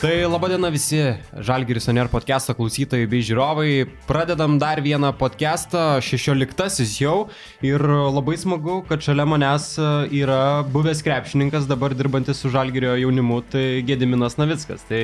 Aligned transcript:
Tai 0.00 0.14
laba 0.24 0.48
diena 0.48 0.70
visi 0.72 0.96
Žalgiris 1.44 1.84
Oner 1.92 2.08
podcast'o 2.08 2.54
klausytojai 2.56 3.04
bei 3.04 3.20
žiūrovai. 3.20 3.72
Pradedam 4.08 4.54
dar 4.56 4.80
vieną 4.80 5.10
podcast'ą, 5.20 5.98
16-asis 6.00 6.94
jau. 7.02 7.26
Ir 7.60 7.84
labai 7.84 8.38
smagu, 8.40 8.78
kad 8.88 9.04
šalia 9.04 9.26
manęs 9.28 9.74
yra 10.08 10.62
buvęs 10.72 11.02
krepšininkas, 11.04 11.66
dabar 11.68 11.92
dirbantis 11.92 12.40
su 12.40 12.48
Žalgirio 12.48 12.94
jaunimu, 12.96 13.42
tai 13.52 13.82
Gediminas 13.84 14.38
Navickas. 14.40 14.86
Tai 14.88 15.02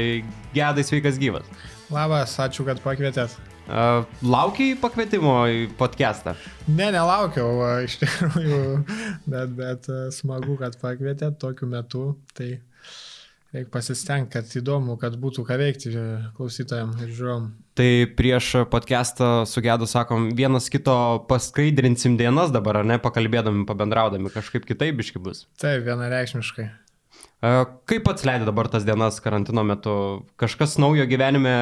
gedai 0.56 0.84
sveikas 0.88 1.20
gyvas. 1.20 1.50
Labas, 1.92 2.38
ačiū, 2.40 2.64
kad 2.64 2.80
pakvietėt. 2.80 3.34
Uh, 3.66 4.06
laukiai 4.24 4.78
pakvietimo 4.80 5.34
į 5.52 5.66
podcast'ą? 5.76 6.32
Ne, 6.70 6.88
nelaukiau, 6.96 7.52
iš 7.84 7.98
tikrųjų, 8.06 8.62
bet, 9.28 9.52
bet 9.60 9.92
smagu, 10.16 10.56
kad 10.64 10.80
pakvietėt 10.80 11.36
tokiu 11.44 11.68
metu. 11.68 12.06
Tai 12.32 12.54
reikia 13.56 13.72
pasistengti, 13.72 14.36
kad 14.36 14.56
įdomu, 14.60 14.96
kad 15.00 15.16
būtų 15.20 15.44
ką 15.48 15.58
veikti 15.60 15.92
klausytojams 16.36 17.02
ir 17.02 17.12
žiūrovom. 17.16 17.50
Tai 17.76 17.90
prieš 18.16 18.52
podcastą 18.72 19.30
su 19.48 19.60
Gedu 19.64 19.88
sakom, 19.90 20.30
vienas 20.36 20.70
kito 20.72 20.96
paskaidrinsim 21.28 22.16
dienas 22.20 22.54
dabar, 22.54 22.80
ar 22.80 22.88
ne, 22.88 22.96
pakalbėdami, 23.02 23.66
pabendraudami, 23.68 24.32
kažkaip 24.32 24.68
kitaip 24.68 24.96
biški 25.00 25.22
bus. 25.22 25.44
Taip, 25.60 25.84
vienareikšmiškai. 25.88 26.70
Kaip 27.86 28.02
pats 28.06 28.24
leidai 28.24 28.46
dabar 28.48 28.68
tas 28.72 28.84
dienas 28.86 29.18
karantino 29.20 29.62
metu? 29.66 29.96
Kažkas 30.40 30.78
naujo 30.80 31.04
gyvenime 31.08 31.52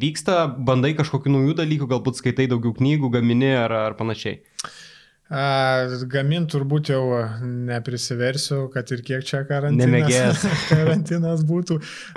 vyksta, 0.00 0.46
bandai 0.48 0.94
kažkokių 0.96 1.34
naujų 1.34 1.56
dalykų, 1.60 1.90
galbūt 1.90 2.18
skaitai 2.22 2.48
daugiau 2.50 2.72
knygų, 2.78 3.12
gamini 3.18 3.52
ar, 3.52 3.74
ar 3.90 3.98
panašiai? 3.98 4.40
Gamin 5.30 6.48
turbūt 6.50 6.88
jau 6.90 7.04
neprisiversiu, 7.46 8.64
kad 8.74 8.88
ir 8.90 9.04
kiek 9.06 9.22
čia 9.22 9.44
karantinas, 9.46 10.42
karantinas 10.72 11.44
būtų. 11.46 11.76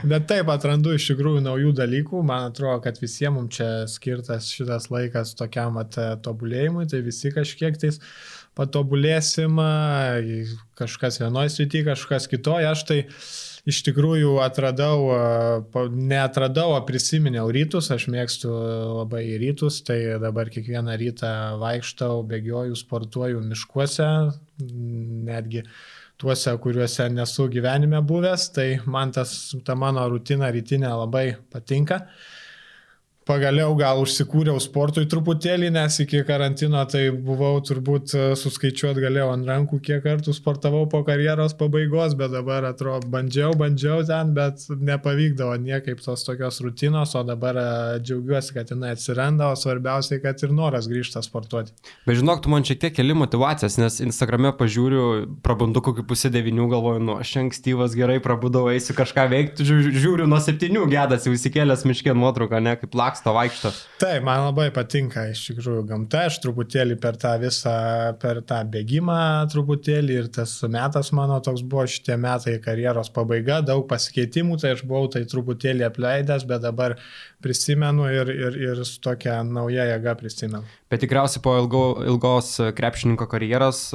Bet 0.09 0.25
taip 0.31 0.49
atrandu 0.49 0.95
iš 0.97 1.11
tikrųjų 1.11 1.43
naujų 1.45 1.75
dalykų. 1.77 2.23
Man 2.25 2.49
atrodo, 2.49 2.79
kad 2.87 2.97
visiems 2.97 3.37
mums 3.37 3.59
čia 3.59 3.69
skirtas 3.91 4.49
šitas 4.49 4.89
laikas 4.89 5.35
tokiam 5.37 5.77
tobulėjimui, 6.25 6.87
tai 6.89 7.03
visi 7.05 7.29
kažkiek 7.33 7.77
tais 7.77 8.01
patobulėsim, 8.57 9.61
kažkas 10.77 11.21
vienoje 11.21 11.53
srityje, 11.53 11.91
kažkas 11.93 12.29
kitoje. 12.31 12.69
Aš 12.69 12.85
tai 12.89 12.99
iš 13.69 13.79
tikrųjų 13.87 14.35
atradau, 14.43 15.07
neatradau, 15.93 16.73
o 16.75 16.81
prisiminiau 16.87 17.47
rytus, 17.53 17.89
aš 17.95 18.09
mėgstu 18.11 18.51
labai 18.51 19.23
rytus, 19.39 19.79
tai 19.87 20.19
dabar 20.21 20.51
kiekvieną 20.51 20.97
rytą 20.99 21.33
vaikštau, 21.61 22.23
bėgioju, 22.27 22.75
sportuoju 22.79 23.43
miškuose, 23.47 24.09
netgi 25.29 25.63
tuose, 26.19 26.53
kuriuose 26.63 27.07
nesu 27.11 27.47
gyvenime 27.51 28.03
buvęs, 28.05 28.49
tai 28.55 28.67
man 28.85 29.15
tas, 29.15 29.53
ta 29.65 29.75
mano 29.79 30.05
rutina 30.11 30.51
rytinė 30.53 30.91
labai 30.91 31.27
patinka. 31.51 32.03
Pagaliau 33.23 33.71
gal 33.79 34.01
užsikūriau 34.03 34.59
sportui 34.59 35.05
truputėlį, 35.07 35.69
nes 35.71 35.95
iki 36.03 36.19
karantino 36.27 36.81
tai 36.91 37.05
buvau 37.13 37.55
turbūt 37.63 38.11
e, 38.17 38.23
suskaičiuot 38.35 38.97
galėjau 38.99 39.29
ant 39.31 39.47
rankų, 39.47 39.79
kiek 39.85 40.01
kartų 40.03 40.33
sportavau 40.35 40.81
po 40.91 40.99
karjeros 41.07 41.55
pabaigos, 41.55 42.17
bet 42.19 42.33
dabar 42.35 42.67
atrodo, 42.67 43.07
bandžiau, 43.13 43.53
bandžiau 43.55 44.03
ten, 44.09 44.33
bet 44.35 44.65
nepavykdavo 44.75 45.55
niekaip 45.63 46.01
tos 46.03 46.25
tokios 46.27 46.59
rutinos, 46.65 47.13
o 47.15 47.21
dabar 47.23 47.59
e, 47.61 47.67
džiaugiuosi, 48.03 48.57
kad 48.57 48.73
jinai 48.75 48.91
atsiranda, 48.97 49.53
o 49.53 49.59
svarbiausiai, 49.59 50.19
kad 50.25 50.43
ir 50.43 50.51
noras 50.51 50.91
grįžta 50.91 51.23
sportuoti. 51.23 51.71
Bet 52.03 52.19
žinok, 52.19 52.43
tu 52.43 52.51
man 52.51 52.67
šiek 52.67 52.83
tiek 52.83 52.97
keli 52.99 53.15
motivacijas, 53.15 53.79
nes 53.79 54.01
Instagrame 54.03 54.51
pažiūriu, 54.59 55.05
prabundu 55.47 55.79
kokį 55.85 56.03
pusę 56.11 56.33
devinių, 56.33 56.67
galvoju, 56.75 57.05
nu, 57.07 57.15
aš 57.23 57.37
ankstyvas 57.45 57.95
gerai 57.95 58.19
prabudau, 58.23 58.67
eisiu 58.73 58.99
kažką 58.99 59.29
veikti, 59.31 59.71
žiūriu 59.71 60.27
nuo 60.27 60.43
septynių 60.43 60.89
gedas, 60.91 61.23
jau 61.23 61.39
įsikėlęs 61.39 61.87
miškė 61.87 62.19
nuotrauką, 62.19 62.59
ne, 62.67 62.75
kaip 62.83 62.99
lak 62.99 63.12
laksto, 63.13 63.33
vaikšto. 63.33 63.71
Taip, 64.01 64.23
man 64.25 64.41
labai 64.47 64.69
patinka 64.73 65.27
iš 65.31 65.43
tikrųjų 65.51 65.83
gamta, 65.87 66.25
aš 66.29 66.39
truputėlį 66.43 66.97
per 67.01 67.17
tą 67.21 67.35
visą, 67.41 67.75
per 68.21 68.41
tą 68.47 68.61
bėgimą 68.73 69.45
truputėlį 69.53 70.17
ir 70.17 70.29
tas 70.33 70.55
metas 70.71 71.11
mano 71.13 71.39
toks 71.43 71.61
buvo 71.61 71.85
šitie 71.89 72.17
metai 72.17 72.57
karjeros 72.63 73.11
pabaiga, 73.13 73.61
daug 73.61 73.85
pasikeitimų, 73.89 74.57
tai 74.61 74.73
aš 74.75 74.83
buvau 74.87 75.07
tai 75.13 75.23
truputėlį 75.29 75.85
apleidęs, 75.87 76.47
bet 76.49 76.65
dabar 76.65 76.97
prisimenu 77.43 78.09
ir, 78.09 78.33
ir, 78.33 78.59
ir 78.71 78.83
su 78.87 78.99
tokia 79.03 79.41
nauja 79.45 79.85
jėga 79.93 80.17
prisimenu. 80.19 80.65
Bet 80.91 81.03
tikriausiai 81.03 81.43
po 81.43 81.55
ilgo, 81.61 81.85
ilgos 82.07 82.55
krepšininko 82.75 83.29
karjeros 83.29 83.89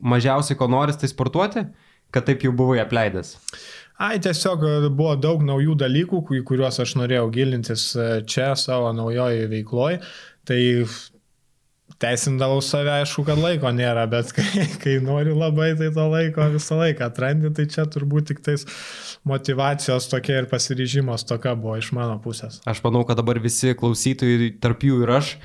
mažiausiai 0.00 0.58
ko 0.58 0.70
noris 0.70 1.00
tai 1.00 1.10
sportuoti, 1.12 1.66
kad 2.12 2.26
taip 2.28 2.44
jau 2.44 2.52
buvai 2.56 2.80
apleidęs. 2.82 3.36
Ai, 4.02 4.18
tiesiog 4.22 4.64
e, 4.66 4.74
buvo 4.90 5.14
daug 5.20 5.44
naujų 5.46 5.76
dalykų, 5.78 6.24
į 6.40 6.42
kuriuos 6.48 6.80
aš 6.82 6.96
norėjau 6.98 7.28
gilintis 7.34 7.92
e, 7.94 8.10
čia 8.26 8.52
savo 8.58 8.90
naujoje 8.96 9.46
veikloje. 9.52 10.00
Tai 10.48 10.58
teisindavau 12.02 12.58
save, 12.64 12.90
aišku, 13.02 13.22
kad 13.28 13.38
laiko 13.38 13.70
nėra, 13.74 14.08
bet 14.10 14.32
kai, 14.36 14.66
kai 14.82 14.96
nori 15.04 15.34
labai, 15.36 15.72
tai 15.78 15.92
to 15.94 16.06
laiko 16.10 16.48
visą 16.56 16.80
laiką 16.80 17.06
atrandi, 17.06 17.52
tai 17.54 17.68
čia 17.70 17.86
turbūt 17.86 18.32
tik 18.32 18.42
tais 18.42 18.66
motivacijos 19.28 20.10
tokia 20.10 20.40
ir 20.42 20.50
pasiryžimo 20.50 21.14
toka 21.28 21.54
buvo 21.58 21.78
iš 21.78 21.92
mano 21.94 22.18
pusės. 22.22 22.58
Aš 22.66 22.82
manau, 22.82 23.04
kad 23.06 23.20
dabar 23.20 23.38
visi 23.42 23.76
klausytojai, 23.78 24.54
tarp 24.62 24.82
jų 24.88 25.04
ir 25.06 25.14
aš, 25.20 25.36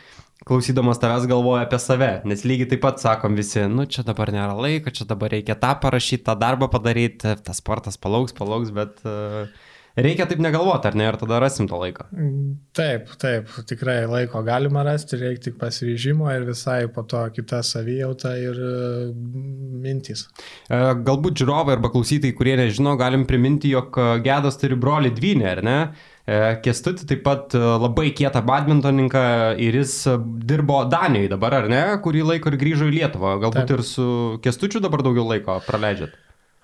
klausydamas 0.46 1.00
tavęs 1.02 1.25
galvoja 1.30 1.66
apie 1.66 1.80
save, 1.81 2.12
nes 2.30 2.44
lygiai 2.46 2.70
taip 2.74 2.84
pat 2.86 3.02
sakom 3.02 3.38
visi, 3.38 3.64
nu 3.72 3.88
čia 3.90 4.06
dabar 4.08 4.31
nėra 4.34 4.53
laiko, 4.58 4.94
čia 4.94 5.08
dabar 5.09 5.34
reikia 5.34 5.58
tą 5.59 5.74
parašyti, 5.81 6.25
tą 6.28 6.38
darbą 6.40 6.70
padaryti, 6.72 7.34
tas 7.44 7.62
sportas 7.64 7.98
palauks, 7.98 8.36
palauks, 8.38 8.70
bet 8.75 9.02
uh, 9.08 9.50
reikia 9.98 10.28
taip 10.30 10.42
negalvoti, 10.44 10.92
ar 10.92 10.98
ne, 11.00 11.08
ir 11.09 11.18
tada 11.18 11.40
rasim 11.42 11.70
to 11.70 11.80
laiko. 11.81 12.06
Taip, 12.78 13.09
taip, 13.22 13.50
tikrai 13.70 14.03
laiko 14.09 14.44
galima 14.46 14.86
rasti, 14.86 15.18
reikia 15.24 15.48
tik 15.50 15.58
pasiryžimo 15.62 16.30
ir 16.36 16.46
visai 16.52 16.84
po 16.94 17.02
to 17.09 17.24
kita 17.34 17.64
savijauta 17.66 18.36
ir 18.38 18.59
uh, 18.62 19.08
mintys. 19.88 20.28
Uh, 20.69 20.94
galbūt 21.08 21.42
žiūrovai 21.42 21.80
arba 21.80 21.90
klausytojai, 21.96 22.38
kurie 22.38 22.59
nežino, 22.62 22.94
galim 23.00 23.25
priminti, 23.30 23.74
jog 23.74 23.98
Gedas 24.22 24.62
turi 24.62 24.78
brolį 24.78 25.16
dvynę, 25.18 25.50
ar 25.56 25.66
ne? 25.66 25.80
E, 26.28 26.38
Kestutį 26.60 27.06
taip 27.08 27.22
pat 27.24 27.54
e, 27.56 27.60
labai 27.80 28.10
kietą 28.16 28.42
badmintoninką 28.44 29.22
ir 29.64 29.78
jis 29.80 29.94
e, 30.12 30.18
dirbo 30.50 30.82
Danijoje 30.92 31.32
dabar, 31.32 31.62
ar 31.62 31.70
ne, 31.72 31.84
kurį 32.04 32.26
laiką 32.34 32.52
ir 32.52 32.58
grįžo 32.60 32.90
į 32.90 32.98
Lietuvą. 32.98 33.38
Galbūt 33.46 33.70
taip. 33.70 33.78
ir 33.78 33.84
su 33.88 34.08
Kestučiu 34.44 34.84
dabar 34.84 35.06
daugiau 35.08 35.24
laiko 35.30 35.56
praleidžiat. 35.64 36.18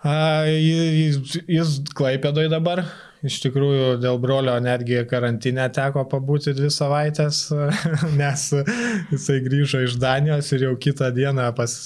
A, 0.04 0.44
jis, 0.52 1.40
jis 1.48 1.78
Klaipėdoj 1.96 2.52
dabar. 2.52 2.84
Iš 3.24 3.40
tikrųjų, 3.46 4.02
dėl 4.04 4.20
brolio 4.20 4.58
netgi 4.60 5.06
karantinę 5.08 5.70
teko 5.72 6.04
pabūti 6.12 6.52
dvi 6.58 6.68
savaitės, 6.68 7.46
nes 8.20 8.50
jisai 9.14 9.40
grįžo 9.48 9.86
iš 9.86 9.96
Danijos 10.02 10.52
ir 10.52 10.68
jau 10.68 10.74
kitą 10.76 11.08
dieną 11.16 11.54
pas, 11.56 11.78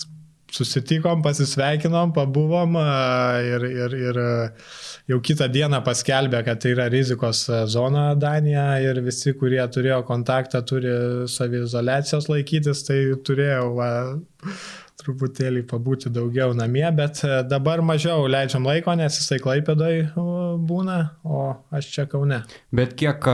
susitikom, 0.50 1.22
pasisveikinom, 1.22 2.16
pabuvom 2.18 2.80
ir, 3.46 3.70
ir, 3.70 3.98
ir 4.10 4.22
jau 5.07 5.19
kitą 5.23 5.47
dieną 5.51 5.81
paskelbė, 5.85 6.41
kad 6.47 6.59
tai 6.63 6.73
yra 6.75 6.88
rizikos 6.91 7.45
zona 7.72 8.09
Danija 8.19 8.66
ir 8.84 9.00
visi, 9.06 9.34
kurie 9.38 9.62
turėjo 9.73 10.01
kontaktą, 10.07 10.63
turi 10.68 10.91
savizolacijos 11.31 12.29
laikytis, 12.31 12.84
tai 12.88 13.00
turėjau 13.28 13.72
va, 13.78 13.91
truputėlį 14.97 15.63
pabūti 15.69 16.12
daugiau 16.13 16.56
namie, 16.57 16.85
bet 16.97 17.22
dabar 17.47 17.84
mažiau 17.85 18.28
leidžiam 18.31 18.66
laiko, 18.68 18.95
nes 18.97 19.19
jisai 19.22 19.40
klaipėdai 19.44 19.94
būna, 20.68 21.00
o 21.24 21.50
aš 21.72 21.91
čia 21.94 22.07
kaune. 22.12 22.41
Bet 22.75 22.97
kiek 23.00 23.29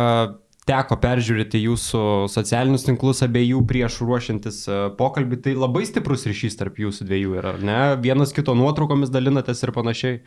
teko 0.67 0.97
peržiūrėti 1.03 1.59
jūsų 1.63 2.01
socialinius 2.31 2.85
tinklus 2.87 3.23
abiejų 3.25 3.61
prieš 3.67 3.99
ruošiantis 4.03 4.59
e, 4.67 4.77
pokalbį, 4.99 5.39
tai 5.45 5.55
labai 5.57 5.83
stiprus 5.87 6.25
ryšys 6.29 6.55
tarp 6.59 6.79
jūsų 6.79 7.07
dviejų 7.09 7.35
yra, 7.41 7.53
ar 7.55 7.65
ne? 7.67 7.79
Vienas 8.03 8.31
kito 8.35 8.55
nuotraukomis 8.57 9.11
dalinatės 9.13 9.63
ir 9.65 9.73
panašiai. 9.75 10.21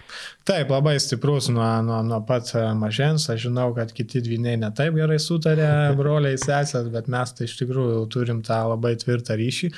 Taip, 0.49 0.73
labai 0.75 0.97
stiprus 1.03 1.49
nuo, 1.53 1.69
nuo, 1.87 2.03
nuo 2.07 2.21
pat 2.29 2.53
e, 2.55 2.67
mažens. 2.79 3.29
Aš 3.33 3.47
žinau, 3.49 3.71
kad 3.77 3.95
kiti 3.97 4.23
dviniai 4.25 4.59
netaip 4.61 4.97
gerai 4.99 5.19
sutarė, 5.23 5.71
broliai 6.01 6.37
sesės, 6.41 6.91
bet 6.93 7.09
mes 7.13 7.37
tai 7.37 7.49
iš 7.49 7.57
tikrųjų 7.63 8.05
turim 8.13 8.45
tą 8.47 8.61
labai 8.75 8.97
tvirtą 9.01 9.39
ryšį, 9.41 9.73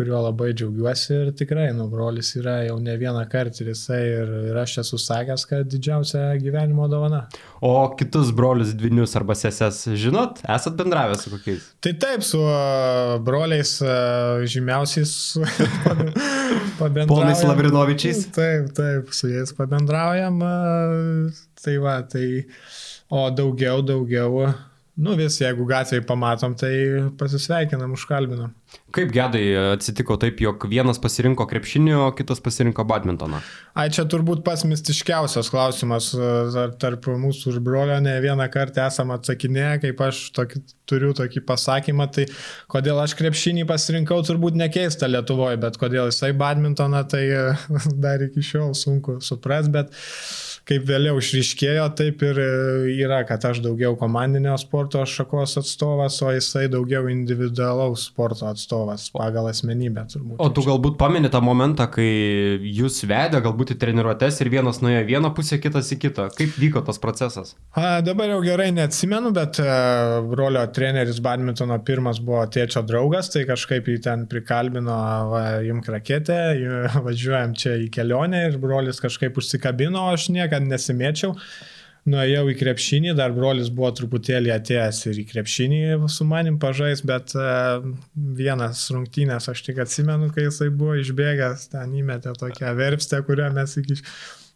kuriuo 0.00 0.22
labai 0.24 0.54
džiaugiuosi 0.56 1.12
ir 1.18 1.30
tikrai, 1.36 1.66
nu, 1.76 1.84
brolis 1.92 2.32
yra 2.40 2.62
jau 2.64 2.78
ne 2.80 2.94
vieną 2.96 3.26
kartą 3.28 3.60
ir 3.64 3.74
jisai 3.74 4.00
ir, 4.00 4.30
ir 4.48 4.60
aš 4.62 4.78
esu 4.84 5.00
sakęs, 5.00 5.44
kad 5.50 5.68
didžiausia 5.68 6.22
gyvenimo 6.40 6.88
dovana. 6.88 7.26
O 7.60 7.74
kitus 7.98 8.32
brolius 8.32 8.72
dvinius 8.72 9.12
arba 9.20 9.36
sesės 9.36 9.82
žinot, 10.00 10.40
esat 10.56 10.78
bendravę 10.78 11.18
su 11.20 11.34
kokiais? 11.34 11.66
Tai 11.84 11.92
taip, 12.00 12.24
su 12.24 12.40
broliais 13.26 13.74
žymiausiais 14.54 15.12
pabendraujam. 16.80 17.12
Ponais 17.12 17.44
Lavrinovičiais? 17.44 18.24
Taip, 18.36 18.72
taip, 18.80 19.12
su 19.16 19.28
jais 19.28 19.52
pabendraujam. 19.58 20.40
Tai 21.60 21.76
va, 21.84 22.00
tai, 22.08 22.26
o 23.12 23.28
daugiau, 23.36 23.84
daugiau 23.84 24.48
Nu 24.98 25.14
vis, 25.16 25.36
jeigu 25.38 25.64
gatvėje 25.68 26.02
pamatom, 26.04 26.56
tai 26.58 26.72
pasisveikinam, 27.18 27.92
užkalbinam. 27.94 28.50
Kaip 28.94 29.12
gedai 29.14 29.44
atsitiko 29.76 30.16
taip, 30.20 30.40
jog 30.42 30.66
vienas 30.70 30.98
pasirinko 31.02 31.46
krepšinį, 31.48 31.94
o 31.94 32.08
kitas 32.18 32.42
pasirinko 32.42 32.84
badmintoną? 32.90 33.38
Ai, 33.78 33.86
čia 33.94 34.04
turbūt 34.10 34.42
pats 34.46 34.66
mistiškiausias 34.66 35.50
klausimas 35.52 36.10
tarp 36.82 37.06
mūsų 37.22 37.54
ir 37.54 37.62
brolio, 37.64 38.00
ne 38.02 38.16
vieną 38.22 38.50
kartą 38.52 38.88
esam 38.90 39.14
atsakinėję, 39.14 39.78
kaip 39.86 40.04
aš 40.10 40.24
tokį, 40.36 40.62
turiu 40.90 41.14
tokį 41.16 41.44
pasakymą, 41.48 42.10
tai 42.18 42.26
kodėl 42.70 43.00
aš 43.00 43.14
krepšinį 43.18 43.68
pasirinkau, 43.70 44.20
turbūt 44.26 44.58
nekeista 44.58 45.08
Lietuvoje, 45.10 45.62
bet 45.62 45.78
kodėl 45.80 46.10
jisai 46.10 46.34
badmintoną, 46.36 47.06
tai 47.14 47.24
dar 48.04 48.26
iki 48.26 48.42
šiol 48.52 48.74
sunku 48.78 49.20
supras, 49.24 49.70
bet 49.70 49.94
kaip 50.68 50.84
vėliau 50.88 51.18
išryškėjo, 51.20 51.86
taip 51.98 52.22
ir 52.26 52.40
e, 52.40 52.48
yra, 53.00 53.22
kad 53.28 53.44
aš 53.48 53.62
daugiau 53.64 53.96
komandinio 54.00 54.56
sporto 54.60 55.02
šakos 55.06 55.56
atstovas, 55.60 56.20
o 56.24 56.32
jisai 56.34 56.66
daugiau 56.72 57.08
individualaus 57.12 58.06
sporto 58.10 58.48
atstovas 58.50 59.08
pagal 59.14 59.50
asmenybę 59.50 60.06
turbūt. 60.12 60.38
O 60.42 60.50
tu 60.54 60.64
galbūt 60.66 60.98
pameni 61.00 61.30
tą 61.32 61.42
momentą, 61.44 61.88
kai 61.92 62.08
jūs 62.64 63.02
vedė 63.08 63.42
galbūt 63.44 63.74
į 63.74 63.78
treniruotės 63.82 64.40
ir 64.42 64.52
vienas 64.52 64.80
nuėjo 64.84 65.02
vieną 65.08 65.32
pusę, 65.36 65.60
kitas 65.62 65.90
į 65.94 66.00
kitą. 66.04 66.28
Kaip 66.36 66.54
vyko 66.60 66.84
tas 66.86 67.00
procesas? 67.02 67.54
A, 67.74 68.00
dabar 68.04 68.30
jau 68.32 68.40
gerai 68.44 68.70
neatsimenu, 68.74 69.32
bet 69.36 69.60
uh, 69.62 70.20
brolio 70.30 70.62
treneris 70.74 71.20
badmintono 71.24 71.78
pirmas 71.86 72.20
buvo 72.22 72.44
tėčio 72.50 72.82
draugas, 72.86 73.30
tai 73.32 73.44
kažkaip 73.48 73.88
jį 73.90 73.98
ten 74.06 74.26
prikalbino, 74.30 74.96
va, 75.32 75.42
imk 75.66 75.90
raketę, 75.94 76.38
važiuojam 77.06 77.54
čia 77.58 77.76
į 77.84 77.90
kelionę 77.94 78.46
ir 78.48 78.58
brolis 78.62 79.00
kažkaip 79.02 79.38
užsikabino, 79.40 80.06
aš 80.14 80.28
niekada 80.50 80.66
nesimėčiau. 80.66 81.36
Nuėjau 82.10 82.46
į 82.48 82.54
krepšinį, 82.56 83.12
dar 83.14 83.34
brolis 83.36 83.68
buvo 83.68 83.90
truputėlį 83.92 84.54
atėjęs 84.54 85.02
ir 85.10 85.18
į 85.20 85.24
krepšinį 85.30 85.80
su 86.08 86.24
manim 86.24 86.56
pažais, 86.58 87.02
bet 87.04 87.34
uh, 87.36 87.84
vienas 88.16 88.86
rungtynės 88.90 89.50
aš 89.52 89.60
tik 89.66 89.82
atsimenu, 89.84 90.30
kai 90.32 90.46
jisai 90.48 90.70
buvo 90.72 90.96
išbėgęs, 90.96 91.68
ten 91.74 91.92
įmetė 92.00 92.32
tokią 92.40 92.72
verpstę, 92.78 93.20
kurią 93.28 93.50
mes 93.52 93.76
iki 93.82 94.00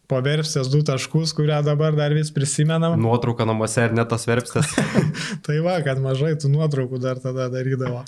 po 0.09 0.19
verpstės 0.25 0.71
du 0.73 0.81
taškus, 0.85 1.35
kurią 1.37 1.61
dabar 1.65 1.95
dar 1.97 2.17
vis 2.17 2.33
prisimenam. 2.33 2.97
Nuotrauka 3.01 3.45
namuose 3.45 3.87
ir 3.87 3.95
net 3.97 4.09
tas 4.09 4.25
verpstės. 4.25 4.73
tai 5.45 5.61
va, 5.65 5.77
kad 5.85 6.01
mažai 6.01 6.33
tų 6.41 6.49
nuotraukų 6.57 7.01
dar 7.05 7.21
tada 7.21 7.47
darydavo. 7.53 8.01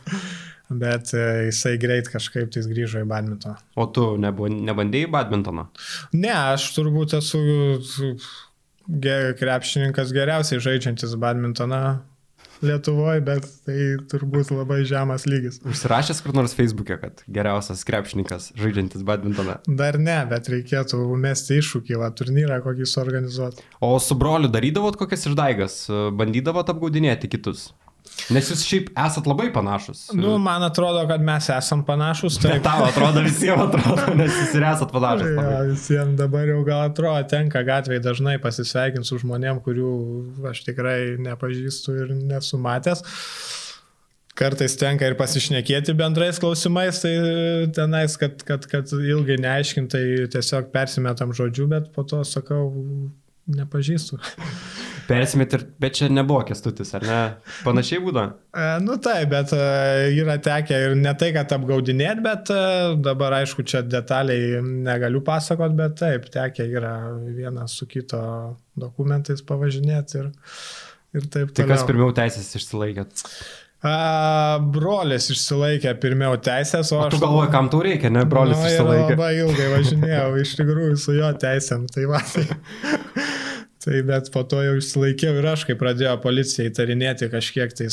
Bet 0.70 1.14
e, 1.16 1.24
jisai 1.48 1.78
greit 1.80 2.10
kažkaip 2.12 2.52
tais 2.52 2.68
grįžo 2.68 3.06
į 3.06 3.08
badmintoną. 3.08 3.56
O 3.80 3.88
tu 3.88 4.10
nebu, 4.20 4.50
nebandėjai 4.52 5.12
badmintoną? 5.14 5.70
Ne, 6.18 6.34
aš 6.34 6.68
turbūt 6.76 7.16
esu 7.22 7.40
krepšininkas 8.88 10.14
geriausiai 10.16 10.64
žaidžiantis 10.64 11.16
badmintoną 11.20 11.82
Lietuvoje, 12.66 13.22
bet 13.22 13.46
tai 13.68 13.76
turbūt 14.10 14.50
labai 14.50 14.80
žemas 14.88 15.28
lygis. 15.30 15.60
Užsirašęs 15.68 16.24
kur 16.26 16.34
nors 16.34 16.56
Facebook'e, 16.58 16.98
kad 16.98 17.22
geriausias 17.30 17.84
krepšininkas 17.86 18.50
žaidžiantis 18.58 19.04
badmintoną? 19.06 19.60
Dar 19.70 20.00
ne, 20.02 20.18
bet 20.30 20.50
reikėtų 20.50 21.04
mesti 21.22 21.60
iššūkį, 21.62 22.00
va, 22.02 22.10
turnyrą 22.18 22.58
kokį 22.66 22.90
suorganizuoti. 22.90 23.66
O 23.86 23.92
su 24.02 24.18
broliu 24.18 24.50
darydavot 24.50 24.98
kokias 24.98 25.28
išdaigas? 25.30 25.84
Bandydavot 26.18 26.74
apgaudinėti 26.74 27.30
kitus? 27.36 27.70
Nes 28.34 28.50
jūs 28.52 28.64
šiaip 28.68 28.90
esat 28.98 29.28
labai 29.30 29.48
panašus. 29.56 30.08
Nu, 30.18 30.34
man 30.42 30.66
atrodo, 30.66 31.04
kad 31.10 31.24
mes 31.24 31.48
esam 31.54 31.84
panašus. 31.88 32.40
Tai 32.44 32.58
tau 32.64 32.84
atrodo, 32.88 33.24
visiems 33.26 33.64
atrodo, 33.68 34.08
nes 34.20 34.34
jūs 34.34 34.56
ir 34.58 34.66
esat 34.68 34.92
panašus. 34.94 35.36
Ja, 35.38 35.62
visiems 35.70 36.18
dabar 36.20 36.50
jau 36.50 36.60
gal 36.68 36.90
atrodo, 36.90 37.22
tenka 37.32 37.64
gatvėje 37.68 38.04
dažnai 38.08 38.36
pasisveikinti 38.44 39.08
su 39.08 39.22
žmonėm, 39.24 39.62
kurių 39.66 39.94
aš 40.52 40.66
tikrai 40.68 41.00
nepažįstu 41.24 41.96
ir 42.04 42.12
nesu 42.18 42.60
matęs. 42.62 43.06
Kartais 44.38 44.76
tenka 44.78 45.08
ir 45.10 45.16
pasišnekėti 45.18 45.96
bendrais 45.98 46.38
klausimais, 46.38 47.00
tai 47.02 47.14
tenais, 47.74 48.20
kad, 48.22 48.44
kad, 48.46 48.68
kad 48.70 48.92
ilgai 48.94 49.40
neaiškintai 49.42 50.04
tiesiog 50.36 50.70
persimetam 50.76 51.34
žodžiu, 51.34 51.66
bet 51.72 51.90
po 51.96 52.06
to 52.06 52.22
sakau, 52.28 52.68
nepažįstu. 53.50 54.20
Persimėt 55.08 55.54
ir, 55.56 55.64
bet 55.80 55.96
čia 56.00 56.10
nebuvo 56.12 56.42
kestutis, 56.48 56.90
ar 56.98 57.06
ne? 57.08 57.20
Panašiai 57.64 58.02
būda? 58.04 58.24
E, 58.52 58.66
nu 58.84 58.98
taip, 59.04 59.30
bet 59.32 59.54
e, 59.56 59.62
yra 60.20 60.36
tekę 60.44 60.80
ir 60.90 60.96
ne 61.00 61.14
tai, 61.20 61.30
kad 61.36 61.54
apgaudinėt, 61.56 62.20
bet 62.26 62.52
e, 62.52 62.64
dabar 63.06 63.38
aišku, 63.40 63.64
čia 63.68 63.84
detaliai 63.88 64.60
negaliu 64.64 65.24
pasakot, 65.28 65.76
bet 65.78 65.96
taip, 66.02 66.28
tekę 66.34 66.68
yra 66.68 66.96
vienas 67.24 67.78
su 67.80 67.88
kito 67.88 68.20
dokumentais 68.78 69.46
pavažinėti 69.48 70.20
ir, 70.24 70.28
ir 71.16 71.32
taip. 71.32 71.56
Tai 71.56 71.70
kas 71.72 71.88
pirmiau 71.88 72.12
teisės 72.16 72.52
išsilaikėt? 72.60 73.24
A, 73.86 74.58
brolis 74.74 75.30
išsilaikė 75.32 75.94
pirmiau 76.02 76.36
teisės, 76.42 76.92
o, 76.92 77.00
o 77.00 77.08
aš... 77.08 77.16
Tu 77.16 77.22
galvoji, 77.22 77.52
kam 77.54 77.72
tau 77.72 77.84
reikia, 77.86 78.10
ne? 78.12 78.26
Brolis 78.28 78.58
nu, 78.58 78.72
išsilaikė. 78.72 79.16
Labai 79.16 79.34
ilgai 79.40 79.68
važinėjau, 79.76 80.30
iš 80.44 80.56
tikrųjų, 80.60 80.96
su 81.00 81.16
jo 81.16 81.30
teisėm. 81.40 81.86
Tai 81.94 82.08
va, 82.10 82.24
tai... 82.34 82.48
Tai 83.88 84.02
bet 84.04 84.28
po 84.34 84.42
to 84.44 84.58
jau 84.60 84.74
išsilaikiau 84.76 85.38
ir 85.40 85.46
aš, 85.48 85.62
kai 85.70 85.78
pradėjo 85.80 86.18
policija 86.20 86.68
įtarinėti 86.68 87.30
kažkiek, 87.32 87.72
tai 87.72 87.86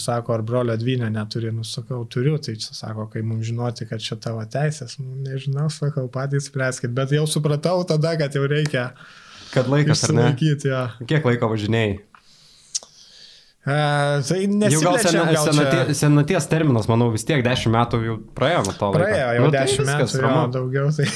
sako, 0.00 0.32
ar 0.32 0.44
brolio 0.48 0.76
dvynio 0.80 1.10
neturi, 1.12 1.50
nusakau, 1.52 2.06
turiu, 2.08 2.38
tai 2.40 2.54
čia 2.62 2.72
sako, 2.72 3.04
kai 3.12 3.20
mums 3.20 3.44
žinoti, 3.50 3.84
kad 3.90 4.00
čia 4.00 4.16
tavo 4.16 4.40
teisės, 4.48 4.96
nu, 4.96 5.18
nežinau, 5.26 5.66
sakau, 5.74 6.06
patys 6.12 6.48
spręskit, 6.48 6.94
bet 6.96 7.12
jau 7.12 7.26
supratau 7.28 7.82
tada, 7.84 8.14
kad 8.16 8.38
jau 8.38 8.46
reikia. 8.48 8.94
Kad 9.52 9.68
laikas 9.68 10.06
išsilaikyti, 10.06 10.72
ja. 10.72 10.86
Kiek 11.04 11.28
laiko 11.28 11.52
važinėjai? 11.52 11.98
Uh, 13.60 14.24
tai 14.24 14.40
jau 14.72 14.80
gal, 14.80 14.96
gal 14.96 15.44
senatie, 15.44 15.84
čia... 15.90 15.98
senaties 16.00 16.48
terminas, 16.48 16.88
manau, 16.88 17.10
vis 17.12 17.28
tiek 17.28 17.44
10 17.44 17.76
metų 17.76 18.02
jau 18.06 18.16
praėjo 18.40 18.64
nuo 18.70 18.76
to. 18.80 18.90
Praėjo 18.96 19.28
laiko. 19.28 19.36
jau 19.36 19.44
nu, 19.44 19.52
10 19.58 19.84
tai 19.84 19.92
metų, 19.92 20.24
jo, 20.24 20.42
daugiau, 20.56 20.88
tai 20.96 21.10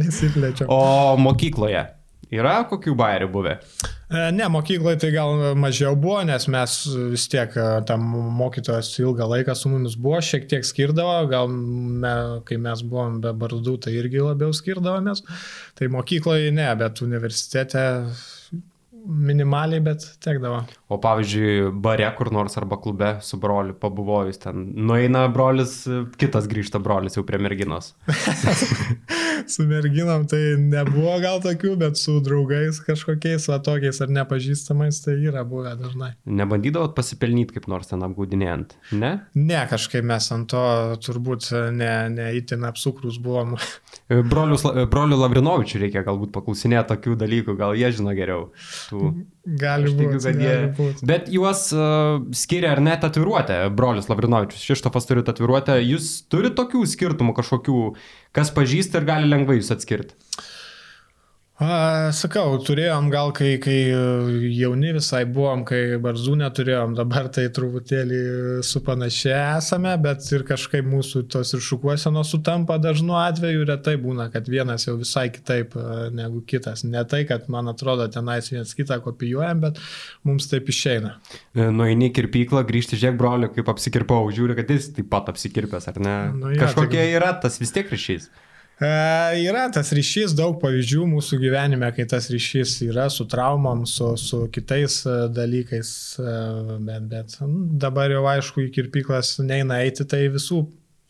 nesiplečiau. 0.00 0.72
O 0.72 1.20
mokykloje? 1.20 1.84
Yra 2.34 2.58
kokių 2.68 2.92
bairių 2.98 3.28
buvę? 3.32 3.54
E, 4.08 4.20
ne, 4.36 4.44
mokykloje 4.52 5.00
tai 5.00 5.10
gal 5.14 5.54
mažiau 5.56 5.96
buvo, 5.96 6.20
nes 6.28 6.44
mes 6.52 6.76
vis 7.12 7.26
tiek 7.32 7.52
e, 7.56 7.66
tam 7.88 8.04
mokytojas 8.36 8.90
ilgą 9.00 9.28
laiką 9.32 9.56
su 9.56 9.72
mumis 9.72 9.96
buvo, 10.00 10.20
šiek 10.24 10.48
tiek 10.50 10.64
skirdavo, 10.64 11.22
gal 11.32 11.48
me, 11.48 12.14
kai 12.48 12.60
mes 12.60 12.84
buvom 12.84 13.20
be 13.24 13.32
bardų, 13.36 13.78
tai 13.84 13.96
irgi 13.96 14.20
labiau 14.24 14.52
skirdavomės. 14.56 15.24
Tai 15.78 15.92
mokykloje 15.96 16.52
ne, 16.56 16.68
bet 16.80 17.04
universitete 17.04 17.84
minimaliai, 19.08 19.80
bet 19.84 20.04
tekdavo. 20.24 20.62
O 20.92 20.98
pavyzdžiui, 21.00 21.70
bare 21.84 22.08
kur 22.18 22.32
nors 22.34 22.58
arba 22.60 22.76
klube 22.82 23.14
su 23.24 23.38
broliu 23.40 23.76
pabuvojus 23.80 24.42
ten, 24.42 24.66
nueina 24.88 25.26
brolis, 25.32 25.80
kitas 26.20 26.48
grįžta 26.50 26.80
brolis 26.82 27.16
jau 27.16 27.24
prie 27.28 27.40
merginos. 27.40 27.94
su 29.46 29.66
merginom 29.68 30.26
tai 30.30 30.40
nebuvo 30.60 31.14
gal 31.22 31.40
tokių, 31.44 31.74
bet 31.80 32.00
su 32.00 32.18
draugais 32.24 32.80
kažkokiais, 32.86 33.48
va 33.50 33.60
tokiais 33.64 34.00
ar 34.04 34.12
nepažįstamais, 34.18 35.00
tai 35.04 35.18
yra 35.28 35.44
buvę 35.48 35.74
dažnai. 35.78 36.12
Nebandydavot 36.26 36.96
pasipelnyti 36.96 37.56
kaip 37.56 37.68
nors 37.70 37.90
ten 37.90 38.02
apgaudinėjant, 38.06 38.76
ne? 38.98 39.14
Ne, 39.38 39.60
kažkaip 39.70 40.06
mes 40.08 40.28
ant 40.34 40.50
to 40.50 40.64
turbūt 41.04 41.50
neįtin 41.78 42.64
ne 42.64 42.70
apsukrus 42.72 43.20
buvom. 43.22 43.56
Brolius, 44.08 44.64
brolių 44.90 45.18
Lavrinovičių 45.22 45.82
reikia 45.84 46.04
galbūt 46.06 46.32
paklausinėti 46.34 46.94
tokių 46.94 47.18
dalykų, 47.20 47.56
gal 47.58 47.76
jie 47.78 47.92
žino 47.98 48.14
geriau. 48.16 48.48
Tų... 48.88 49.12
Gali 49.48 49.92
būti, 49.96 50.18
kad 50.20 50.40
jie. 50.42 50.56
Būt. 50.76 51.00
Bet 51.08 51.28
juos 51.32 51.62
uh, 51.72 52.18
skiria 52.36 52.74
ar 52.74 52.82
ne 52.84 52.92
tatuiruotę, 53.00 53.62
brolius 53.72 54.10
Lavrinovičius. 54.10 54.66
Šištofas 54.68 55.08
turi 55.08 55.24
tatuiruotę. 55.24 55.78
Jūs 55.80 56.10
turite 56.28 56.58
tokių 56.58 56.84
skirtumų 56.90 57.32
kažkokių, 57.38 57.80
kas 58.36 58.52
pažįsta 58.52 59.00
ir 59.00 59.08
gali 59.08 59.30
lengvai 59.30 59.56
jūs 59.60 59.72
atskirti? 59.72 60.18
A, 61.58 62.10
sakau, 62.14 62.52
turėjom 62.62 63.08
gal, 63.10 63.32
kai, 63.34 63.56
kai 63.58 63.90
jauni 64.54 64.92
visai 64.94 65.24
buvom, 65.26 65.64
kai 65.66 65.96
barzų 65.98 66.36
neturėjom, 66.38 66.94
dabar 66.94 67.26
tai 67.34 67.48
truputėlį 67.50 68.20
supanašė 68.62 69.32
esame, 69.56 69.96
bet 70.04 70.22
ir 70.30 70.44
kažkaip 70.46 70.86
mūsų 70.86 71.24
tos 71.34 71.56
ir 71.58 71.64
šukuosenos 71.66 72.30
sutampa 72.30 72.78
dažnu 72.78 73.18
atveju, 73.18 73.66
retai 73.72 73.96
būna, 73.98 74.28
kad 74.30 74.46
vienas 74.46 74.86
jau 74.86 74.94
visai 75.02 75.26
kitaip 75.34 75.74
negu 76.14 76.44
kitas. 76.46 76.86
Ne 76.86 77.02
tai, 77.10 77.24
kad 77.26 77.50
man 77.50 77.74
atrodo 77.74 78.06
tenais 78.06 78.52
vienas 78.54 78.78
kitą 78.78 79.02
kopijuojam, 79.02 79.66
bet 79.66 79.82
mums 80.22 80.46
taip 80.52 80.70
išeina. 80.70 81.16
E, 81.58 81.72
nueini 81.74 82.12
kirpyklą, 82.14 82.62
grįžti 82.70 83.02
žiek 83.02 83.18
broliu, 83.18 83.50
kaip 83.50 83.74
apsikirpau, 83.74 84.30
žiūri, 84.30 84.54
kad 84.62 84.70
jis 84.78 84.92
taip 84.94 85.10
pat 85.10 85.34
apsikirpęs, 85.34 85.90
ar 85.90 86.04
ne? 86.06 86.18
Nu, 86.38 86.54
ja, 86.54 86.68
Kažkokie 86.68 87.02
tai... 87.02 87.14
yra 87.18 87.34
tas 87.42 87.58
vis 87.58 87.74
tiek 87.74 87.90
ryšys. 87.90 88.30
E, 88.80 88.88
yra 89.42 89.64
tas 89.74 89.88
ryšys, 89.90 90.36
daug 90.38 90.60
pavyzdžių 90.62 91.06
mūsų 91.10 91.40
gyvenime, 91.42 91.88
kai 91.96 92.04
tas 92.06 92.28
ryšys 92.30 92.76
yra 92.86 93.08
su 93.10 93.26
traumom, 93.26 93.82
su, 93.90 94.12
su 94.14 94.44
kitais 94.54 95.00
e, 95.02 95.14
dalykais, 95.34 95.90
e, 96.22 96.34
bet, 96.86 97.08
bet 97.10 97.34
dabar 97.82 98.14
jau 98.14 98.22
aišku 98.30 98.68
į 98.68 98.68
kirpyklas 98.76 99.40
neina 99.42 99.80
eiti, 99.82 100.06
tai 100.06 100.28
visų 100.30 100.60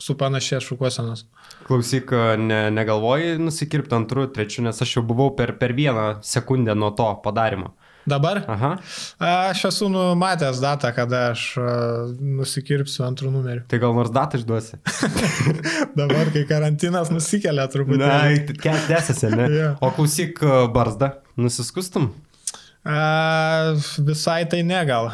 su 0.01 0.15
panašia 0.17 0.57
šukuosenos. 0.65 1.27
Klausyk, 1.67 2.15
ne, 2.41 2.59
negalvoji 2.73 3.37
nusikirpti 3.37 3.99
antrų, 3.99 4.25
trečių, 4.33 4.65
nes 4.65 4.81
aš 4.81 4.95
jau 4.97 5.05
buvau 5.05 5.35
per, 5.37 5.53
per 5.61 5.75
vieną 5.77 6.23
sekundę 6.25 6.73
nuo 6.73 6.89
to 6.97 7.11
padarimo. 7.21 7.75
Dabar? 8.09 8.41
Aha. 8.49 8.71
Aš 9.51 9.65
esu 9.69 9.89
numatęs 9.93 10.61
datą, 10.63 10.91
kada 10.95 11.23
aš 11.33 11.43
nusikirpsiu 12.19 13.05
antrų 13.07 13.33
numerių. 13.33 13.65
Tai 13.71 13.81
gal 13.81 13.95
nors 13.97 14.13
datą 14.15 14.39
išduosi? 14.41 14.79
Dabar, 15.99 16.31
kai 16.33 16.45
karantinas 16.49 17.11
nusikelia 17.13 17.67
truputį. 17.71 18.01
Na, 18.01 18.21
kiek 18.49 18.87
tęsiasi, 18.89 19.29
ne? 19.35 19.49
Jo. 19.53 19.69
O 19.85 19.91
klausyk, 19.95 20.41
barzdą, 20.75 21.13
nusiskustum? 21.39 22.11
A, 22.87 23.75
visai 24.05 24.43
tai 24.49 24.63
ne 24.65 24.81
gal. 24.87 25.11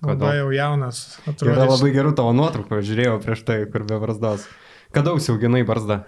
Kodėl? 0.00 0.16
Labai 0.16 0.36
jau 0.38 0.50
jaunas. 0.54 1.02
Yra 1.26 1.34
Atrodo, 1.34 1.64
labai 1.74 1.90
gerų 1.92 2.14
tavo 2.16 2.32
nuotraukų, 2.32 2.80
žiūrėjau 2.88 3.18
prieš 3.20 3.44
tai, 3.44 3.58
kur 3.68 3.84
be 3.88 3.98
barzdos. 4.00 4.46
Kada 4.96 5.12
užsiauginai 5.16 5.60
barzdą? 5.68 6.00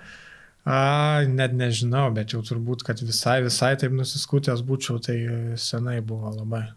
A, 0.62 1.24
net 1.26 1.56
nežinau, 1.58 2.06
bet 2.14 2.36
jau 2.36 2.42
turbūt, 2.46 2.84
kad 2.86 3.00
visai, 3.02 3.40
visai 3.42 3.72
taip 3.80 3.94
nusiskutęs 3.96 4.62
būčiau, 4.66 5.00
tai 5.02 5.18
senai 5.58 5.98
buvo 6.06 6.30
labai. 6.36 6.68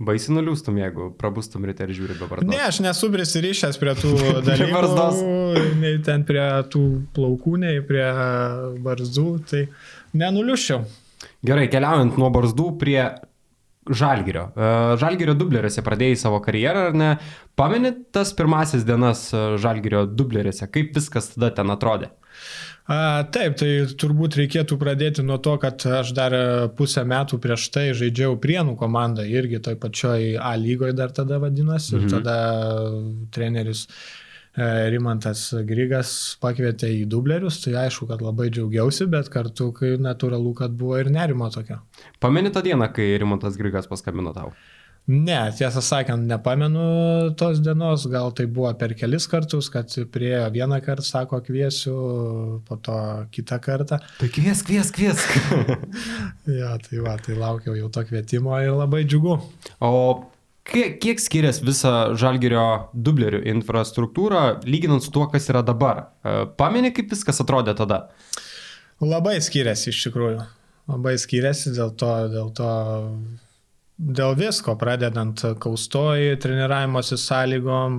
Baisi 0.00 0.32
nuliūstum, 0.32 0.78
jeigu 0.80 1.10
prabustum 1.18 1.66
ryte 1.68 1.84
ir 1.84 1.92
žiūri 1.94 2.16
be 2.16 2.28
barzdos. 2.30 2.48
Ne, 2.48 2.62
aš 2.64 2.80
nesu 2.82 3.10
prisirišęs 3.12 3.78
prie 3.82 3.92
tų 3.98 4.14
barzdos. 4.16 5.20
dalykų, 5.20 5.74
nei 5.82 5.98
ten 6.06 6.24
prie 6.26 6.46
tų 6.72 6.84
plaukų, 7.14 7.58
nei 7.66 7.82
prie 7.84 8.06
barzdų, 8.86 9.28
tai 9.50 9.66
nenuliuščiau. 10.16 10.80
Gerai, 11.46 11.68
keliaujant 11.72 12.18
nuo 12.20 12.30
barzdų 12.34 12.70
prie 12.80 12.98
Žalgirio. 13.84 14.46
E, 14.56 14.68
Žalgirio 15.00 15.34
dubleriuose 15.36 15.84
pradėjai 15.84 16.16
savo 16.16 16.40
karjerą, 16.44 16.88
ar 16.88 16.94
ne? 16.96 17.10
Pameni 17.58 17.92
tas 18.14 18.32
pirmasis 18.36 18.86
dienas 18.88 19.26
e, 19.34 19.42
Žalgirio 19.60 20.06
dubleriuose, 20.08 20.70
kaip 20.72 20.94
viskas 20.96 21.34
tada 21.34 21.52
ten 21.58 21.72
atrodė? 21.74 22.08
A, 22.84 23.24
taip, 23.32 23.54
tai 23.56 23.68
turbūt 23.96 24.36
reikėtų 24.36 24.76
pradėti 24.76 25.22
nuo 25.24 25.38
to, 25.40 25.54
kad 25.60 25.80
aš 25.88 26.10
dar 26.16 26.34
pusę 26.76 27.00
metų 27.08 27.38
prieš 27.40 27.70
tai 27.72 27.86
žaidžiau 27.96 28.36
Prienų 28.40 28.74
komandą, 28.76 29.24
irgi 29.24 29.62
toj 29.64 29.78
pačioj 29.80 30.34
A 30.36 30.52
lygoje 30.60 30.92
dar 30.98 31.14
tada 31.16 31.40
vadinosi, 31.40 31.94
mhm. 31.96 32.04
ir 32.04 32.12
tada 32.12 32.36
treneris 33.32 33.86
e, 33.86 34.90
Rimantas 34.92 35.46
Grigas 35.64 36.12
pakvietė 36.44 36.92
į 36.98 37.06
dublerius, 37.08 37.62
tai 37.64 37.72
aišku, 37.86 38.10
kad 38.12 38.20
labai 38.20 38.50
džiaugiausi, 38.52 39.08
bet 39.08 39.32
kartu, 39.32 39.72
natūralu, 40.04 40.52
kad 40.60 40.76
buvo 40.76 41.00
ir 41.00 41.08
nerimo 41.14 41.48
tokio. 41.54 41.80
Pameni 42.20 42.52
tą 42.52 42.60
dieną, 42.68 42.92
kai 42.92 43.14
Rimantas 43.16 43.56
Grigas 43.56 43.88
paskambino 43.88 44.36
tau? 44.36 44.52
Ne, 45.04 45.36
tiesą 45.52 45.82
sakant, 45.84 46.24
nepamenu 46.24 46.84
tos 47.36 47.58
dienos, 47.60 48.06
gal 48.08 48.30
tai 48.32 48.46
buvo 48.48 48.70
per 48.80 48.94
kelis 48.96 49.26
kartus, 49.28 49.66
kad 49.68 49.92
priejo 50.14 50.46
vieną 50.54 50.78
kartą, 50.80 51.04
sako, 51.04 51.42
kviesiu, 51.44 51.96
po 52.64 52.78
to 52.80 52.96
kitą 53.34 53.58
kartą. 53.60 53.98
Tai 54.16 54.28
kviesk, 54.32 54.70
kviesk, 54.70 54.96
kviesk. 54.96 55.34
ja, 56.60 56.72
tai 56.80 57.02
va, 57.04 57.18
tai 57.20 57.36
laukiau 57.36 57.76
jau 57.76 57.92
to 57.92 58.06
kvietimo 58.08 58.56
ir 58.64 58.72
labai 58.72 59.02
džiugu. 59.04 59.36
O 59.84 59.92
kiek, 60.72 60.96
kiek 61.04 61.20
skiriasi 61.20 61.68
visa 61.68 61.94
Žalgirio 62.16 62.64
dublerių 62.96 63.44
infrastruktūra, 63.52 64.46
lyginant 64.64 65.04
su 65.04 65.12
tuo, 65.12 65.28
kas 65.28 65.52
yra 65.52 65.60
dabar? 65.60 66.06
E, 66.24 66.36
Pameni, 66.56 66.96
kaip 66.96 67.12
viskas 67.12 67.44
atrodė 67.44 67.76
tada? 67.76 68.06
Labai 69.04 69.36
skiriasi 69.44 69.92
iš 69.92 70.06
tikrųjų. 70.08 70.48
Labai 70.88 71.18
skiriasi 71.20 71.76
dėl 71.76 71.92
to, 72.00 72.14
dėl 72.32 72.54
to 72.56 72.72
Dėl 73.94 74.32
visko, 74.34 74.72
pradedant 74.74 75.38
kaustoji 75.62 76.34
treniravimosi 76.42 77.14
sąlygom, 77.20 77.98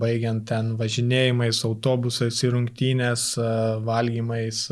baigiant 0.00 0.42
ten 0.48 0.72
važinėjimais, 0.80 1.60
autobusais 1.68 2.40
rungtynės, 2.50 3.36
valgymais 3.86 4.64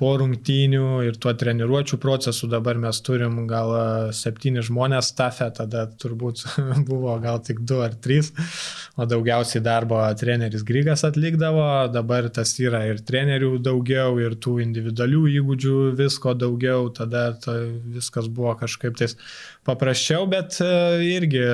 po 0.00 0.12
rungtynių 0.20 0.86
ir 1.08 1.16
tuo 1.20 1.32
treniruočio 1.38 1.98
procesu 2.00 2.48
dabar 2.52 2.78
mes 2.80 2.98
turim 3.04 3.38
gal 3.48 3.72
septyni 4.16 4.64
žmonės 4.64 5.10
stafę, 5.12 5.48
tada 5.56 5.86
turbūt 6.02 6.44
buvo 6.88 7.16
gal 7.22 7.40
tik 7.44 7.62
du 7.68 7.80
ar 7.84 7.96
trys, 8.04 8.32
o 8.96 9.08
daugiausiai 9.08 9.64
darbo 9.64 10.00
treneris 10.20 10.64
Grygas 10.68 11.06
atlikdavo, 11.08 11.66
dabar 11.94 12.28
tas 12.28 12.54
yra 12.60 12.84
ir 12.90 13.00
trenerių 13.08 13.56
daugiau, 13.64 14.18
ir 14.20 14.36
tų 14.36 14.58
individualių 14.66 15.26
įgūdžių 15.40 15.76
visko 15.98 16.36
daugiau, 16.36 16.90
tada 16.96 17.28
viskas 17.96 18.28
buvo 18.28 18.56
kažkaip 18.60 18.98
tais 19.00 19.16
paprasčiau, 19.66 20.28
bet 20.30 20.60
irgi 20.60 21.46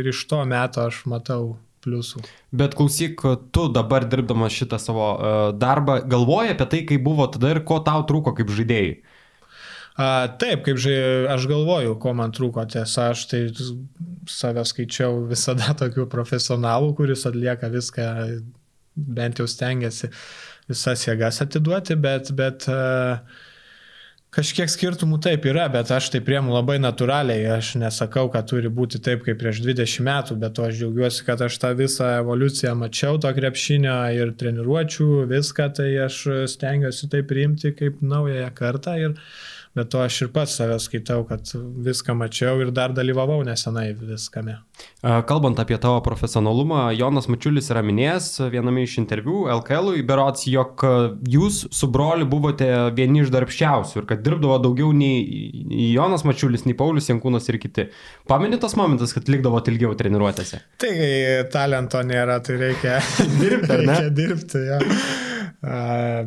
ir 0.00 0.12
iš 0.12 0.26
to 0.30 0.44
meto 0.48 0.84
aš 0.86 1.04
matau 1.08 1.56
pliusų. 1.86 2.22
Bet 2.56 2.76
klausyk, 2.76 3.22
tu 3.54 3.66
dabar 3.72 4.04
dirbdamas 4.10 4.54
šitą 4.54 4.80
savo 4.82 5.06
uh, 5.14 5.34
darbą, 5.56 6.02
galvoji 6.10 6.52
apie 6.56 6.66
tai, 6.72 6.82
kaip 6.90 7.06
buvo 7.06 7.28
tada 7.32 7.54
ir 7.54 7.62
ko 7.68 7.78
tau 7.86 8.04
trūko 8.08 8.34
kaip 8.36 8.50
žaidėjai? 8.52 8.98
A, 9.96 10.28
taip, 10.36 10.60
kaip 10.66 10.76
žai, 10.76 10.98
aš 11.32 11.46
galvoju, 11.48 11.94
ko 12.02 12.12
man 12.18 12.34
trūko, 12.36 12.66
tiesa, 12.68 13.10
aš 13.14 13.22
tai 13.30 13.40
save 14.28 14.66
skaičiau 14.68 15.22
visada 15.30 15.72
tokių 15.80 16.04
profesionalų, 16.12 16.92
kuris 16.98 17.24
atlieka 17.30 17.72
viską, 17.72 18.10
bent 19.16 19.40
jau 19.40 19.48
stengiasi 19.48 20.12
visas 20.68 21.06
jėgas 21.06 21.40
atiduoti, 21.44 21.96
bet, 21.96 22.32
bet 22.36 22.68
uh, 22.68 23.22
Kažkiek 24.36 24.68
skirtumų 24.68 25.16
taip 25.24 25.46
yra, 25.48 25.62
bet 25.72 25.88
aš 25.96 26.10
tai 26.12 26.18
priemu 26.20 26.52
labai 26.52 26.74
natūraliai. 26.76 27.46
Aš 27.54 27.70
nesakau, 27.80 28.26
kad 28.28 28.44
turi 28.50 28.68
būti 28.68 29.00
taip 29.00 29.22
kaip 29.24 29.38
prieš 29.40 29.62
20 29.64 30.04
metų, 30.04 30.36
bet 30.42 30.52
to 30.58 30.66
aš 30.66 30.74
džiaugiuosi, 30.76 31.22
kad 31.24 31.40
aš 31.46 31.56
tą 31.62 31.70
visą 31.78 32.10
evoliuciją 32.18 32.74
mačiau, 32.76 33.16
to 33.16 33.30
krepšinio 33.38 33.94
ir 34.12 34.34
treniruočių, 34.36 35.08
viską, 35.30 35.70
tai 35.78 35.88
aš 36.04 36.18
stengiuosi 36.52 37.08
tai 37.14 37.22
priimti 37.24 37.72
kaip 37.78 38.04
naująją 38.04 38.50
kartą. 38.60 38.98
Ir, 39.06 39.16
bet 39.76 39.90
to 39.92 40.00
aš 40.00 40.22
ir 40.24 40.30
pats 40.34 40.56
save 40.58 40.78
skaitau, 40.82 41.22
kad 41.28 41.50
viską 41.86 42.16
mačiau 42.16 42.60
ir 42.64 42.72
dar 42.74 42.94
dalyvavau 42.96 43.42
nesenai 43.46 43.90
viskame. 43.98 44.56
Kalbant 45.28 45.60
apie 45.60 45.76
tavo 45.80 46.00
profesionalumą, 46.04 46.88
Jonas 46.96 47.28
Mačiulis 47.32 47.68
yra 47.72 47.82
minėjęs 47.86 48.30
viename 48.52 48.86
iš 48.86 48.96
interviu 49.02 49.44
LKL-ui, 49.52 50.02
berots, 50.08 50.46
jog 50.50 50.84
jūs 51.36 51.62
su 51.76 51.90
broliu 51.92 52.28
buvote 52.28 52.68
vieni 52.96 53.22
iš 53.24 53.32
darbščiausių 53.34 54.00
ir 54.00 54.08
kad 54.10 54.24
dirbdavo 54.24 54.58
daugiau 54.64 54.90
nei 54.96 55.92
Jonas 55.92 56.26
Mačiulis, 56.28 56.66
nei 56.68 56.76
Paulius 56.78 57.10
Jankūnas 57.12 57.48
ir 57.52 57.60
kiti. 57.62 57.88
Pameni 58.28 58.60
tas 58.62 58.76
momentas, 58.80 59.14
kad 59.16 59.28
likdavo 59.32 59.60
ilgiau 59.66 59.94
treniruotėse? 59.98 60.60
Tai 60.80 60.92
talento 61.52 62.00
nėra, 62.06 62.40
tai 62.44 62.58
reikia 62.60 63.00
dirbti. 63.42 63.80
reikia 63.82 64.12
dirbti 64.20 64.66
ja. 64.70 64.80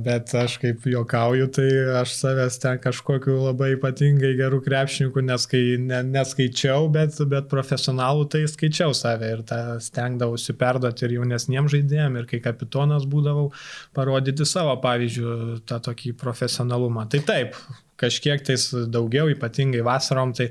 Bet 0.03 0.33
aš 0.35 0.57
kaip 0.59 0.83
juokauju, 0.89 1.45
tai 1.55 1.67
aš 2.01 2.11
savęs 2.17 2.57
ten 2.59 2.79
kažkokiu 2.83 3.37
labai 3.45 3.69
ypatingai 3.77 4.33
gerų 4.35 4.59
krepšininkų 4.65 5.23
neskai, 5.23 5.61
ne, 5.79 6.01
neskaičiau, 6.11 6.89
bet, 6.91 7.15
bet 7.31 7.47
profesionalų 7.51 8.27
tai 8.33 8.43
skaičiau 8.51 8.91
save 8.97 9.29
ir 9.37 9.43
stengdavausi 9.85 10.57
perduoti 10.59 11.07
ir 11.07 11.15
jaunesniems 11.19 11.71
žaidėjams, 11.71 12.19
ir 12.19 12.27
kai 12.33 12.41
kapitonas 12.49 13.07
būdavau, 13.07 13.47
parodyti 13.95 14.47
savo 14.49 14.75
pavyzdžių 14.83 15.61
tą 15.69 15.79
tokį 15.87 16.17
profesionalumą. 16.19 17.07
Tai 17.13 17.23
taip, 17.31 17.55
kažkiek 17.99 18.43
tais 18.47 18.69
daugiau, 18.91 19.29
ypatingai 19.33 19.83
vasarom, 19.85 20.31
tai 20.37 20.49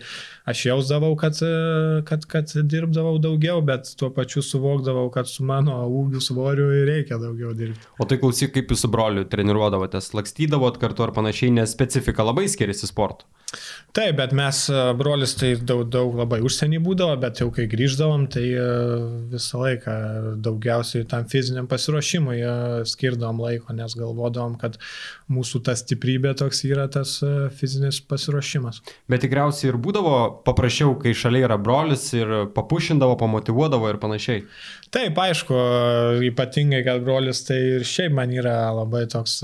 aš 0.49 0.65
jausdavau, 0.71 1.15
kad, 1.21 1.41
kad, 2.09 2.27
kad 2.31 2.53
dirbdavau 2.71 3.17
daugiau, 3.23 3.63
bet 3.65 3.91
tuo 4.01 4.11
pačiu 4.15 4.45
suvokdavau, 4.45 5.09
kad 5.15 5.31
su 5.31 5.47
mano 5.49 5.81
ūgiu 5.89 6.23
svoriu 6.25 6.69
reikia 6.89 7.21
daugiau 7.21 7.55
dirbti. 7.57 7.91
O 7.99 8.09
tai 8.09 8.21
klausyk, 8.21 8.55
kaip 8.57 8.73
jūs 8.73 8.85
su 8.85 8.93
broliu 8.93 9.27
treniruodavotės, 9.29 10.13
lakstydavot 10.17 10.81
kartu 10.81 11.09
ar 11.09 11.15
panašiai, 11.17 11.53
nes 11.61 11.75
specifika 11.75 12.27
labai 12.27 12.49
skiriasi 12.51 12.89
sportu. 12.91 13.29
Taip, 13.97 14.19
bet 14.19 14.35
mes, 14.37 14.59
brolis, 14.99 15.33
tai 15.41 15.55
daug, 15.57 15.87
daug 15.89 16.13
labai 16.19 16.43
užsienį 16.45 16.83
būdavo, 16.85 17.15
bet 17.23 17.41
jau 17.41 17.49
kai 17.55 17.65
grįždavom, 17.71 18.27
tai 18.35 18.45
visą 19.33 19.63
laiką 19.63 19.95
daugiausiai 20.45 21.07
tam 21.09 21.25
fiziniam 21.33 21.69
pasiruošimui 21.71 22.43
skirdavom 22.93 23.41
laiko, 23.47 23.73
nes 23.77 23.97
galvodavom, 23.97 24.59
kad 24.61 24.77
mūsų 25.33 25.61
ta 25.67 25.75
stiprybė 25.79 26.35
toks 26.39 26.63
yra 26.69 26.87
tas 26.93 27.19
fizinis 27.59 28.01
pasiruošimas. 28.09 28.81
Bet 29.11 29.25
tikriausiai 29.25 29.73
ir 29.73 29.81
būdavo 29.83 30.15
paprasčiau, 30.47 30.95
kai 31.03 31.15
šalia 31.17 31.45
yra 31.49 31.59
brolis 31.61 32.07
ir 32.17 32.33
papušindavo, 32.57 33.19
pamotivuodavo 33.21 33.91
ir 33.93 34.01
panašiai. 34.03 34.47
Taip, 34.95 35.21
aišku, 35.21 35.59
ypatingai, 36.31 36.83
kad 36.87 37.05
brolis 37.05 37.45
tai 37.49 37.61
ir 37.77 37.87
šiaip 37.89 38.17
man 38.17 38.33
yra 38.33 38.57
labai 38.77 39.05
toks 39.11 39.43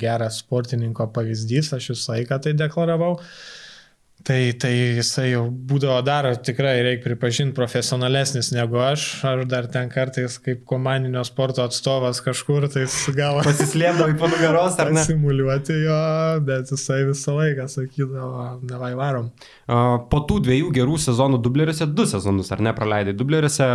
geras 0.00 0.42
sportininko 0.42 1.08
pavyzdys, 1.16 1.72
aš 1.78 1.92
visą 1.94 2.16
laiką 2.16 2.40
tai 2.44 2.56
deklaravau. 2.58 3.16
Tai, 4.22 4.38
tai 4.54 4.70
jisai 5.00 5.32
jau 5.32 5.46
būdavo 5.50 5.96
dar 6.06 6.28
tikrai, 6.46 6.76
reikia 6.86 7.08
pripažinti, 7.08 7.56
profesionalesnis 7.56 8.52
negu 8.54 8.78
aš. 8.78 9.06
Aš 9.26 9.40
dar 9.50 9.66
ten 9.72 9.88
kartais 9.90 10.36
kaip 10.38 10.60
komandinio 10.68 11.24
sporto 11.26 11.64
atstovas 11.64 12.20
kažkur, 12.22 12.68
tai 12.70 12.84
gal... 13.16 13.40
Pasislėpdavai 13.42 14.14
po 14.20 14.30
nugaros, 14.30 14.78
ar 14.78 14.92
ne? 14.94 15.02
Simuliuoti 15.08 15.74
jo, 15.82 15.98
bet 16.46 16.70
jisai 16.70 17.00
visą 17.08 17.34
laiką 17.40 17.66
sakydavo, 17.72 18.46
nevai 18.70 18.92
varom. 19.00 19.32
Po 19.66 20.22
tų 20.28 20.38
dviejų 20.46 20.70
gerų 20.78 21.00
sezonų 21.02 21.42
dubleriuose, 21.42 21.90
du 21.90 22.06
sezonus, 22.06 22.54
ar 22.54 22.62
ne, 22.62 22.76
praleidai 22.78 23.16
dubleriuose, 23.18 23.72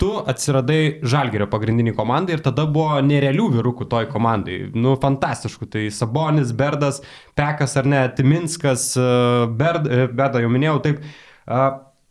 tu 0.00 0.10
atsiradai 0.30 1.00
Žalgerio 1.06 1.46
pagrindinį 1.50 1.94
komandą 1.94 2.34
ir 2.34 2.42
tada 2.44 2.66
buvo 2.70 2.98
nerealių 3.04 3.50
vyrukų 3.58 3.86
toj 3.90 4.08
komandai. 4.10 4.58
Nu, 4.74 4.96
fantastiškų. 5.00 5.70
Tai 5.70 5.84
Sabonis, 5.94 6.52
Berdas, 6.56 7.00
Pekas 7.38 7.76
ar 7.80 7.88
ne, 7.90 8.02
Timinskas, 8.16 8.90
Berd, 9.60 9.88
Berdą 10.16 10.42
jau 10.42 10.50
minėjau, 10.52 10.80
taip. 10.84 11.04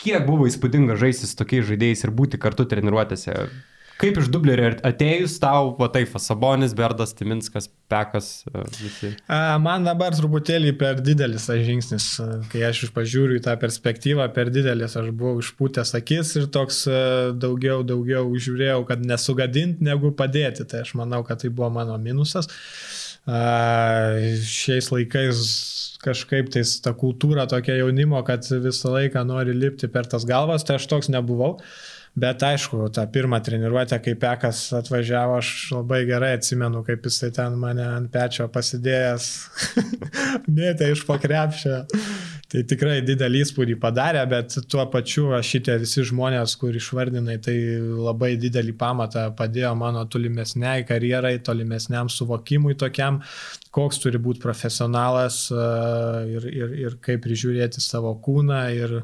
Kiek 0.03 0.25
buvo 0.27 0.47
įspūdinga 0.49 0.97
žaisti 0.99 1.29
su 1.29 1.37
tokiais 1.39 1.67
žaidėjais 1.69 2.03
ir 2.07 2.11
būti 2.15 2.39
kartu 2.41 2.65
treniruotėse? 2.67 3.35
Kaip 4.01 4.17
iš 4.17 4.27
dublerio 4.33 4.71
atėjus 4.85 5.35
tau, 5.41 5.73
va 5.77 5.88
taip, 5.93 6.15
Sabonis, 6.19 6.73
Berdas, 6.75 7.13
Timinskas, 7.15 7.69
Pekas, 7.91 8.29
e, 8.50 8.63
visi? 8.79 9.12
Man 9.62 9.85
dabar 9.85 10.15
truputėlį 10.17 10.73
per 10.79 11.01
didelis 11.05 11.45
tas 11.50 11.62
žingsnis, 11.67 12.07
e, 12.23 12.27
kai 12.50 12.63
aš 12.71 12.88
pažiūriu 12.95 13.38
į 13.38 13.43
tą 13.45 13.53
perspektyvą, 13.62 14.25
per 14.33 14.50
didelis, 14.53 14.97
aš 15.00 15.12
buvau 15.13 15.43
išpūtęs 15.43 15.93
akis 16.00 16.33
ir 16.39 16.50
toks 16.55 16.81
e, 16.89 16.97
daugiau, 17.38 17.85
daugiau 17.85 18.25
žiūrėjau, 18.33 18.81
kad 18.89 19.05
nesugadinti, 19.05 19.85
negu 19.85 20.12
padėti. 20.17 20.65
Tai 20.69 20.81
aš 20.88 20.95
manau, 21.00 21.21
kad 21.27 21.43
tai 21.43 21.53
buvo 21.53 21.69
mano 21.77 22.00
minusas. 22.01 22.50
Šiais 23.23 24.89
laikais 24.91 25.39
kažkaip 26.03 26.50
tais 26.51 26.73
ta 26.83 26.91
kultūra 26.97 27.45
tokia 27.47 27.77
jaunimo, 27.77 28.19
kad 28.27 28.43
visą 28.65 28.91
laiką 28.97 29.23
nori 29.29 29.55
lipti 29.55 29.88
per 29.88 30.09
tas 30.12 30.25
galvas, 30.27 30.65
tai 30.67 30.75
aš 30.75 30.89
toks 30.91 31.07
nebuvau. 31.13 31.53
Uh, 31.55 31.92
Bet 32.13 32.43
aišku, 32.46 32.91
tą 32.93 33.08
pirmą 33.10 33.39
treniruotę, 33.41 33.98
kai 34.05 34.13
Pekas 34.22 34.67
atvažiavo, 34.77 35.39
aš 35.41 35.48
labai 35.74 36.03
gerai 36.05 36.36
atsimenu, 36.38 36.84
kaip 36.86 37.08
jisai 37.10 37.32
ten 37.34 37.55
mane 37.58 37.88
ant 37.89 38.12
pečio 38.13 38.46
pasidėjęs, 38.53 39.29
mėtė 40.60 40.91
iš 40.93 41.08
pakrepšio. 41.10 41.82
Tai 42.53 42.62
tikrai 42.70 43.00
didelį 43.01 43.41
įspūdį 43.48 43.79
padarė, 43.82 44.22
bet 44.29 44.60
tuo 44.70 44.86
pačiu 44.93 45.32
šitie 45.41 45.79
visi 45.82 46.05
žmonės, 46.05 46.53
kur 46.62 46.77
išvardinai, 46.77 47.39
tai 47.41 47.58
labai 47.82 48.36
didelį 48.38 48.77
pamatą 48.77 49.32
padėjo 49.34 49.74
mano 49.74 50.05
tolimesniai 50.05 50.86
karjerai, 50.86 51.39
tolimesniam 51.41 52.13
suvokimui 52.13 52.77
tokiam, 52.77 53.24
koks 53.74 54.03
turi 54.05 54.22
būti 54.22 54.43
profesionalas 54.43 55.48
ir, 55.50 56.46
ir, 56.46 56.82
ir 56.86 57.01
kaip 57.01 57.25
prižiūrėti 57.25 57.82
savo 57.82 58.13
kūną. 58.22 58.67
Ir, 58.77 59.00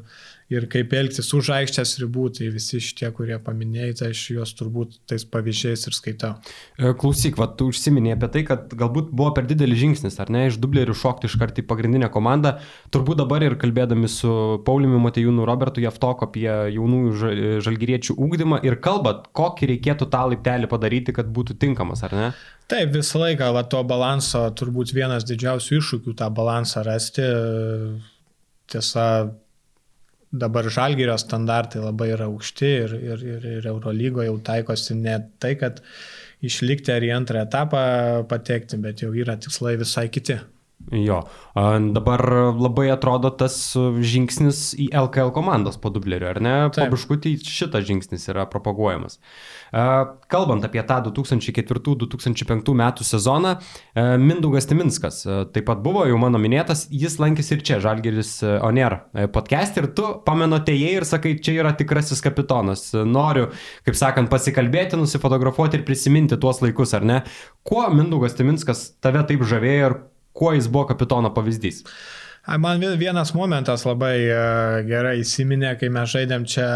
ir 0.50 0.66
kaip 0.70 0.92
elgtis 0.98 1.28
už 1.36 1.52
aikštės 1.54 1.94
ribų, 2.02 2.26
tai 2.34 2.48
visi 2.50 2.80
šitie, 2.82 3.08
kurie 3.14 3.36
paminėjai, 3.42 3.94
tai 4.00 4.08
aš 4.14 4.22
juos 4.34 4.52
turbūt 4.58 4.96
tais 5.10 5.24
pavyzdžiais 5.30 5.86
ir 5.86 5.96
skaitau. 5.96 6.32
E, 6.78 6.90
klausyk, 6.98 7.38
va, 7.38 7.46
tu 7.54 7.68
užsiminėjai 7.70 8.16
apie 8.18 8.30
tai, 8.34 8.42
kad 8.48 8.74
galbūt 8.80 9.12
buvo 9.14 9.30
per 9.36 9.46
didelis 9.50 9.78
žingsnis, 9.82 10.18
ar 10.22 10.32
ne, 10.34 10.48
iš 10.50 10.58
dublerių 10.62 10.96
šokti 10.98 11.30
iš 11.30 11.36
karto 11.40 11.62
į 11.62 11.66
pagrindinę 11.70 12.10
komandą. 12.12 12.56
Turbūt 12.90 13.22
dabar 13.22 13.44
ir 13.46 13.54
kalbėdami 13.60 14.10
su 14.10 14.32
Pauliumi 14.66 14.98
Matejūnu 15.06 15.46
Robertu 15.48 15.84
Jaftoko 15.84 16.26
apie 16.26 16.48
jaunųjų 16.50 17.60
žalgyriečių 17.66 18.16
ūkdymą 18.18 18.62
ir 18.66 18.80
kalbat, 18.82 19.28
kokį 19.36 19.74
reikėtų 19.74 20.10
tą 20.10 20.24
laiptelį 20.32 20.70
padaryti, 20.70 21.14
kad 21.14 21.30
būtų 21.30 21.60
tinkamas, 21.62 22.02
ar 22.08 22.16
ne? 22.16 22.32
Taip, 22.70 22.92
visą 22.94 23.18
laiką 23.22 23.50
va, 23.54 23.64
to 23.66 23.80
balanso, 23.86 24.44
turbūt 24.54 24.92
vienas 24.94 25.24
didžiausių 25.26 25.78
iššūkių 25.78 26.14
tą 26.18 26.28
balansą 26.34 26.84
rasti. 26.86 27.26
Tiesa, 28.70 29.06
dabar 30.30 30.68
žalgyrio 30.70 31.16
standartai 31.18 31.82
labai 31.82 32.10
yra 32.14 32.28
aukšti 32.30 32.70
ir, 32.84 32.94
ir, 32.94 33.24
ir, 33.34 33.46
ir 33.58 33.68
Eurolygo 33.70 34.24
jau 34.26 34.36
taikosi 34.46 34.96
ne 34.98 35.16
tai, 35.42 35.56
kad 35.58 35.82
išlikti 36.46 36.94
ar 36.94 37.04
į 37.04 37.12
antrą 37.16 37.44
etapą 37.46 37.82
patekti, 38.30 38.78
bet 38.80 39.02
jau 39.04 39.10
yra 39.12 39.36
tikslai 39.36 39.76
visai 39.80 40.08
kiti. 40.12 40.38
Jo, 40.90 41.20
dabar 41.54 42.22
labai 42.56 42.88
atrodo 42.90 43.28
tas 43.30 43.54
žingsnis 43.76 44.72
į 44.80 44.88
LKL 44.96 45.28
komandos 45.36 45.76
po 45.78 45.92
dubleriu, 45.92 46.26
ar 46.32 46.40
ne? 46.42 46.54
Pabiškutį 46.74 47.36
šitas 47.46 47.84
žingsnis 47.86 48.24
yra 48.32 48.46
propaguojamas. 48.50 49.20
Kalbant 49.70 50.64
apie 50.66 50.82
tą 50.88 50.96
2004-2005 51.06 52.74
metų 52.80 53.06
sezoną, 53.06 53.52
Mindaugas 54.18 54.66
Timinskas 54.66 55.22
taip 55.54 55.68
pat 55.68 55.84
buvo 55.84 56.06
jau 56.08 56.18
mano 56.18 56.40
minėtas, 56.42 56.88
jis 56.90 57.20
lankėsi 57.22 57.54
ir 57.54 57.62
čia, 57.68 57.78
Žalgeris 57.84 58.32
Oner 58.66 59.02
podcast 59.36 59.78
ir 59.78 59.92
tu 59.94 60.08
pamenote 60.26 60.74
jie 60.74 60.96
ir 60.96 61.06
sakai, 61.06 61.36
čia 61.38 61.60
yra 61.60 61.76
tikrasis 61.78 62.24
kapitonas. 62.24 62.88
Noriu, 63.06 63.52
kaip 63.86 64.00
sakant, 64.00 64.32
pasikalbėti, 64.32 64.98
nusifotografuoti 64.98 65.78
ir 65.78 65.86
prisiminti 65.86 66.40
tuos 66.40 66.64
laikus, 66.64 66.96
ar 66.98 67.06
ne? 67.06 67.22
Kuo 67.62 67.86
Mindaugas 67.94 68.34
Timinskas 68.40 68.88
tave 69.04 69.22
taip 69.28 69.46
žavėjo 69.46 69.92
ir 69.92 70.00
kuo 70.32 70.54
jis 70.56 70.68
buvo 70.70 70.86
kapitono 70.90 71.32
pavyzdys? 71.34 71.84
Man 72.58 72.80
vienas 72.98 73.34
momentas 73.34 73.84
labai 73.84 74.16
e, 74.24 74.36
gerai 74.88 75.18
įsiminė, 75.20 75.74
kai 75.78 75.90
mes 75.92 76.08
žaidėm 76.10 76.46
čia 76.48 76.68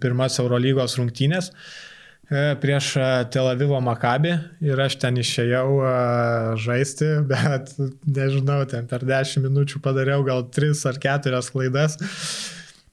pirmas 0.00 0.38
Eurolygos 0.40 0.96
rungtynės 0.96 1.50
e, 1.52 2.54
prieš 2.62 2.88
e, 2.96 3.08
Tel 3.34 3.50
Avivo 3.50 3.78
Makabį 3.84 4.32
ir 4.64 4.80
aš 4.80 4.96
ten 5.02 5.20
išėjau 5.20 5.68
žaisti, 6.64 7.10
bet 7.32 7.74
nežinau, 8.08 8.62
ten 8.70 8.88
per 8.88 9.04
10 9.04 9.44
minučių 9.44 9.82
padariau 9.84 10.24
gal 10.26 10.48
3 10.48 10.86
ar 10.88 11.02
4 11.04 11.42
klaidas. 11.52 12.00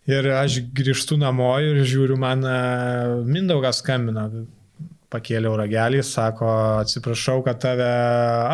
Ir 0.04 0.28
aš 0.36 0.60
grįžtu 0.76 1.16
namo 1.16 1.54
ir 1.64 1.80
žiūriu, 1.88 2.20
man 2.20 2.44
Mindaugas 3.24 3.80
skambina, 3.80 4.28
pakėliau 5.14 5.54
ragelį, 5.60 6.02
sako, 6.06 6.50
atsiprašau, 6.82 7.44
kad 7.46 7.62
tave 7.64 7.90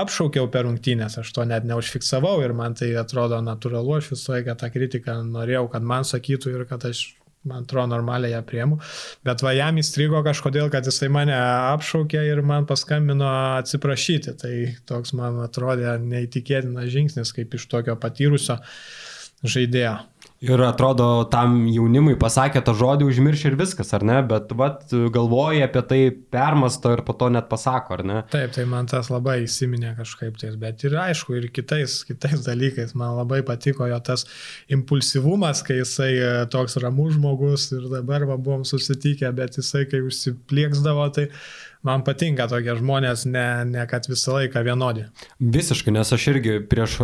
apšaukiau 0.02 0.50
per 0.52 0.68
rungtynės, 0.68 1.18
aš 1.22 1.32
to 1.36 1.46
net 1.48 1.68
neužfiksavau 1.70 2.36
ir 2.44 2.54
man 2.58 2.76
tai 2.78 2.92
atrodo 3.00 3.40
natūralu, 3.46 3.96
aš 3.98 4.12
visą 4.14 4.36
laiką 4.36 4.58
tą 4.60 4.70
kritiką 4.74 5.22
norėjau, 5.30 5.66
kad 5.74 5.88
man 5.94 6.08
sakytų 6.08 6.54
ir 6.54 6.66
kad 6.70 6.86
aš, 6.90 7.06
man 7.48 7.64
atrodo, 7.64 7.88
normaliai 7.96 8.36
ją 8.36 8.44
priemu, 8.46 8.80
bet 9.26 9.44
va 9.46 9.56
jam 9.56 9.80
įstrigo 9.80 10.22
kažkodėl, 10.26 10.68
kad 10.74 10.88
jisai 10.88 11.10
mane 11.16 11.36
apšaukė 11.40 12.26
ir 12.28 12.44
man 12.46 12.68
paskambino 12.70 13.32
atsiprašyti, 13.62 14.36
tai 14.44 14.54
toks 14.90 15.16
man 15.18 15.40
atrodė 15.48 15.96
neįtikėtinas 16.04 16.92
žingsnis 16.92 17.36
kaip 17.36 17.56
iš 17.56 17.70
tokio 17.72 17.96
patyrusio 18.00 18.60
žaidėjo. 19.48 19.96
Ir 20.40 20.62
atrodo, 20.64 21.26
tam 21.28 21.66
jaunimui 21.68 22.14
pasakė 22.20 22.62
tą 22.64 22.72
žodį, 22.80 23.10
užmiršė 23.12 23.50
ir 23.50 23.56
viskas, 23.60 23.90
ar 23.98 24.06
ne? 24.08 24.22
Bet 24.24 24.54
vat, 24.56 24.86
galvoja 25.12 25.68
apie 25.68 25.82
tai, 25.90 25.98
permasto 26.32 26.94
ir 26.96 27.04
po 27.04 27.12
to 27.20 27.28
net 27.36 27.50
pasako, 27.52 27.98
ar 27.98 28.04
ne? 28.08 28.22
Taip, 28.32 28.54
tai 28.56 28.64
man 28.72 28.88
tas 28.88 29.12
labai 29.12 29.42
įsiminė 29.44 29.98
kažkaip 29.98 30.40
tai. 30.40 30.54
Bet 30.62 30.86
ir 30.88 30.96
aišku, 30.96 31.36
ir 31.36 31.50
kitais, 31.52 31.98
kitais 32.08 32.48
dalykais. 32.48 32.96
Man 32.96 33.18
labai 33.18 33.42
patiko 33.44 33.90
jo 33.92 34.00
tas 34.00 34.24
impulsyvumas, 34.72 35.60
kai 35.68 35.82
jisai 35.82 36.14
e, 36.16 36.32
toks 36.56 36.80
ramus 36.80 37.18
žmogus 37.18 37.74
ir 37.76 37.90
dabar 37.92 38.24
va, 38.30 38.40
buvom 38.40 38.64
susitikę, 38.64 39.28
bet 39.36 39.60
jisai 39.60 39.84
kai 39.92 40.00
užsiplieksdavo, 40.08 41.10
tai 41.20 41.28
man 41.86 42.04
patinka 42.04 42.48
tokie 42.52 42.74
žmonės, 42.76 43.24
ne, 43.30 43.46
ne 43.70 43.86
kad 43.90 44.08
visą 44.10 44.36
laiką 44.36 44.64
vienodi. 44.68 45.06
Visiškai, 45.40 45.94
nes 45.96 46.12
aš 46.16 46.26
irgi 46.34 46.58
prieš 46.70 46.98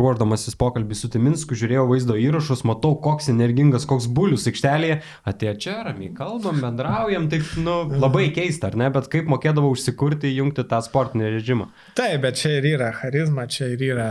ruoždamasis 0.00 0.58
pokalbį 0.60 0.98
su 0.98 1.08
Timinsku 1.12 1.56
žiūrėjau 1.56 1.86
vaizdo 1.88 2.16
įrašus, 2.20 2.62
matau, 2.68 2.92
koks 3.00 3.30
energingas, 3.32 3.86
koks 3.88 4.08
bulius 4.12 4.44
aikštelėje, 4.50 5.00
atėjo 5.30 5.54
čia, 5.64 5.76
ramiai 5.88 6.12
kalbam, 6.16 6.60
bendraujam, 6.60 7.30
taip, 7.32 7.48
nu, 7.64 7.78
labai 7.96 8.28
keista, 8.36 8.68
ar 8.68 8.76
ne, 8.80 8.90
bet 8.92 9.08
kaip 9.12 9.30
mokėdavo 9.32 9.72
užsikurti, 9.72 10.34
jungti 10.36 10.66
tą 10.68 10.82
sportinį 10.84 11.32
režimą. 11.38 11.70
Taip, 11.98 12.20
bet 12.26 12.40
čia 12.40 12.58
ir 12.58 12.68
yra 12.74 12.92
charizma, 12.96 13.48
čia 13.50 13.72
ir 13.72 13.84
yra 13.88 14.10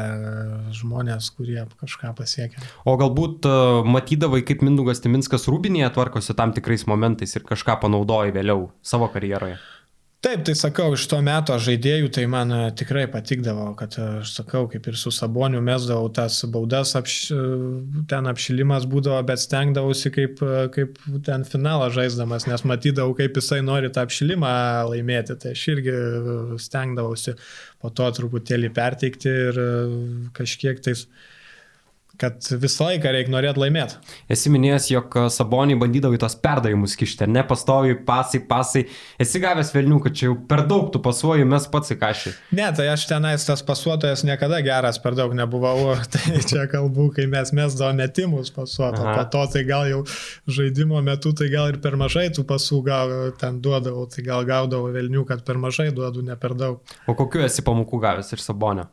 žmonės, 0.75 1.29
kurie 1.37 1.61
kažką 1.79 2.15
pasiekia. 2.17 2.63
O 2.89 2.97
galbūt 2.99 3.45
matydavai, 3.85 4.41
kaip 4.47 4.65
Mindugas 4.65 5.03
Timinskas 5.05 5.45
Rūbinėje 5.49 5.93
tvarkosi 5.93 6.35
tam 6.37 6.55
tikrais 6.57 6.87
momentais 6.89 7.37
ir 7.37 7.45
kažką 7.45 7.77
panaudoja 7.83 8.33
vėliau 8.35 8.71
savo 8.81 9.11
karjeroje? 9.13 9.59
Taip, 10.19 10.41
tai 10.43 10.51
sakau, 10.59 10.89
iš 10.97 11.05
to 11.07 11.17
meto 11.23 11.55
žaidėjų 11.63 12.09
tai 12.11 12.25
man 12.27 12.49
e, 12.51 12.57
tikrai 12.75 13.05
patikdavo, 13.07 13.69
kad 13.79 13.93
e, 13.95 14.07
aš 14.19 14.33
sakau, 14.35 14.65
kaip 14.67 14.89
ir 14.91 14.97
su 14.99 15.13
Saboniu 15.15 15.61
mesdavau 15.63 16.09
tas 16.11 16.41
baudas, 16.51 16.91
apš, 16.99 17.15
e, 17.31 17.45
ten 18.11 18.27
apšilimas 18.27 18.83
būdavo, 18.91 19.21
bet 19.29 19.39
stengdavausi 19.39 20.11
kaip, 20.11 20.43
kaip 20.75 20.99
ten 21.23 21.47
finalą 21.47 21.87
žaisdamas, 21.95 22.49
nes 22.51 22.65
matydavau, 22.67 23.15
kaip 23.15 23.39
jisai 23.39 23.61
nori 23.63 23.93
tą 23.95 24.03
apšilimą 24.03 24.51
laimėti, 24.91 25.39
tai 25.39 25.55
aš 25.55 25.65
irgi 25.77 25.95
stengdavausi 26.67 27.37
po 27.79 27.95
to 27.95 28.11
truputėlį 28.19 28.73
perteikti 28.75 29.37
ir 29.47 29.63
kažkiek 30.35 30.83
tais 30.83 31.07
kad 32.19 32.49
visą 32.61 32.89
laiką 32.89 33.13
reikia 33.13 33.33
norėti 33.33 33.61
laimėti. 33.63 33.97
Esi 34.31 34.51
minėjęs, 34.51 34.89
jog 34.91 35.15
Sabonį 35.33 35.77
bandydavo 35.79 36.17
į 36.17 36.21
tos 36.21 36.35
perdavimus 36.39 36.95
kišti, 36.99 37.27
ne 37.31 37.43
pastovi 37.47 37.95
pasai, 38.07 38.41
pasai. 38.49 38.85
Esi 39.21 39.41
gavęs 39.43 39.71
velnių, 39.75 40.01
kad 40.03 40.17
čia 40.19 40.27
jau 40.29 40.35
per 40.49 40.65
daug 40.69 40.89
tu 40.93 41.01
pasuoji, 41.03 41.47
mes 41.47 41.67
pats 41.71 41.95
įkaši. 41.95 42.35
Ne, 42.59 42.67
tai 42.75 42.89
aš 42.91 43.07
tenais 43.09 43.45
tas 43.47 43.63
pasuotojas 43.65 44.25
niekada 44.27 44.59
geras 44.65 44.99
per 45.01 45.17
daug 45.17 45.35
nebuvau. 45.37 45.95
Tai 46.13 46.41
čia 46.43 46.65
kalbu, 46.69 47.09
kai 47.15 47.25
mes 47.29 47.51
mesdavo 47.55 47.93
metimus 47.97 48.51
pasuoto. 48.53 49.03
Po 49.05 49.23
to 49.31 49.43
tai 49.53 49.63
gal 49.67 49.87
jau 49.89 50.01
žaidimo 50.49 50.99
metu, 51.05 51.31
tai 51.37 51.47
gal 51.53 51.71
ir 51.71 51.79
per 51.83 51.95
mažai 51.99 52.27
tų 52.35 52.45
pasų 52.49 52.81
gal 52.85 53.13
ten 53.39 53.61
duodavau, 53.63 54.07
tai 54.11 54.25
gal 54.25 54.45
gaudavau 54.47 54.91
velnių, 54.93 55.25
kad 55.29 55.45
per 55.47 55.61
mažai 55.61 55.89
duodu, 55.95 56.25
ne 56.25 56.37
per 56.39 56.57
daug. 56.59 56.95
O 57.07 57.17
kokiu 57.17 57.45
esi 57.45 57.65
pamokų 57.65 58.01
gavęs 58.03 58.33
iš 58.35 58.47
Sabonio? 58.49 58.89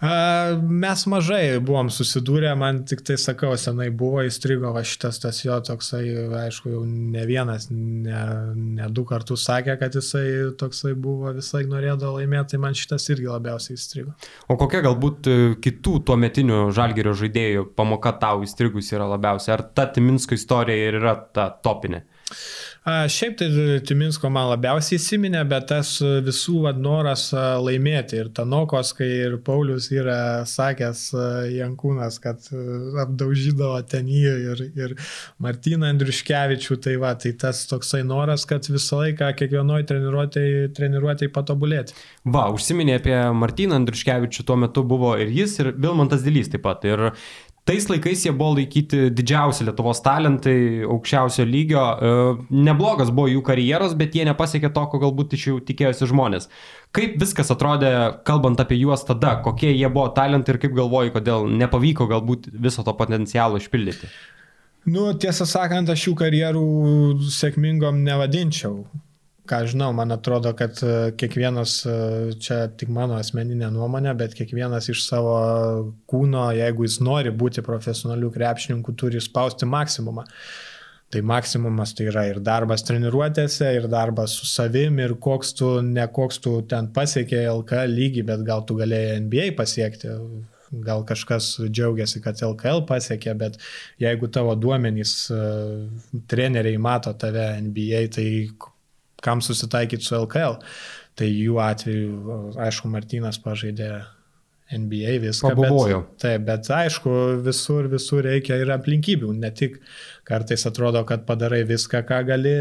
Mes 0.00 1.02
mažai 1.12 1.58
buvom 1.60 1.90
susidūrę, 1.92 2.54
man 2.56 2.78
tik 2.88 3.02
tai 3.04 3.18
sakau, 3.20 3.52
senai 3.60 3.90
buvo 3.92 4.22
įstrigo 4.24 4.70
va 4.72 4.80
šitas 4.86 5.20
tas 5.20 5.42
jo 5.44 5.58
toksai, 5.60 6.04
aišku, 6.46 6.70
jau 6.72 6.84
ne 6.88 7.24
vienas, 7.28 7.66
ne, 7.70 8.22
ne 8.56 8.88
du 8.88 9.04
kartus 9.08 9.44
sakė, 9.44 9.76
kad 9.82 9.98
jisai 9.98 10.24
toksai 10.60 10.94
buvo, 10.96 11.34
visai 11.36 11.66
norėdavo 11.68 12.16
laimėti, 12.16 12.54
tai 12.54 12.62
man 12.64 12.78
šitas 12.78 13.10
irgi 13.12 13.28
labiausiai 13.28 13.76
įstrigo. 13.76 14.16
O 14.48 14.56
kokia 14.60 14.80
galbūt 14.88 15.28
e, 15.28 15.36
kitų 15.60 15.98
tuo 16.08 16.16
metinių 16.20 16.62
žalgerio 16.76 17.12
žaidėjų 17.20 17.68
pamoka 17.76 18.14
tau 18.22 18.40
įstrigus 18.46 18.88
yra 18.96 19.10
labiausiai? 19.12 19.58
Ar 19.58 19.66
ta 19.68 19.84
Timinsko 19.92 20.38
istorija 20.38 20.88
ir 20.88 20.96
yra 21.02 21.18
ta 21.20 21.50
topinė? 21.52 22.06
Šiaip 22.88 23.34
tai 23.36 23.46
Timinsko 23.84 24.30
man 24.32 24.46
labiausiai 24.54 24.96
įsiminė, 24.96 25.42
bet 25.44 25.66
tas 25.68 25.90
visų 26.00 26.62
vad 26.64 26.78
noras 26.80 27.26
laimėti. 27.36 28.16
Ir 28.22 28.30
Tanokos, 28.32 28.94
kai 28.96 29.08
ir 29.26 29.36
Paulius 29.44 29.90
yra 29.92 30.46
sakęs 30.48 31.02
Jankūnas, 31.52 32.16
kad 32.24 32.48
apdaužydavo 33.04 33.82
ten 33.90 34.08
jį 34.08 34.32
ir, 34.54 34.62
ir 34.80 34.94
Martyną 35.44 35.90
Andriuškevičių, 35.92 36.78
tai 36.80 36.96
va, 37.02 37.12
tai 37.20 37.34
tas 37.36 37.66
toksai 37.68 38.00
noras, 38.08 38.46
kad 38.48 38.64
visą 38.72 39.02
laiką 39.02 39.28
kiekvienoje 39.36 39.84
treniruotėje 39.92 40.72
treniruotėj 40.80 41.32
patobulėti. 41.36 41.98
Va, 42.32 42.48
užsiminė 42.54 42.96
apie 42.96 43.20
Martyną 43.36 43.76
Andriuškevičių, 43.82 44.48
tuo 44.48 44.56
metu 44.64 44.88
buvo 44.88 45.18
ir 45.20 45.28
jis, 45.36 45.60
ir 45.60 45.74
Vilmantas 45.76 46.24
Dilys 46.24 46.48
taip 46.48 46.64
pat. 46.64 46.88
Ir 46.88 47.10
Tais 47.70 47.84
laikais 47.86 48.24
jie 48.24 48.32
buvo 48.34 48.56
laikyti 48.56 49.12
didžiausi 49.14 49.62
Lietuvos 49.62 50.00
talentai, 50.02 50.82
aukščiausio 50.90 51.44
lygio. 51.46 51.82
E, 51.94 52.14
neblogas 52.66 53.12
buvo 53.14 53.28
jų 53.30 53.44
karjeros, 53.46 53.92
bet 54.00 54.16
jie 54.18 54.24
nepasiekė 54.26 54.72
to, 54.74 54.82
ko 54.90 54.98
galbūt 55.04 55.36
iš 55.36 55.44
jų 55.52 55.58
tikėjosi 55.68 56.08
žmonės. 56.10 56.48
Kaip 56.96 57.14
viskas 57.22 57.52
atrodė, 57.54 57.92
kalbant 58.26 58.58
apie 58.58 58.80
juos 58.80 59.06
tada, 59.06 59.36
kokie 59.44 59.70
jie 59.70 59.86
buvo 59.86 60.08
talentai 60.16 60.56
ir 60.56 60.58
kaip 60.64 60.74
galvoji, 60.74 61.14
kodėl 61.14 61.46
nepavyko 61.60 62.08
galbūt 62.10 62.50
viso 62.50 62.82
to 62.82 62.96
potencialo 62.98 63.62
išpildyti? 63.62 64.10
Nu, 64.90 65.06
tiesą 65.14 65.46
sakant, 65.46 65.94
aš 65.94 66.08
jų 66.08 66.16
karjerų 66.24 66.66
sėkmingom 67.38 68.02
nevadinčiau 68.02 68.80
ką 69.50 69.64
žinau, 69.70 69.90
man 69.96 70.14
atrodo, 70.14 70.52
kad 70.56 70.78
e, 70.86 71.10
kiekvienas, 71.18 71.74
e, 71.86 71.94
čia 72.42 72.62
tik 72.78 72.90
mano 72.94 73.18
asmeninė 73.18 73.70
nuomonė, 73.74 74.14
bet 74.18 74.36
kiekvienas 74.38 74.90
iš 74.92 75.02
savo 75.08 75.36
kūno, 76.10 76.50
jeigu 76.56 76.86
jis 76.86 77.00
nori 77.02 77.32
būti 77.42 77.64
profesionalių 77.66 78.30
krepšininkų, 78.36 78.94
turi 79.02 79.22
spausti 79.22 79.68
maksimumą. 79.68 80.26
Tai 81.10 81.24
maksimumas 81.26 81.90
tai 81.98 82.06
yra 82.06 82.22
ir 82.28 82.38
darbas 82.46 82.84
treniruotėse, 82.86 83.66
ir 83.74 83.88
darbas 83.90 84.36
su 84.38 84.46
savim, 84.46 85.00
ir 85.02 85.16
koks 85.18 85.56
tu, 85.58 85.72
ne 85.82 86.06
koks 86.06 86.38
tu 86.44 86.54
ten 86.70 86.92
pasiekė 86.94 87.48
LK 87.50 87.82
lygį, 87.90 88.26
bet 88.28 88.46
gal 88.46 88.62
tu 88.66 88.78
galėjai 88.78 89.18
NBA 89.26 89.50
pasiekti. 89.58 90.14
Gal 90.86 91.02
kažkas 91.02 91.56
džiaugiasi, 91.66 92.20
kad 92.22 92.38
LKL 92.46 92.84
pasiekė, 92.86 93.32
bet 93.34 93.56
jeigu 93.98 94.28
tavo 94.30 94.54
duomenys, 94.54 95.14
e, 95.34 95.40
treneriai 96.30 96.78
mato 96.78 97.10
tave 97.18 97.48
NBA, 97.64 98.04
tai 98.14 98.28
kam 99.24 99.42
susitaikyti 99.44 100.06
su 100.06 100.16
LKL. 100.18 100.60
Tai 101.18 101.28
jų 101.28 101.58
atveju, 101.60 102.38
aišku, 102.62 102.88
Martinas 102.92 103.40
pažaidė 103.42 103.90
NBA 104.70 105.18
viską. 105.24 105.50
Pabuvojo. 105.50 106.02
Bet, 106.04 106.18
taip, 106.22 106.44
bet 106.46 106.70
aišku, 106.74 107.14
visur, 107.44 107.88
visur 107.90 108.22
reikia 108.24 108.60
ir 108.62 108.70
aplinkybių. 108.74 109.32
Ne 109.42 109.50
tik 109.56 109.80
kartais 110.28 110.64
atrodo, 110.70 111.02
kad 111.08 111.26
padarai 111.28 111.64
viską, 111.68 112.04
ką 112.06 112.20
gali, 112.28 112.54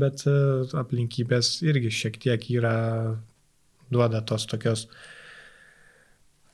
bet 0.00 0.24
e, 0.28 0.38
aplinkybės 0.80 1.58
irgi 1.68 1.92
šiek 2.00 2.16
tiek 2.24 2.48
yra, 2.56 2.74
duoda 3.92 4.22
tos 4.24 4.48
tokios 4.48 4.86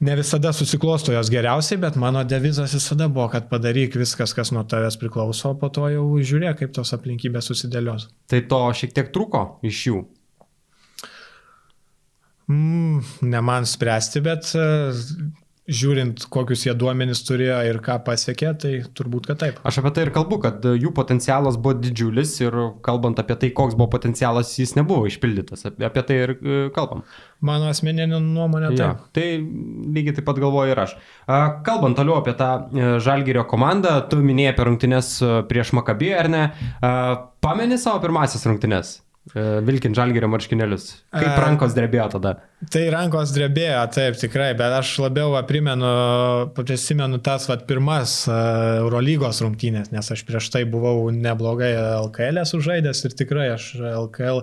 ne 0.00 0.16
visada 0.18 0.52
susiklosto 0.52 1.12
jos 1.14 1.30
geriausiai, 1.30 1.78
bet 1.80 1.96
mano 2.00 2.24
devizas 2.24 2.74
visada 2.74 3.08
buvo, 3.08 3.28
kad 3.32 3.48
padaryk 3.50 3.96
viskas, 4.00 4.34
kas 4.36 4.52
nuo 4.54 4.64
tavęs 4.68 4.98
priklauso, 5.00 5.52
o 5.52 5.58
po 5.60 5.70
to 5.72 5.88
jau 5.92 6.04
žiūrėk, 6.18 6.58
kaip 6.62 6.74
tos 6.76 6.92
aplinkybės 6.96 7.50
susidėlios. 7.50 8.08
Tai 8.30 8.42
to 8.50 8.60
šiek 8.80 8.94
tiek 8.96 9.14
truko 9.14 9.46
iš 9.64 9.86
jų. 9.88 10.02
Mm, 12.50 13.00
ne 13.24 13.40
man 13.40 13.64
spręsti, 13.68 14.20
bet 14.24 14.50
žiūrint, 15.64 16.26
kokius 16.32 16.66
jie 16.66 16.74
duomenys 16.76 17.22
turėjo 17.24 17.56
ir 17.70 17.78
ką 17.84 17.96
pasiekė, 18.04 18.50
tai 18.60 18.72
turbūt, 18.96 19.28
kad 19.30 19.40
taip. 19.40 19.60
Aš 19.64 19.80
apie 19.80 19.92
tai 19.96 20.04
ir 20.04 20.10
kalbu, 20.12 20.38
kad 20.42 20.66
jų 20.68 20.92
potencialas 20.96 21.56
buvo 21.56 21.78
didžiulis 21.80 22.34
ir 22.42 22.56
kalbant 22.84 23.20
apie 23.22 23.36
tai, 23.40 23.50
koks 23.56 23.76
buvo 23.78 23.88
potencialas, 23.94 24.52
jis 24.60 24.74
nebuvo 24.76 25.08
išpildytas. 25.08 25.64
Apie 25.72 26.04
tai 26.04 26.18
ir 26.20 26.34
e, 26.36 26.58
kalbam. 26.74 27.04
Mano 27.44 27.70
asmeninė 27.72 28.20
nuomonė 28.20 28.74
tai. 28.74 28.82
Ja, 28.82 28.90
tai 29.16 29.26
lygiai 29.96 30.18
taip 30.18 30.28
pat 30.28 30.40
galvoju 30.42 30.74
ir 30.74 30.82
aš. 30.84 30.96
Kalbant 31.64 31.96
toliau 31.96 32.18
apie 32.20 32.36
tą 32.36 32.50
e, 32.68 32.90
Žalgirio 33.04 33.46
komandą, 33.48 33.96
tu 34.10 34.20
minėjai 34.24 34.52
apie 34.52 34.68
rungtynes 34.68 35.14
e, 35.24 35.32
prieš 35.48 35.72
Makabį, 35.80 36.12
ar 36.20 36.30
ne? 36.32 36.44
Pameni 37.44 37.80
savo 37.80 38.04
pirmasis 38.04 38.44
rungtynes? 38.48 38.98
E, 39.32 39.42
vilkint 39.64 39.96
žalgerio 39.96 40.28
marškinėlius. 40.28 40.90
Kaip 41.14 41.38
rankos 41.40 41.72
drebėjo 41.72 42.10
tada? 42.12 42.34
Tai 42.72 42.82
rankos 42.92 43.30
drebėjo, 43.32 43.78
taip, 43.94 44.18
tikrai, 44.20 44.50
bet 44.58 44.74
aš 44.76 44.90
labiau 45.00 45.32
primenu, 45.48 45.92
prisimenu 46.56 47.16
tas 47.24 47.48
va, 47.48 47.56
pirmas 47.70 48.18
uh, 48.28 48.34
Eurolygos 48.82 49.40
rungtynės, 49.44 49.88
nes 49.96 50.12
aš 50.12 50.26
prieš 50.28 50.50
tai 50.52 50.66
buvau 50.68 51.08
neblogai 51.12 51.72
LKL 52.02 52.42
sužaidęs 52.50 53.00
ir 53.08 53.16
tikrai 53.16 53.46
aš 53.54 53.70
LKL 53.80 54.42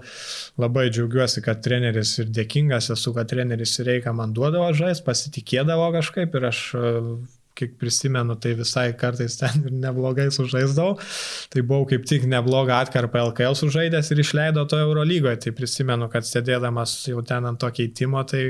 labai 0.62 0.88
džiaugiuosi, 0.90 1.46
kad 1.46 1.62
treneris 1.62 2.16
ir 2.24 2.34
dėkingas 2.34 2.90
esu, 2.98 3.14
kad 3.14 3.30
treneris 3.30 3.78
reikia 3.86 4.16
man 4.18 4.34
duodavo 4.34 4.74
žais, 4.78 5.04
pasitikėdavo 5.06 5.92
kažkaip 6.00 6.42
ir 6.42 6.50
aš 6.50 6.64
kiek 7.58 7.76
prisimenu, 7.82 8.36
tai 8.42 8.54
visai 8.60 8.88
kartais 8.98 9.38
ten 9.40 9.66
ir 9.66 9.76
neblogai 9.84 10.30
sužaisdavau. 10.34 10.98
Tai 11.52 11.64
buvau 11.66 11.88
kaip 11.90 12.06
tik 12.10 12.28
neblogą 12.32 12.78
atkarpą 12.82 13.26
LKL 13.32 13.58
sužaidęs 13.60 14.12
ir 14.14 14.24
išleido 14.24 14.66
to 14.70 14.80
Eurolygoje. 14.82 15.42
Tai 15.46 15.56
prisimenu, 15.58 16.10
kad 16.14 16.28
sėdėdamas 16.28 16.96
jau 17.12 17.24
ten 17.28 17.48
ant 17.50 17.62
to 17.62 17.72
keitimo, 17.76 18.24
tai 18.28 18.46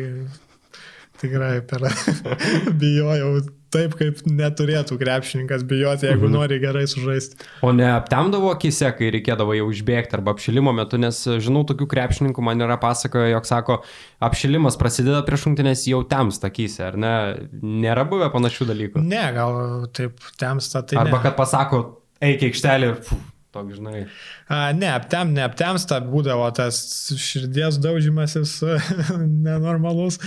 tikrai 1.21 1.57
per 1.67 1.87
bijojau 2.81 3.41
taip, 3.73 3.95
kaip 3.99 4.21
neturėtų 4.27 4.97
krepšininkas 4.99 5.63
bijoti, 5.67 6.07
jeigu 6.09 6.27
mhm. 6.27 6.35
nori 6.35 6.59
gerai 6.61 6.83
sužaisti. 6.89 7.39
O 7.65 7.71
ne 7.75 7.87
aptemdavo 7.93 8.51
akise, 8.53 8.89
kai 8.97 9.11
reikėdavo 9.15 9.55
jau 9.57 9.69
išbėgti 9.73 10.17
arba 10.17 10.35
apšilimo 10.35 10.73
metu, 10.75 10.99
nes 11.01 11.23
žinau, 11.43 11.63
tokių 11.69 11.87
krepšininkų 11.91 12.45
man 12.45 12.63
yra 12.65 12.77
pasakojo, 12.81 13.29
jog 13.31 13.49
sako, 13.49 13.79
apšilimas 14.23 14.79
prasideda 14.81 15.23
prieš 15.27 15.47
rungtynės 15.49 15.87
jau 15.89 16.03
temsta 16.07 16.51
akise, 16.51 16.83
ar 16.91 16.99
ne? 16.99 17.15
Nėra 17.61 18.05
buvę 18.09 18.31
panašių 18.33 18.69
dalykų? 18.73 19.03
Ne, 19.07 19.23
gal 19.35 19.87
taip 19.95 20.19
temsta 20.41 20.83
tai. 20.85 20.99
Arba 21.01 21.19
ne. 21.19 21.25
kad 21.25 21.37
pasako, 21.39 21.83
eik 22.21 22.49
aikštelį, 22.51 22.95
toks, 23.53 23.77
žinai. 23.77 24.05
A, 24.47 24.71
ne, 24.75 24.89
aptem, 24.91 25.33
neaptemsta 25.35 25.99
būdavo 26.03 26.47
tas 26.55 26.79
širdies 27.19 27.79
daužimasis 27.83 28.57
nenormalus, 29.47 30.19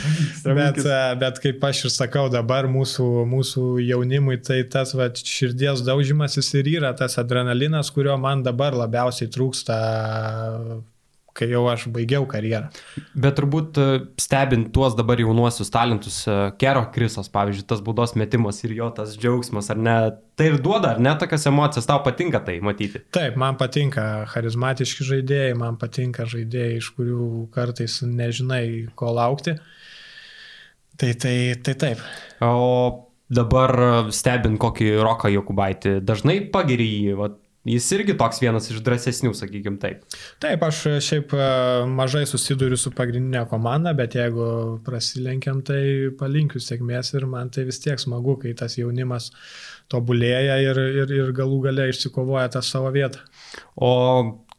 bet, 0.46 0.80
bet 1.20 1.42
kaip 1.44 1.68
aš 1.70 1.84
ir 1.88 1.94
sakau 1.94 2.26
dabar 2.32 2.68
mūsų, 2.70 3.08
mūsų 3.30 3.66
jaunimui, 3.84 4.38
tai 4.44 4.62
tas 4.70 4.94
va, 4.96 5.10
širdies 5.10 5.84
daužimasis 5.86 6.52
ir 6.60 6.72
yra 6.76 6.94
tas 6.96 7.18
adrenalinas, 7.20 7.92
kurio 7.94 8.16
man 8.20 8.44
dabar 8.46 8.76
labiausiai 8.84 9.32
trūksta 9.32 9.78
kai 11.34 11.48
jau 11.50 11.64
aš 11.70 11.88
baigiau 11.94 12.26
karjerą. 12.30 12.68
Bet 13.18 13.36
turbūt 13.38 13.78
e, 13.80 13.86
stebint 14.22 14.70
tuos 14.74 14.94
dabar 14.98 15.20
jaunuosius 15.20 15.72
talentus, 15.74 16.20
e, 16.30 16.36
Kero 16.60 16.84
Krisas, 16.94 17.30
pavyzdžiui, 17.34 17.66
tas 17.70 17.82
baudos 17.84 18.14
metimas 18.18 18.62
ir 18.62 18.76
jo 18.78 18.90
tas 18.94 19.16
džiaugsmas, 19.18 19.70
ar 19.74 19.80
ne, 19.82 19.96
tai 20.38 20.52
ir 20.52 20.60
duoda, 20.62 20.94
ar 20.94 21.02
ne 21.02 21.14
tokias 21.18 21.48
emocijas, 21.50 21.88
tau 21.90 22.02
patinka 22.06 22.42
tai 22.46 22.60
matyti? 22.64 23.02
Taip, 23.14 23.38
man 23.40 23.58
patinka 23.60 24.06
charizmatiški 24.30 25.08
žaidėjai, 25.10 25.56
man 25.58 25.78
patinka 25.80 26.28
žaidėjai, 26.30 26.78
iš 26.78 26.92
kurių 26.98 27.30
kartais 27.54 28.00
nežinai, 28.06 28.66
ko 28.98 29.10
laukti. 29.18 29.58
Tai, 30.94 31.10
tai, 31.18 31.36
tai 31.66 31.74
taip. 31.74 32.02
O 32.46 33.10
dabar 33.34 33.74
stebint 34.14 34.60
kokį 34.62 34.92
Roką 35.02 35.30
Jokubaitį, 35.34 35.98
dažnai 36.06 36.38
pagiri 36.54 36.86
jį, 36.86 37.16
vat, 37.18 37.40
Jis 37.64 37.86
irgi 37.96 38.12
toks 38.20 38.42
vienas 38.42 38.66
iš 38.68 38.82
drąsesnių, 38.84 39.30
sakykim 39.36 39.78
taip. 39.80 40.02
Taip, 40.42 40.64
aš 40.66 40.82
šiaip 41.06 41.32
e, 41.32 41.44
mažai 41.88 42.26
susiduriu 42.28 42.76
su 42.76 42.92
pagrindinė 42.92 43.46
komanda, 43.48 43.94
bet 43.96 44.18
jeigu 44.18 44.48
prasilenkiam, 44.84 45.62
tai 45.64 46.12
palinkiu 46.20 46.60
sėkmės 46.60 47.14
ir 47.16 47.24
man 47.30 47.48
tai 47.54 47.64
vis 47.64 47.80
tiek 47.80 48.00
smagu, 48.00 48.36
kai 48.42 48.52
tas 48.58 48.76
jaunimas 48.76 49.30
tobulėja 49.88 50.58
ir, 50.60 50.82
ir, 51.04 51.16
ir 51.22 51.32
galų 51.36 51.62
gale 51.70 51.88
išsikovoja 51.88 52.52
tą 52.52 52.60
savo 52.64 52.92
vietą. 52.92 53.24
O 53.80 53.92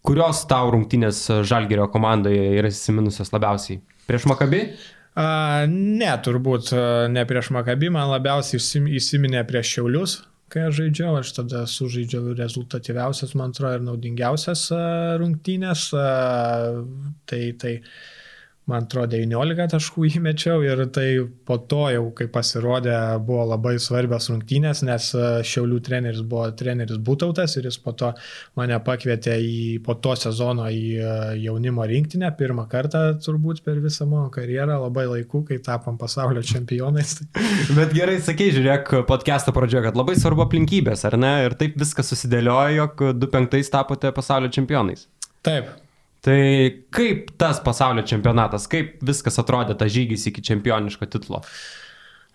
kurios 0.05 0.41
tau 0.49 0.73
rungtynės 0.73 1.27
Žalgerio 1.45 1.85
komandoje 1.93 2.55
yra 2.57 2.73
įsiminusios 2.73 3.29
labiausiai? 3.37 3.83
Prieš 4.09 4.25
Makabį? 4.33 4.65
A, 5.15 5.27
ne, 5.69 6.09
turbūt 6.25 6.73
e, 6.73 6.85
ne 7.13 7.29
prieš 7.29 7.53
Makabį, 7.53 7.93
man 7.93 8.09
labiausiai 8.17 8.89
įsiminė 8.97 9.45
prieš 9.45 9.77
Šiaulius, 9.77 10.23
kai 10.53 10.65
aš 10.69 10.79
žaidžiau, 10.79 11.15
aš 11.19 11.31
tada 11.39 11.63
sužaidžiau 11.69 12.35
rezultatyviausias, 12.37 13.35
man 13.37 13.53
atrodo, 13.53 13.79
ir 13.79 13.85
naudingiausias 13.87 14.67
rungtynės. 15.21 15.87
Tai, 17.25 17.41
tai 17.61 17.73
man 18.69 18.85
atrodo, 18.87 19.13
19 19.13 19.67
taškų 19.75 20.07
įmečiau 20.17 20.63
ir 20.65 20.81
tai 20.93 21.07
po 21.45 21.57
to 21.69 21.83
jau, 21.93 22.05
kai 22.17 22.25
pasirodė, 22.33 22.95
buvo 23.25 23.43
labai 23.51 23.75
svarbios 23.81 24.31
rungtynės, 24.31 24.81
nes 24.87 25.11
e, 25.13 25.27
Šiaulių 25.45 25.77
treneris 25.85 26.23
buvo 26.25 26.47
treneris 26.57 26.97
Būtautas 27.05 27.53
ir 27.59 27.69
jis 27.69 27.77
po 27.83 27.93
to 27.97 28.09
mane 28.57 28.79
pakvietė 28.87 29.37
į, 29.37 29.59
po 29.85 29.97
to 30.01 30.15
sezono 30.17 30.65
į 30.73 30.81
e, 30.97 31.13
jaunimo 31.43 31.85
rinktinę, 31.91 32.31
pirmą 32.39 32.65
kartą 32.71 33.03
turbūt 33.21 33.61
per 33.65 33.77
visą 33.83 34.09
mano 34.09 34.31
karjerą, 34.33 34.79
labai 34.87 35.05
laiku, 35.11 35.43
kai 35.45 35.61
tapom 35.61 35.99
pasaulio 36.01 36.41
čempionais. 36.45 37.19
Bet 37.77 37.93
gerai, 37.93 38.17
sakai, 38.25 38.49
žiūrėk, 38.55 38.95
podcast'o 39.09 39.53
pradžioje, 39.55 39.91
kad 39.91 40.01
labai 40.01 40.17
svarbu 40.17 40.47
aplinkybės, 40.47 41.05
ar 41.05 41.19
ne? 41.21 41.35
Ir 41.45 41.59
taip 41.59 41.77
viskas 41.77 42.09
susidėliojo, 42.09 42.75
jog 42.81 43.07
25 43.21 43.73
tapote 43.77 44.09
pasaulio 44.15 44.49
čempionais. 44.53 45.05
Taip, 45.45 45.69
Tai 46.25 46.41
kaip 46.95 47.35
tas 47.37 47.59
pasaulio 47.61 48.01
čempionatas, 48.09 48.65
kaip 48.69 48.95
viskas 49.05 49.37
atrodė 49.41 49.75
tas 49.77 49.91
žygis 49.93 50.25
iki 50.31 50.41
čempioniško 50.45 51.05
titulo? 51.13 51.43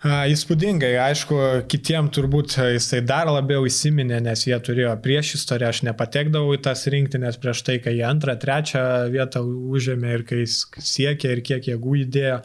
Įspūdingai, 0.01 0.95
aišku, 0.97 1.35
kitiem 1.69 2.07
turbūt 2.09 2.55
jisai 2.73 3.03
dar 3.05 3.29
labiau 3.29 3.67
įsiminė, 3.69 4.17
nes 4.25 4.47
jie 4.47 4.57
turėjo 4.57 4.95
prieš 5.03 5.35
istoriją, 5.37 5.69
aš 5.69 5.81
nepatekdavau 5.85 6.55
į 6.55 6.61
tas 6.65 6.87
rinktinės 6.89 7.37
prieš 7.43 7.61
tai, 7.67 7.75
kai 7.83 7.93
jie 7.99 8.07
antrą, 8.07 8.33
trečią 8.41 8.81
vietą 9.13 9.43
užėmė 9.45 10.15
ir 10.15 10.23
kai 10.31 10.39
siekė 10.49 11.35
ir 11.35 11.43
kiek 11.51 11.69
jėgų 11.69 11.99
įdėjo. 12.07 12.39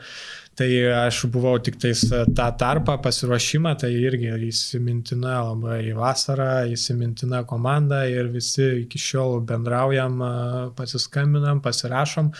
Tai 0.57 0.69
aš 1.03 1.19
buvau 1.29 1.59
tik 1.61 1.75
tais 1.77 2.01
e, 2.09 2.23
tą 2.33 2.47
tarpą 2.57 2.95
pasiruošimą, 3.05 3.75
tai 3.83 3.90
irgi 3.92 4.31
įsimintina 4.49 5.35
labai 5.51 5.92
vasara, 5.92 6.64
įsimintina 6.73 7.42
komanda 7.45 7.99
ir 8.09 8.31
visi 8.33 8.64
iki 8.87 9.01
šiol 9.01 9.42
bendraujam, 9.51 10.16
e, 10.25 10.31
pasiskambinam, 10.79 11.61
pasirašom, 11.64 12.33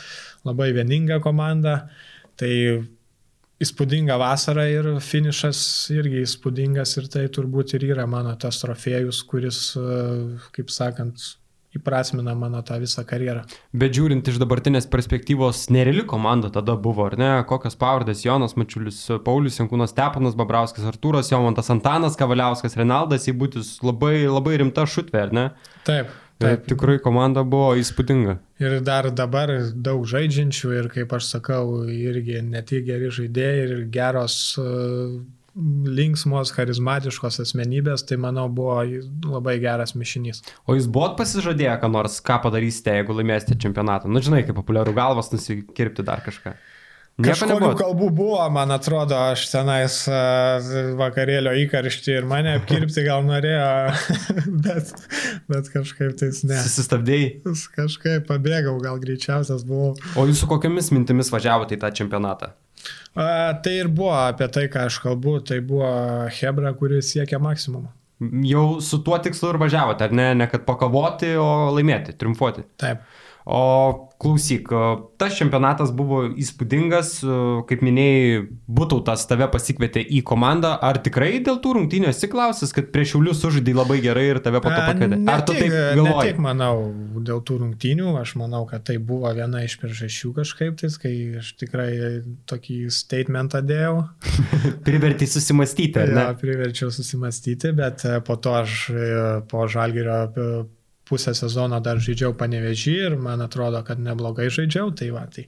labai 0.49 0.71
vieninga 0.79 1.21
komanda. 1.21 1.83
Tai 2.41 2.53
įspūdinga 3.61 4.17
vasara 4.21 4.65
ir 4.73 4.89
finišas 5.05 5.61
irgi 5.93 6.25
įspūdingas 6.25 6.97
ir 7.01 7.13
tai 7.13 7.27
turbūt 7.33 7.77
ir 7.77 7.85
yra 7.93 8.09
mano 8.09 8.33
tas 8.41 8.65
trofėjus, 8.65 9.21
kuris, 9.29 9.61
e, 9.77 10.01
kaip 10.57 10.73
sakant, 10.73 11.35
įprasmina 11.77 12.35
mano 12.39 12.63
tą 12.67 12.79
visą 12.83 13.05
karjerą. 13.09 13.45
Bet 13.77 13.97
žiūrint 13.97 14.29
iš 14.31 14.41
dabartinės 14.43 14.89
perspektyvos, 14.93 15.67
nereali 15.75 16.05
komanda 16.09 16.51
tada 16.55 16.77
buvo, 16.77 17.07
ar 17.11 17.19
ne? 17.21 17.31
Kokios 17.49 17.79
pavardės 17.81 18.25
Jonas 18.27 18.57
Mačiulis, 18.59 19.01
Paulius 19.27 19.61
Jankūnas, 19.61 19.95
Stepanas 19.95 20.37
Babrauskas, 20.39 20.87
Artūras 20.91 21.33
Jomantas, 21.33 21.73
Antanas 21.75 22.19
Kavaliauskas, 22.19 22.79
Renaldas 22.81 23.29
Įbūtis, 23.33 23.77
labai, 23.87 24.27
labai 24.27 24.61
rimta 24.63 24.87
šutvė, 24.89 25.27
ar 25.29 25.37
ne? 25.37 25.51
Taip. 25.89 26.15
Taip, 26.37 26.67
tikrai 26.69 26.99
komanda 27.01 27.41
buvo 27.49 27.71
įspūdinga. 27.81 28.35
Ir 28.61 28.75
dar 28.85 29.09
dabar 29.17 29.51
daug 29.73 30.03
žaidžiančių 30.09 30.73
ir, 30.77 30.89
kaip 30.93 31.15
aš 31.17 31.31
sakau, 31.33 31.87
irgi 31.89 32.43
ne 32.45 32.61
tik 32.67 32.85
geri 32.91 33.09
žaidėjai 33.09 33.63
ir 33.63 33.73
geros 33.93 34.37
linksmos, 35.57 36.53
charizmatiškos 36.53 37.41
asmenybės, 37.47 38.05
tai 38.09 38.19
manau 38.21 38.47
buvo 38.53 38.79
labai 39.25 39.57
geras 39.63 39.95
mišinys. 39.97 40.43
O 40.69 40.77
jūs 40.77 40.89
buvot 40.93 41.17
pasižadėję, 41.21 41.79
ką 41.83 41.91
nors, 41.93 42.21
ką 42.25 42.39
padarysite, 42.45 42.99
jeigu 43.01 43.17
laimėsite 43.17 43.57
čempionatą? 43.65 44.11
Na, 44.11 44.19
nu, 44.19 44.25
žinai, 44.25 44.45
kaip 44.47 44.59
populiarų 44.59 44.97
galvas 44.97 45.33
nusikirpti 45.33 46.05
dar 46.07 46.25
kažką. 46.27 46.57
Kažkokių 47.17 47.71
kalbų 47.79 48.11
buvo, 48.13 48.43
man 48.53 48.75
atrodo, 48.75 49.17
aš 49.33 49.47
tenais 49.49 50.03
vakarėlio 50.99 51.55
įkarštį 51.63 52.13
ir 52.13 52.27
mane 52.29 52.53
apkirpti 52.59 53.07
gal 53.07 53.25
norėjo, 53.25 53.71
bet, 54.67 54.93
bet 55.49 55.71
kažkaip 55.73 56.13
tais 56.21 56.43
ne. 56.45 56.61
Susistabdėjai? 56.61 57.57
Kažkaip 57.79 58.29
pabėgau, 58.29 58.77
gal 58.85 59.01
greičiausias 59.01 59.65
buvau. 59.65 59.95
O 60.13 60.29
jūs 60.29 60.45
su 60.45 60.51
kokiamis 60.51 60.93
mintimis 60.93 61.33
važiavote 61.33 61.79
į 61.79 61.85
tą 61.87 61.95
čempionatą? 62.03 62.53
A, 63.17 63.55
tai 63.65 63.79
ir 63.81 63.89
buvo 63.89 64.13
apie 64.13 64.49
tai, 64.53 64.67
ką 64.73 64.87
aš 64.91 64.99
kalbu, 65.01 65.39
tai 65.49 65.63
buvo 65.65 65.89
Hebra, 66.37 66.75
kuris 66.77 67.15
siekia 67.15 67.41
maksimumą. 67.41 67.89
Jau 68.49 68.81
su 68.85 69.01
tuo 69.05 69.17
tikslu 69.21 69.53
ir 69.53 69.59
važiavote, 69.61 70.09
ar 70.09 70.13
ne? 70.17 70.31
Ne 70.37 70.47
kad 70.53 70.65
pakovoti, 70.69 71.35
o 71.41 71.73
laimėti, 71.77 72.17
triumfuoti. 72.21 72.65
Taip. 72.81 73.05
O 73.47 74.09
klausyk, 74.19 74.73
tas 75.21 75.37
čempionatas 75.39 75.93
buvo 75.95 76.25
įspūdingas, 76.35 77.21
kaip 77.69 77.85
minėjai, 77.87 78.41
Būtautas 78.67 79.23
tave 79.31 79.47
pasikvietė 79.53 80.03
į 80.03 80.25
komandą. 80.27 80.73
Ar 80.83 80.99
tikrai 81.05 81.37
dėl 81.47 81.61
tų 81.63 81.77
rungtynių 81.77 82.09
esi 82.11 82.27
klausęs, 82.33 82.73
kad 82.75 82.89
prieš 82.91 83.13
Šiaulius 83.15 83.39
sužaidai 83.45 83.77
labai 83.77 84.01
gerai 84.03 84.25
ir 84.33 84.41
tave 84.43 84.59
po 84.65 84.73
to 84.73 84.81
pakvietė? 84.81 85.21
Ar 85.31 85.45
tu 85.47 85.55
taip 85.55 85.71
galvoji? 85.71 86.11
Ne 86.11 86.25
tik 86.27 86.41
manau 86.43 86.75
dėl 87.29 87.45
tų 87.47 87.61
rungtynių, 87.63 88.09
aš 88.19 88.35
manau, 88.41 88.65
kad 88.67 88.83
tai 88.89 88.99
buvo 88.99 89.31
viena 89.37 89.63
iš 89.63 89.79
priežasčių 89.79 90.33
kažkaip 90.41 90.81
tais, 90.83 90.99
kai 90.99 91.15
aš 91.39 91.53
tikrai 91.63 91.91
tokį 92.51 92.81
statementą 92.99 93.63
dėjau. 93.63 94.01
Priverti 94.89 95.31
susimastyti, 95.31 96.03
ar 96.03 96.11
ne? 96.11 96.25
Ja, 96.27 96.37
priverčiau 96.41 96.91
susimastyti, 96.95 97.71
bet 97.79 98.03
e, 98.11 98.19
po 98.27 98.41
to 98.43 98.59
aš 98.59 98.81
e, 98.91 99.07
po 99.47 99.69
žalgerio 99.71 100.19
pusę 101.09 101.35
sezono 101.39 101.81
dar 101.81 102.01
žaidžiau 102.03 102.35
panevežį 102.39 102.95
ir 103.09 103.19
man 103.21 103.45
atrodo, 103.45 103.83
kad 103.87 104.01
neblogai 104.03 104.49
žaidžiau, 104.53 104.93
tai 104.97 105.13
va, 105.15 105.27
tai 105.31 105.47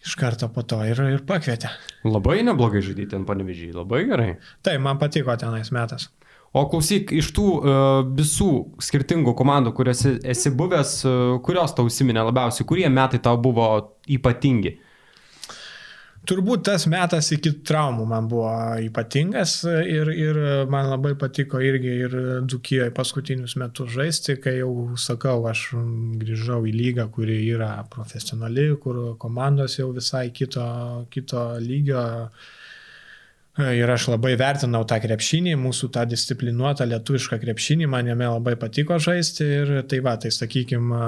iš 0.00 0.16
karto 0.16 0.48
po 0.52 0.64
to 0.64 0.80
ir, 0.88 1.00
ir 1.16 1.24
pakvietė. 1.28 1.70
Labai 2.08 2.40
neblogai 2.46 2.80
žaidyti 2.84 3.18
ant 3.18 3.28
panevežį, 3.28 3.74
labai 3.76 4.06
gerai. 4.08 4.30
Tai, 4.64 4.78
man 4.82 5.00
patiko 5.00 5.36
tenais 5.40 5.72
metas. 5.76 6.08
O 6.50 6.64
klausyk, 6.66 7.12
iš 7.14 7.28
tų 7.36 7.46
uh, 7.46 7.72
visų 8.16 8.50
skirtingų 8.82 9.36
komandų, 9.38 9.70
kuriuose 9.76 10.16
esi 10.32 10.50
buvęs, 10.50 10.94
uh, 11.06 11.34
kurios 11.46 11.76
tau 11.76 11.86
užsiminė 11.86 12.24
labiausiai, 12.26 12.66
kurie 12.66 12.88
metai 12.90 13.20
tau 13.22 13.36
buvo 13.38 13.68
ypatingi? 14.10 14.74
Turbūt 16.28 16.66
tas 16.68 16.84
metas 16.90 17.30
iki 17.32 17.50
traumų 17.64 18.04
man 18.10 18.26
buvo 18.28 18.50
ypatingas 18.84 19.54
ir, 19.64 20.10
ir 20.12 20.38
man 20.70 20.90
labai 20.90 21.14
patiko 21.18 21.62
irgi 21.64 21.94
ir 22.04 22.16
Dzukijoje 22.44 22.92
paskutinius 22.94 23.56
metus 23.60 23.94
žaisti, 23.94 24.36
kai 24.42 24.58
jau 24.58 24.98
sakau, 25.00 25.38
aš 25.48 25.70
grįžau 26.20 26.60
į 26.68 26.74
lygą, 26.76 27.08
kuri 27.14 27.40
yra 27.54 27.72
profesionali, 27.90 28.68
kur 28.82 29.00
komandos 29.22 29.78
jau 29.80 29.88
visai 29.96 30.28
kito, 30.36 30.66
kito 31.10 31.46
lygio. 31.64 32.04
Ir 33.58 33.90
aš 33.90 34.04
labai 34.12 34.36
vertinau 34.38 34.84
tą 34.86 35.00
krepšinį, 35.02 35.56
mūsų 35.58 35.88
tą 35.90 36.04
disciplinuotą 36.06 36.84
lietuvišką 36.86 37.40
krepšinį, 37.42 37.88
man 37.90 38.06
jame 38.06 38.28
labai 38.30 38.54
patiko 38.54 38.94
žaisti 39.02 39.42
ir 39.42 39.72
tai 39.90 39.98
va, 40.06 40.12
tai 40.22 40.30
sakykime, 40.30 41.00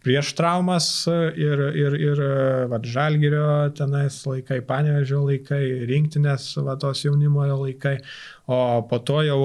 prieš 0.00 0.32
traumas 0.38 0.88
ir, 1.36 1.62
ir, 1.76 1.98
ir 2.00 2.22
va, 2.72 2.80
žalgerio 2.80 3.68
tenais 3.76 4.16
laikai, 4.24 4.62
panevežio 4.64 5.20
laikai, 5.26 5.60
rinktinės 5.90 6.48
va, 6.64 6.78
tos 6.80 7.04
jaunimojo 7.04 7.60
laikai. 7.66 7.98
O 8.48 8.80
po 8.88 9.02
to 9.04 9.20
jau, 9.28 9.40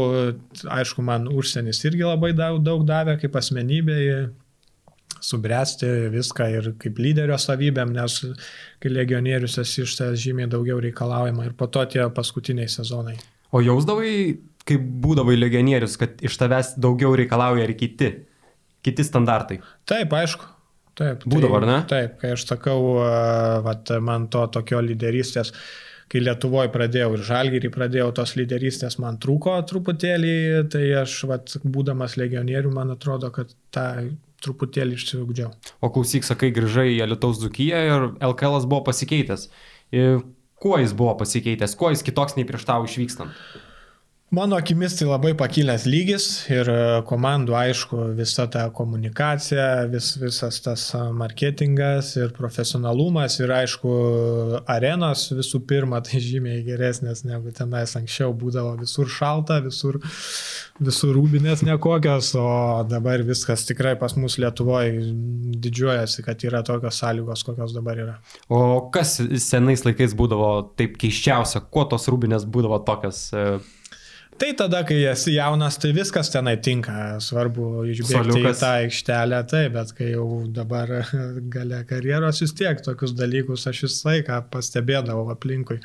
aišku, 0.72 1.04
man 1.04 1.28
užsienis 1.28 1.84
irgi 1.84 2.08
labai 2.08 2.32
daug, 2.38 2.62
daug 2.64 2.88
davė 2.88 3.20
kaip 3.20 3.36
asmenybė 3.42 4.00
subręsti 5.22 5.90
viską 6.14 6.48
ir 6.58 6.72
kaip 6.82 6.98
lyderio 7.02 7.38
savybėm, 7.42 7.94
nes 7.96 8.18
kai 8.82 8.92
legionierius 8.92 9.60
esi 9.62 9.86
iš 9.86 9.96
tavęs 10.00 10.24
žymiai 10.24 10.50
daugiau 10.52 10.82
reikalaujama 10.84 11.46
ir 11.48 11.54
po 11.58 11.70
to 11.72 11.86
tie 11.94 12.08
paskutiniai 12.16 12.70
sezonai. 12.72 13.20
O 13.52 13.62
jausdavai, 13.64 14.16
kaip 14.68 14.84
būdavai 15.04 15.38
legionierius, 15.38 15.98
kad 16.02 16.20
iš 16.26 16.38
tavęs 16.42 16.76
daugiau 16.82 17.14
reikalauja 17.20 17.68
ir 17.68 17.78
kiti? 17.80 18.12
kiti 18.86 19.06
standartai. 19.06 19.62
Taip, 19.90 20.14
aišku. 20.18 20.50
Taip, 20.98 21.24
Būdavo, 21.24 21.56
tai, 21.56 21.62
ar 21.62 21.70
ne? 21.70 21.78
Taip, 21.90 22.18
kai 22.20 22.34
aš 22.36 22.44
sakau, 22.50 22.82
vat, 23.66 23.94
man 24.04 24.28
to 24.34 24.44
tokio 24.52 24.82
lyderystės, 24.84 25.54
kai 26.12 26.20
Lietuvoje 26.20 26.68
pradėjau 26.74 27.14
ir 27.16 27.24
Žalgirį 27.30 27.72
pradėjau, 27.72 28.10
tos 28.18 28.36
lyderystės 28.36 28.98
man 29.00 29.16
trūko 29.22 29.56
truputėlį, 29.70 30.34
tai 30.74 30.84
aš, 31.00 31.22
vat, 31.32 31.56
būdamas 31.64 32.18
legionierių, 32.20 32.74
man 32.76 32.92
atrodo, 32.98 33.32
kad 33.34 33.56
tą 33.74 33.88
truputėlį 34.44 34.98
išsiugdžiau. 35.00 35.52
O 35.82 35.90
klausyk, 35.94 36.26
sakai, 36.28 36.52
grįžai 36.56 36.90
į 36.96 37.10
Lietuvos 37.12 37.42
Dzukiją 37.42 37.82
ir 37.88 38.08
LKL 38.32 38.66
buvo 38.66 38.84
pasikeitęs. 38.90 39.50
Kuo 40.62 40.78
jis 40.78 40.94
buvo 40.98 41.16
pasikeitęs, 41.20 41.76
kuo 41.78 41.90
jis 41.94 42.06
kitoks 42.06 42.38
nei 42.38 42.48
prieš 42.50 42.68
tau 42.70 42.86
išvykstant? 42.86 43.34
Mano 44.32 44.56
akimis 44.56 44.94
tai 44.96 45.10
labai 45.10 45.34
pakilęs 45.36 45.84
lygis 45.92 46.26
ir 46.48 46.70
e, 46.72 46.76
komandų, 47.04 47.52
aišku, 47.52 47.98
visa 48.16 48.46
ta 48.48 48.62
komunikacija, 48.72 49.66
vis, 49.92 50.14
visas 50.22 50.62
tas 50.64 50.86
e, 50.96 51.02
marketingas 51.20 52.14
ir 52.16 52.32
profesionalumas 52.38 53.36
ir, 53.42 53.52
aišku, 53.52 53.92
arenos 54.72 55.26
visų 55.36 55.60
pirma 55.68 56.00
tai 56.08 56.22
žymiai 56.30 56.62
geresnės 56.64 57.26
negu 57.28 57.52
tenais 57.58 57.98
anksčiau 58.00 58.32
būdavo 58.32 58.78
visur 58.80 59.12
šalta, 59.12 59.58
visur, 59.66 60.00
visur 60.80 61.12
rūbinės 61.18 61.66
nekokios, 61.68 62.32
o 62.40 62.48
dabar 62.88 63.26
viskas 63.28 63.68
tikrai 63.68 63.98
pas 64.00 64.16
mus 64.16 64.40
Lietuvoje 64.40 65.12
didžiuojasi, 65.60 66.24
kad 66.30 66.48
yra 66.48 66.64
tokios 66.72 67.04
sąlygos, 67.04 67.44
kokios 67.50 67.76
dabar 67.76 68.00
yra. 68.06 68.16
O 68.48 68.88
kas 68.96 69.18
senais 69.44 69.84
laikais 69.84 70.16
būdavo 70.16 70.54
taip 70.80 70.96
keiščiausia, 71.04 71.66
kuo 71.68 71.84
tos 71.92 72.08
rūbinės 72.08 72.48
būdavo 72.48 72.80
tokios? 72.88 73.28
E, 73.36 73.60
Tai 74.40 74.48
tada, 74.58 74.80
kai 74.88 74.98
esi 75.06 75.36
jaunas, 75.36 75.76
tai 75.82 75.92
viskas 75.94 76.32
tenai 76.34 76.56
tinka, 76.64 76.94
svarbu 77.22 77.84
išbėgti 77.92 78.32
Soliukas. 78.32 78.58
į 78.58 78.62
tą 78.62 78.70
aikštelę, 78.86 79.42
tai, 79.52 79.62
bet 79.74 79.92
kai 79.98 80.08
jau 80.14 80.26
dabar 80.56 80.94
gale 81.56 81.82
karjeros 81.90 82.42
vis 82.42 82.56
tiek 82.58 82.82
tokius 82.86 83.14
dalykus 83.18 83.68
aš 83.70 83.84
visą 83.86 84.10
laiką 84.10 84.40
pastebėdavau 84.54 85.28
aplinkui. 85.36 85.78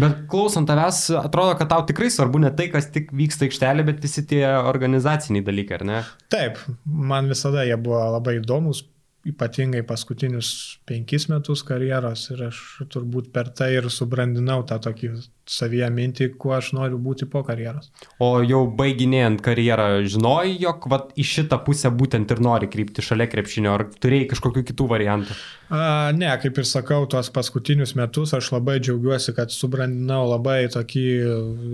Bet 0.00 0.24
klausant 0.32 0.70
tavęs, 0.70 1.04
atrodo, 1.20 1.54
kad 1.60 1.70
tau 1.70 1.84
tikrai 1.86 2.10
svarbu 2.10 2.42
ne 2.42 2.50
tai, 2.56 2.70
kas 2.74 2.90
tik 2.94 3.12
vyksta 3.14 3.46
aikštelė, 3.46 3.86
bet 3.92 4.02
visi 4.02 4.26
tie 4.32 4.42
organizaciniai 4.58 5.46
dalykai, 5.46 5.78
ar 5.78 5.86
ne? 5.92 6.00
Taip, 6.32 6.58
man 6.84 7.30
visada 7.30 7.62
jie 7.68 7.78
buvo 7.78 8.02
labai 8.16 8.40
įdomus, 8.40 8.82
ypatingai 9.26 9.82
paskutinius 9.84 10.78
penkis 10.88 11.26
metus 11.28 11.60
karjeros 11.68 12.22
ir 12.32 12.46
aš 12.46 12.60
turbūt 12.88 13.28
per 13.34 13.50
tai 13.52 13.74
ir 13.74 13.90
subrandinau 13.92 14.62
tą 14.68 14.78
tokį 14.80 15.10
savyje 15.50 15.88
mintį, 15.92 16.28
kuo 16.40 16.54
aš 16.56 16.70
noriu 16.76 16.96
būti 17.02 17.26
po 17.28 17.42
karjeros. 17.44 17.90
O 18.22 18.30
jau 18.46 18.62
baiginėjant 18.78 19.42
karjerą, 19.44 19.88
žinojai, 20.08 20.54
jog 20.62 20.86
vat, 20.92 21.10
į 21.20 21.26
šitą 21.26 21.58
pusę 21.66 21.90
būtent 21.92 22.32
ir 22.32 22.40
nori 22.46 22.70
krypti 22.70 23.04
šalia 23.04 23.26
krepšinio, 23.28 23.74
ar 23.74 23.86
turėjai 24.00 24.30
kažkokių 24.30 24.64
kitų 24.70 24.88
variantų? 24.94 25.36
A, 25.68 25.82
ne, 26.16 26.30
kaip 26.40 26.62
ir 26.62 26.70
sakau, 26.70 27.02
tuos 27.10 27.28
paskutinius 27.34 27.96
metus 27.98 28.32
aš 28.38 28.52
labai 28.54 28.78
džiaugiuosi, 28.80 29.34
kad 29.36 29.52
subrandinau 29.52 30.22
labai 30.30 30.62
tokį 30.72 31.06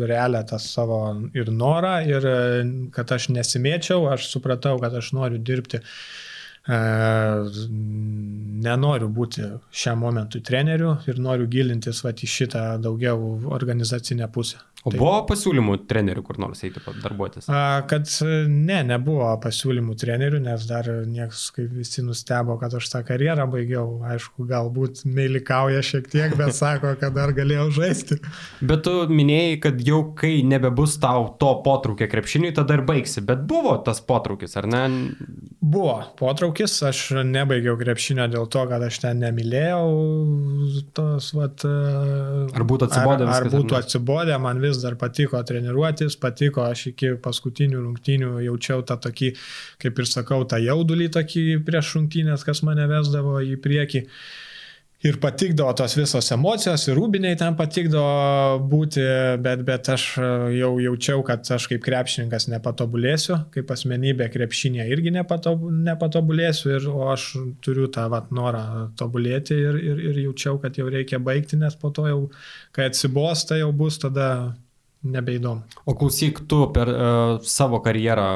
realią 0.08 0.42
tą 0.50 0.58
savo 0.62 1.02
ir 1.36 1.52
norą 1.52 1.98
ir 2.08 2.30
kad 2.96 3.14
aš 3.14 3.30
nesimėčiau, 3.36 4.08
aš 4.16 4.32
supratau, 4.34 4.80
kad 4.82 4.98
aš 4.98 5.14
noriu 5.14 5.38
dirbti 5.38 5.84
E, 5.84 6.25
nenoriu 8.66 9.08
būti 9.12 9.50
šiam 9.70 10.00
momentui 10.02 10.42
treneriu 10.46 10.96
ir 11.06 11.20
noriu 11.22 11.46
gilintis 11.50 12.02
va, 12.04 12.10
į 12.10 12.30
šitą 12.30 12.64
daugiau 12.82 13.36
organizacinę 13.54 14.26
pusę. 14.32 14.58
O 14.86 14.92
tai, 14.92 15.00
buvo 15.00 15.16
pasiūlymų 15.26 15.80
trenerių 15.90 16.22
kur 16.22 16.36
nors 16.38 16.60
eiti 16.62 16.78
darbuotis? 17.02 17.48
Kad 17.90 18.10
ne, 18.46 18.76
nebuvo 18.86 19.32
pasiūlymų 19.42 19.96
trenerių, 19.98 20.38
nes 20.44 20.66
dar 20.68 20.86
niekas, 21.10 21.48
kaip 21.56 21.72
visi 21.74 22.04
nustebo, 22.06 22.54
kad 22.60 22.76
aš 22.78 22.86
tą 22.92 23.00
karjerą 23.08 23.48
baigiau. 23.50 23.96
Aišku, 24.06 24.46
galbūt 24.46 25.02
meilikauja 25.10 25.82
šiek 25.86 26.06
tiek, 26.12 26.36
bet 26.38 26.54
sako, 26.60 26.94
kad 27.00 27.16
dar 27.18 27.34
galėjau 27.34 27.66
žaisti. 27.80 28.20
Bet 28.62 28.84
tu 28.86 28.94
minėjai, 29.10 29.56
kad 29.64 29.82
jau 29.82 30.04
kai 30.18 30.36
nebebus 30.46 30.94
tau 31.02 31.32
to 31.40 31.50
potraukio 31.66 32.06
krepšiniui, 32.12 32.54
tada 32.54 32.78
ir 32.78 32.86
baigsi. 32.86 33.24
Bet 33.26 33.42
buvo 33.50 33.74
tas 33.82 33.98
potraukis, 34.06 34.54
ar 34.60 34.70
ne? 34.70 34.84
Buvo 35.58 35.98
potraukis, 36.14 36.55
aš 36.86 37.00
nebaigiau 37.26 37.76
krepšinio 37.76 38.24
dėl 38.32 38.46
to, 38.52 38.62
kad 38.70 38.82
aš 38.86 38.98
ten 39.02 39.20
nemylėjau 39.20 39.84
tos, 40.96 41.28
vat, 41.36 41.64
ar 41.66 42.64
būtų 42.70 42.88
atsibodę. 42.88 43.26
Ar, 43.26 43.44
ar 43.44 43.50
būtų 43.52 43.76
atsibodę, 43.78 44.38
man 44.42 44.62
vis 44.62 44.80
dar 44.82 44.96
patiko 45.00 45.42
treniruotis, 45.46 46.16
patiko, 46.22 46.64
aš 46.64 46.86
iki 46.92 47.12
paskutinių 47.22 47.82
rungtynių 47.84 48.32
jaučiau 48.46 48.82
tą 48.88 48.98
tokį, 49.06 49.32
kaip 49.84 50.02
ir 50.02 50.10
sakau, 50.10 50.40
tą 50.48 50.62
jaudulį 50.64 51.10
tokį 51.18 51.46
prieš 51.66 51.94
rungtynės, 51.98 52.46
kas 52.48 52.64
mane 52.66 52.88
vesdavo 52.90 53.38
į 53.44 53.58
priekį. 53.62 54.06
Ir 55.04 55.18
patikdavo 55.20 55.74
tos 55.76 55.92
visos 55.98 56.30
emocijos, 56.32 56.86
ir 56.88 56.96
rūbiniai 56.96 57.36
ten 57.36 57.56
patikdavo 57.58 58.62
būti, 58.70 59.02
bet, 59.44 59.60
bet 59.68 59.90
aš 59.92 60.06
jau 60.56 60.70
jaučiau, 60.80 61.20
kad 61.26 61.44
aš 61.52 61.66
kaip 61.68 61.82
krepšininkas 61.84 62.48
nepatobulėsiu, 62.48 63.36
kaip 63.52 63.74
asmenybė 63.74 64.30
krepšinė 64.32 64.86
irgi 64.88 65.12
nepatob, 65.18 65.66
nepatobulėsiu, 65.90 66.72
ir, 66.78 66.88
o 66.88 67.10
aš 67.12 67.28
turiu 67.64 67.90
tą 67.92 68.06
vat, 68.12 68.32
norą 68.32 68.64
tobulėti 68.96 69.58
ir, 69.68 69.76
ir, 69.76 70.00
ir 70.10 70.22
jaučiau, 70.24 70.56
kad 70.64 70.80
jau 70.80 70.88
reikia 70.88 71.20
baigti, 71.20 71.60
nes 71.60 71.76
po 71.76 71.92
to 71.92 72.08
jau, 72.08 72.20
kai 72.72 72.88
atsibos, 72.88 73.44
tai 73.50 73.60
jau 73.60 73.74
bus 73.76 74.00
tada 74.00 74.30
nebeįdomu. 75.04 75.82
O 75.84 75.94
klausyk, 75.98 76.46
tu 76.48 76.64
per 76.72 76.90
uh, 76.90 77.36
savo 77.44 77.84
karjerą, 77.84 78.30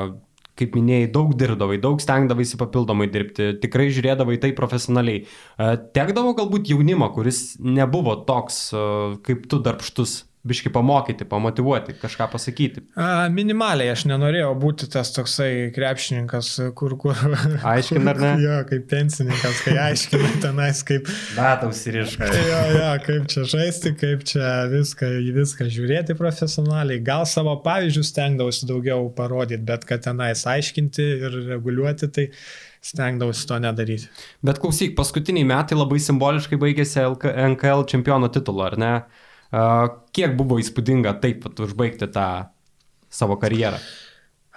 kaip 0.61 0.79
minėjai, 0.79 1.11
daug 1.15 1.35
dirbdavai, 1.41 1.81
daug 1.83 2.01
stengdavaisi 2.03 2.61
papildomai 2.61 3.11
dirbti, 3.13 3.53
tikrai 3.63 3.91
žiūrėdavai 3.91 4.39
tai 4.43 4.55
profesionaliai. 4.57 5.25
Uh, 5.27 5.77
tekdavo 5.97 6.37
galbūt 6.39 6.71
jaunimą, 6.73 7.11
kuris 7.17 7.57
nebuvo 7.61 8.21
toks 8.29 8.67
uh, 8.77 9.17
kaip 9.27 9.49
tu 9.51 9.63
darbštus 9.65 10.21
biški 10.47 10.71
pamokyti, 10.73 11.27
pamotivuoti, 11.29 11.93
kažką 12.01 12.27
pasakyti. 12.33 12.83
A, 12.97 13.29
minimaliai, 13.33 13.91
aš 13.93 14.07
nenorėjau 14.09 14.55
būti 14.61 14.89
tas 14.93 15.13
toksai 15.13 15.69
krepšininkas, 15.77 16.49
kur, 16.79 16.95
kur... 17.01 17.19
Aiškina, 17.61 18.15
ar 18.15 18.23
ne? 18.23 18.31
jo, 18.47 18.57
kaip 18.71 18.87
pensininkas, 18.89 19.61
kai 19.67 19.77
aiškina 19.91 20.33
tenais, 20.41 20.81
kaip... 20.89 21.11
Dataus 21.37 21.83
ir 21.91 22.01
iškai. 22.07 22.31
jo, 22.53 22.63
jo, 22.79 22.89
kaip 23.05 23.29
čia 23.35 23.47
žaisti, 23.53 23.95
kaip 24.01 24.25
čia 24.33 24.55
viską, 24.73 25.13
viską 25.37 25.69
žiūrėti 25.77 26.17
profesionaliai. 26.17 27.05
Gal 27.05 27.29
savo 27.29 27.59
pavyzdžius 27.67 28.15
stengdavausi 28.15 28.69
daugiau 28.71 29.11
parodyti, 29.17 29.67
bet 29.69 29.85
kad 29.89 30.09
tenais 30.09 30.49
aiškinti 30.49 31.11
ir 31.21 31.41
reguliuoti, 31.53 32.09
tai 32.17 32.31
stengdavausi 32.81 33.45
to 33.45 33.61
nedaryti. 33.61 34.09
Bet 34.47 34.61
klausyk, 34.63 34.97
paskutiniai 34.97 35.45
metai 35.53 35.77
labai 35.77 36.01
simboliškai 36.01 36.57
baigėsi 36.61 37.05
NKL 37.53 37.85
čempiono 37.93 38.33
titulu, 38.33 38.65
ar 38.73 38.81
ne? 38.81 38.95
Kiek 39.51 40.37
buvo 40.39 40.61
įspūdinga 40.63 41.17
taip 41.23 41.43
pat 41.47 41.65
užbaigti 41.67 42.07
tą 42.15 42.29
savo 43.11 43.39
karjerą? 43.41 43.81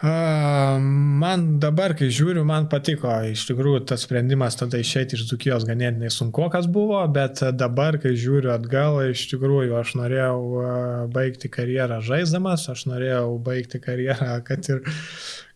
Man 0.04 1.44
dabar, 1.64 1.94
kai 1.96 2.10
žiūriu, 2.12 2.42
man 2.44 2.66
patiko, 2.68 3.08
iš 3.32 3.46
tikrųjų 3.48 3.86
tas 3.88 4.04
sprendimas 4.04 4.58
tada 4.60 4.82
išeiti 4.82 5.16
iš 5.16 5.30
Dukijos 5.30 5.64
ganėtinai 5.64 6.10
sunku, 6.12 6.50
kas 6.52 6.68
buvo, 6.68 7.00
bet 7.08 7.40
dabar, 7.56 7.96
kai 8.04 8.12
žiūriu 8.20 8.52
atgal, 8.52 9.00
iš 9.14 9.24
tikrųjų 9.32 9.78
aš 9.80 9.94
norėjau 10.02 11.08
baigti 11.14 11.48
karjerą 11.54 12.02
žaisdamas, 12.04 12.68
aš 12.74 12.84
norėjau 12.92 13.38
baigti 13.48 13.80
karjerą, 13.86 14.42
kad 14.44 14.68
ir 14.74 14.84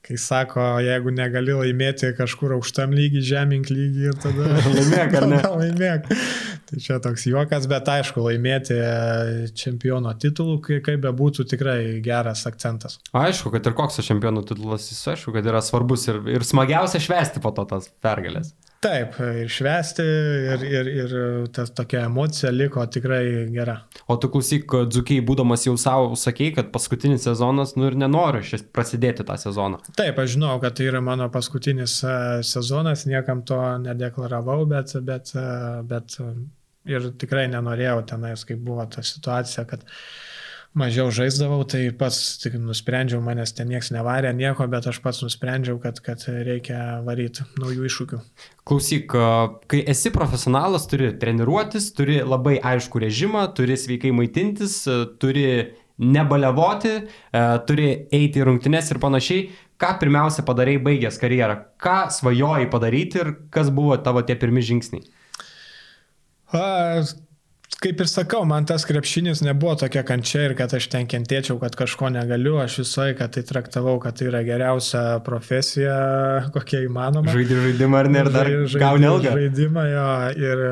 kai 0.07 0.17
sako, 0.21 0.63
jeigu 0.83 1.11
negali 1.11 1.51
laimėti 1.55 2.13
kažkur 2.15 2.53
aukštam 2.55 2.93
lygiai, 2.95 3.23
žemink 3.27 3.71
lygiai 3.71 4.11
ir 4.13 4.19
tada 4.23 4.47
laimėk, 4.77 5.15
ar 5.19 5.27
ne? 5.27 5.41
laimėk. 5.61 6.07
Tai 6.67 6.79
čia 6.83 6.99
toks 7.03 7.27
juokas, 7.27 7.67
bet 7.71 7.91
aišku, 7.91 8.23
laimėti 8.23 8.77
čempiono 9.59 10.13
titulų, 10.19 10.59
kaip 10.85 11.03
be 11.03 11.11
būtų 11.21 11.47
tikrai 11.51 11.79
geras 12.03 12.45
akcentas. 12.49 12.99
Aišku, 13.15 13.51
kad 13.55 13.67
ir 13.67 13.75
koks 13.77 13.99
čempiono 14.07 14.45
titulas, 14.47 14.87
jis 14.91 15.03
aišku, 15.15 15.35
kad 15.35 15.47
yra 15.47 15.63
svarbus 15.63 16.07
ir, 16.07 16.23
ir 16.37 16.47
smagiausia 16.47 17.03
švesti 17.03 17.43
po 17.43 17.51
to 17.55 17.67
tas 17.67 17.91
pergalės. 18.03 18.53
Taip, 18.83 19.15
ir 19.41 19.49
švesti, 19.49 20.03
ir, 20.53 20.63
ir, 20.67 20.89
ir 21.01 21.13
tas 21.53 21.71
tokia 21.73 22.03
emocija 22.05 22.51
liko 22.53 22.83
tikrai 22.93 23.47
gera. 23.49 23.79
O 24.05 24.17
tu 24.21 24.29
klausyk, 24.33 24.75
dzukiai, 24.93 25.23
būdamas 25.25 25.65
jau 25.65 25.73
savo, 25.81 26.11
sakei, 26.19 26.51
kad 26.53 26.69
paskutinis 26.73 27.25
sezonas, 27.25 27.73
nu 27.79 27.89
ir 27.89 27.97
nenoriu 27.97 28.43
šis 28.45 28.67
prasidėti 28.75 29.25
tą 29.25 29.39
sezoną. 29.41 29.81
Taip, 29.97 30.21
aš 30.21 30.35
žinau, 30.35 30.53
kad 30.61 30.77
tai 30.77 30.91
yra 30.91 31.01
mano 31.01 31.25
paskutinis 31.33 31.97
e, 32.05 32.13
sezonas, 32.45 33.07
niekam 33.09 33.41
to 33.49 33.57
nedeklaravau, 33.81 34.61
bet, 34.69 34.93
bet, 35.09 35.33
e, 35.33 35.49
bet 35.89 36.19
ir 36.87 37.11
tikrai 37.17 37.47
nenorėjau 37.51 38.03
tenais, 38.13 38.45
kaip 38.47 38.61
buvo 38.63 38.85
ta 38.93 39.01
situacija, 39.03 39.65
kad 39.67 39.81
uh, 39.83 39.97
mažiau 40.77 41.09
žaisdavau, 41.13 41.63
tai 41.69 41.87
pats 41.97 42.37
tik 42.41 42.55
nusprendžiau, 42.61 43.19
manęs 43.23 43.55
ten 43.57 43.69
niekas 43.71 43.89
nevarė, 43.95 44.31
nieko, 44.37 44.67
bet 44.71 44.87
aš 44.91 44.99
pats 45.03 45.23
nusprendžiau, 45.25 45.79
kad, 45.83 45.99
kad 46.05 46.23
reikia 46.27 46.99
varyti 47.05 47.45
naujų 47.61 47.89
iššūkių. 47.89 48.21
Klausyk, 48.67 49.17
kai 49.71 49.81
esi 49.89 50.13
profesionalas, 50.13 50.87
turi 50.91 51.11
treniruotis, 51.19 51.89
turi 51.97 52.21
labai 52.21 52.57
aišku 52.61 53.01
režimą, 53.03 53.47
turi 53.57 53.77
sveikai 53.79 54.13
maitintis, 54.15 54.79
turi 55.21 55.47
nebalevoti, 55.97 56.95
turi 57.69 57.87
eiti 58.13 58.43
į 58.43 58.49
rungtynes 58.51 58.93
ir 58.93 59.01
panašiai. 59.01 59.47
Ką 59.77 59.91
pirmiausia 60.01 60.41
padarai 60.45 60.79
baigęs 60.81 61.19
karjerą? 61.21 61.59
Ką 61.81 62.07
svajojai 62.13 62.65
padaryti 62.73 63.19
ir 63.21 63.33
kas 63.53 63.69
buvo 63.73 63.97
tavo 64.01 64.23
tie 64.25 64.33
pirmi 64.39 64.63
žingsniai? 64.65 65.03
A, 66.49 67.03
kaip 67.83 68.01
ir 68.01 68.09
sakau, 68.09 68.41
man 68.49 68.65
tas 68.69 68.85
krepšinis 68.89 69.43
nebuvo 69.45 69.75
tokia 69.83 70.03
kančia 70.07 70.47
ir 70.47 70.55
kad 70.57 70.73
aš 70.73 70.89
ten 70.93 71.07
kentėčiau, 71.09 71.59
kad 71.61 71.77
kažko 71.77 72.09
negaliu, 72.13 72.57
aš 72.63 72.79
visą 72.83 73.05
laiką 73.05 73.29
tai 73.35 73.43
traktavau, 73.47 73.97
kad 74.03 74.17
tai 74.17 74.31
yra 74.31 74.41
geriausia 74.47 75.03
profesija, 75.25 75.97
kokia 76.55 76.83
įmanoma. 76.87 77.33
Žaidži 77.35 77.61
žaidimą 77.67 78.01
ar 78.01 78.11
ne, 78.13 78.25
ir 78.25 78.33
dar 78.33 78.51
gauni 78.81 79.09
ilgą. 79.11 79.37
Žaidimą 79.37 79.87
jo 79.91 80.09
ir 80.47 80.65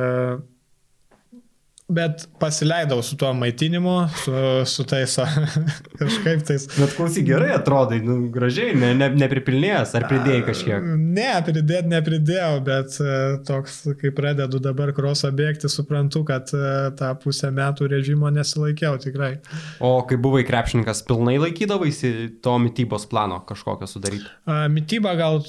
Bet 1.88 2.24
pasileidau 2.42 3.04
su 3.06 3.14
tuo 3.18 3.30
maitinimu, 3.38 4.08
su, 4.24 4.32
su 4.66 4.84
tais 4.90 5.20
kažkaip 6.00 6.42
tais. 6.48 6.64
Bet 6.80 6.96
klausyk, 6.98 7.28
gerai 7.28 7.52
atrodai, 7.54 8.00
nu, 8.02 8.16
gražiai, 8.34 8.72
ne, 8.74 8.90
ne, 8.98 9.12
nepripilnėjęs, 9.22 9.94
ar 10.00 10.08
pridėjai 10.10 10.40
kažkiek? 10.48 10.88
Ne, 10.98 11.28
pridėt 11.46 11.86
nepridėjau, 11.92 12.56
bet 12.66 12.98
e, 12.98 13.20
toks, 13.46 13.78
kai 14.02 14.10
pradedu 14.18 14.58
dabar 14.66 14.96
krosą 14.98 15.30
bėgti, 15.38 15.70
suprantu, 15.70 16.24
kad 16.26 16.50
e, 16.58 16.74
tą 16.98 17.12
pusę 17.22 17.54
metų 17.54 17.92
režimo 17.94 18.34
nesilaikiau 18.34 18.98
tikrai. 19.06 19.36
O 19.78 20.00
kai 20.10 20.18
buvai 20.18 20.42
krepšininkas, 20.50 21.06
pilnai 21.06 21.38
laikydavaisi 21.44 22.42
to 22.42 22.58
mytybos 22.66 23.06
plano 23.14 23.44
kažkokio 23.46 23.86
sudaryti? 23.92 24.26
Mytyba 24.74 25.14
gal 25.22 25.44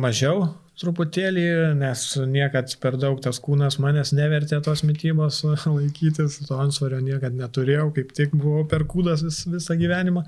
mažiau, 0.00 0.48
truputėlį, 0.80 1.46
nes 1.78 2.04
niekad 2.30 2.72
per 2.82 2.96
daug 3.00 3.20
tas 3.22 3.40
kūnas 3.42 3.78
manęs 3.82 4.14
nevertė 4.16 4.60
tos 4.64 4.84
mytybos 4.86 5.42
laikytis, 5.76 6.40
to 6.48 6.58
ansvario 6.62 7.00
niekad 7.04 7.36
neturėjau, 7.38 7.90
kaip 7.96 8.12
tik 8.16 8.36
buvau 8.36 8.66
per 8.68 8.86
kūdas 8.88 9.24
vis, 9.26 9.44
visą 9.50 9.78
gyvenimą. 9.78 10.26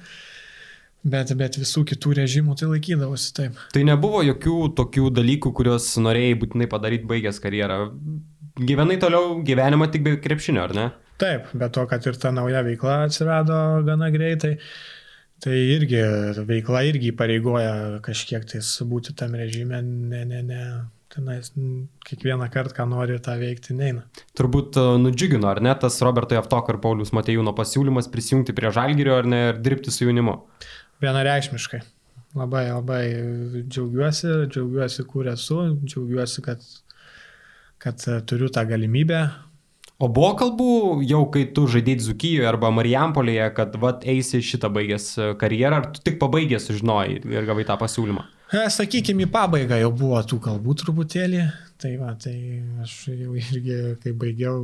Bet, 1.05 1.35
bet 1.37 1.59
visų 1.61 1.83
kitų 1.91 2.15
režimų 2.17 2.55
tai 2.57 2.71
laikydavosi 2.71 3.33
taip. 3.37 3.59
Tai 3.77 3.83
nebuvo 3.85 4.23
jokių 4.25 4.55
tokių 4.79 5.11
dalykų, 5.13 5.51
kuriuos 5.59 5.91
norėjai 6.01 6.39
būtinai 6.41 6.69
padaryti 6.73 7.05
baigęs 7.11 7.43
karjerą. 7.45 7.77
Gyvenai 8.57 8.97
toliau 9.03 9.35
gyvenimą 9.45 9.91
tik 9.93 10.07
be 10.07 10.15
krepšinio, 10.25 10.63
ar 10.65 10.73
ne? 10.73 10.87
Taip, 11.21 11.51
bet 11.53 11.75
to, 11.77 11.85
kad 11.91 12.07
ir 12.09 12.17
ta 12.19 12.33
nauja 12.35 12.65
veikla 12.65 13.03
atsirado 13.05 13.59
gana 13.87 14.09
greitai, 14.15 14.55
tai 15.43 15.57
irgi 15.75 16.01
veikla 16.49 16.85
irgi 16.91 17.13
pareigoja 17.17 18.01
kažkiek 18.05 18.45
tais 18.49 18.69
būti 18.87 19.15
tam 19.19 19.35
režime, 19.39 19.81
ne, 19.83 20.23
ne, 20.29 20.43
ne, 20.47 20.61
tenais 21.15 21.51
kiekvieną 22.07 22.49
kartą, 22.53 22.75
ką 22.79 22.87
nori 22.91 23.19
tą 23.23 23.37
veikti, 23.39 23.75
neina. 23.79 24.05
Turbūt 24.39 24.79
e, 24.81 24.87
nudžiugino, 25.03 25.49
ar 25.51 25.61
ne, 25.65 25.75
tas 25.81 26.01
Roberto 26.05 26.37
Javtok 26.37 26.73
ir 26.73 26.81
Paulius 26.83 27.15
Matejūno 27.17 27.55
pasiūlymas 27.57 28.11
prisijungti 28.13 28.55
prie 28.57 28.73
Žalgirio, 28.75 29.19
ar 29.21 29.29
ne, 29.31 29.43
ir 29.53 29.61
dirbti 29.63 29.95
su 29.95 30.09
jaunimu? 30.09 30.39
Vienareikšmiškai. 31.05 31.83
Labai, 32.35 32.65
labai 32.73 33.03
džiaugiuosi, 33.63 34.31
džiaugiuosi, 34.51 35.05
kur 35.07 35.29
esu, 35.31 35.61
džiaugiuosi, 35.85 36.43
kad, 36.43 36.65
kad 37.83 38.07
turiu 38.27 38.51
tą 38.51 38.65
galimybę. 38.67 39.21
O 40.05 40.09
buvo 40.13 40.35
kalbų 40.37 40.71
jau, 41.09 41.23
kai 41.33 41.47
tu 41.57 41.65
žaidėjai 41.71 42.05
Zukijoje 42.05 42.49
arba 42.51 42.69
Marijampolėje, 42.75 43.47
kad 43.57 43.77
vat 43.81 44.03
eisi 44.11 44.43
šitą 44.45 44.69
baigęs 44.75 45.07
karjerą, 45.41 45.79
ar 45.81 45.87
tu 45.95 46.03
tik 46.05 46.19
pabaigęs 46.21 46.69
sužinojai 46.69 47.23
ir 47.23 47.47
gavai 47.49 47.65
tą 47.65 47.79
pasiūlymą? 47.81 48.27
E, 48.53 48.67
Sakykime, 48.71 49.25
į 49.25 49.31
pabaigą 49.33 49.79
jau 49.81 49.89
buvo 49.97 50.21
tų 50.29 50.43
kalbų 50.45 50.77
truputėlį. 50.83 51.47
Tai 51.81 51.91
va, 52.01 52.13
tai 52.21 52.35
aš 52.85 52.93
jau 53.11 53.33
irgi, 53.39 53.79
kai 54.03 54.13
baigiau 54.17 54.61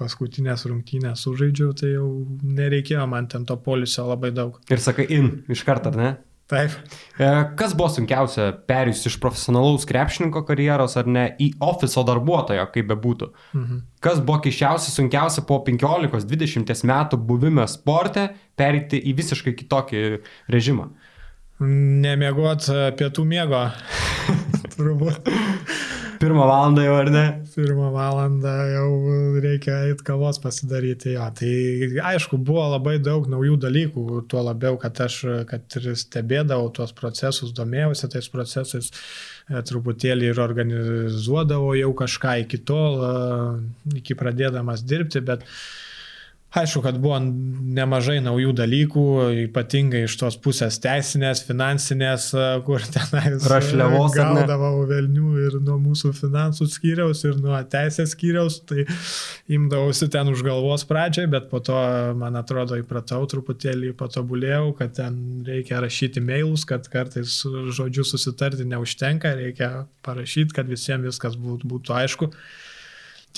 paskutinės 0.00 0.64
rungtynės 0.70 1.22
sužaidžiau, 1.26 1.76
tai 1.78 1.92
jau 1.92 2.08
nereikėjo 2.42 3.04
man 3.08 3.28
ten 3.30 3.44
to 3.48 3.58
polisio 3.60 4.08
labai 4.08 4.32
daug. 4.34 4.56
Ir 4.72 4.82
sakai, 4.82 5.06
in, 5.12 5.30
iš 5.52 5.62
karto, 5.68 5.92
ar 5.92 6.00
ne? 6.00 6.10
Taip. 6.52 6.74
E, 7.16 7.28
kas 7.56 7.72
buvo 7.72 7.88
sunkiausia 7.94 8.50
perėjus 8.68 9.06
iš 9.08 9.14
profesionalaus 9.22 9.86
krepšininko 9.88 10.42
karjeros 10.48 10.98
ar 11.00 11.08
ne 11.08 11.24
į 11.40 11.52
ofiso 11.64 12.04
darbuotojo, 12.04 12.66
kaip 12.74 12.90
bebūtų? 12.90 13.30
Mhm. 13.56 13.78
Kas 14.04 14.20
buvo 14.20 14.42
keščiausia, 14.44 14.92
sunkiausia 14.92 15.46
po 15.48 15.62
15-20 15.64 16.84
metų 16.90 17.20
buvime 17.30 17.64
sporte 17.70 18.28
perėti 18.58 19.00
į 19.00 19.16
visiškai 19.22 19.56
kitokį 19.62 20.04
režimą? 20.52 20.90
Nemiegot 21.62 22.68
e, 22.68 22.84
pietų 23.00 23.24
miego. 23.32 23.64
Turbūt. 24.76 25.32
Pirmą 26.22 26.44
valandą 26.46 26.84
jau, 26.86 26.92
ar 26.94 27.08
ne? 27.10 27.22
Pirmą 27.50 27.88
valandą 27.90 28.52
jau 28.70 28.90
reikia 29.42 29.80
eiti 29.88 30.04
kavos 30.06 30.38
pasidaryti. 30.38 31.16
Jo. 31.16 31.26
Tai 31.34 31.50
aišku, 32.12 32.38
buvo 32.38 32.68
labai 32.76 33.00
daug 33.02 33.26
naujų 33.32 33.56
dalykų, 33.64 34.04
tuo 34.30 34.44
labiau, 34.46 34.78
kad 34.78 35.02
aš 35.02 35.18
kad 35.50 35.78
ir 35.80 35.90
stebėdavau 35.98 36.70
tuos 36.78 36.94
procesus, 36.94 37.50
domėjausi 37.58 38.12
tais 38.14 38.30
procesais, 38.30 38.92
e, 39.50 39.64
truputėlį 39.66 40.30
ir 40.30 40.42
organizuodavau 40.46 41.74
jau 41.80 41.90
kažką 42.04 42.38
iki 42.44 42.62
tol, 42.70 43.02
e, 43.02 43.98
iki 44.04 44.14
pradėdamas 44.22 44.86
dirbti, 44.86 45.24
bet 45.26 45.42
uh, 45.42 45.81
Aišku, 46.52 46.82
kad 46.84 46.98
buvo 47.00 47.16
nemažai 47.16 48.18
naujų 48.20 48.50
dalykų, 48.58 49.02
ypatingai 49.46 50.02
iš 50.04 50.18
tos 50.20 50.34
pusės 50.36 50.76
teisinės, 50.84 51.40
finansinės, 51.48 52.26
kur 52.66 52.84
tenai 52.92 53.38
rašliavos 53.40 54.12
gaudavau 54.18 54.82
velnių 54.90 55.30
ir 55.46 55.56
nuo 55.64 55.78
mūsų 55.80 56.12
finansų 56.18 56.68
skyriaus, 56.74 57.24
ir 57.24 57.40
nuo 57.40 57.56
teisės 57.72 58.12
skyriaus, 58.12 58.60
tai 58.68 58.84
imdavausi 59.48 60.10
ten 60.12 60.28
už 60.28 60.44
galvos 60.44 60.84
pradžiai, 60.92 61.30
bet 61.32 61.48
po 61.48 61.62
to, 61.64 61.80
man 62.20 62.36
atrodo, 62.36 62.76
įpratau 62.84 63.24
truputėlį, 63.32 63.96
patobulėjau, 63.96 64.74
kad 64.76 64.92
ten 65.00 65.18
reikia 65.48 65.80
rašyti 65.80 66.20
mailus, 66.20 66.68
kad 66.68 66.84
kartais 66.92 67.40
žodžių 67.48 68.04
susitarti 68.12 68.68
neužtenka, 68.68 69.38
reikia 69.40 69.86
parašyti, 70.04 70.52
kad 70.60 70.68
visiems 70.68 71.14
viskas 71.14 71.40
būtų, 71.40 71.76
būtų 71.78 72.00
aišku. 72.04 72.34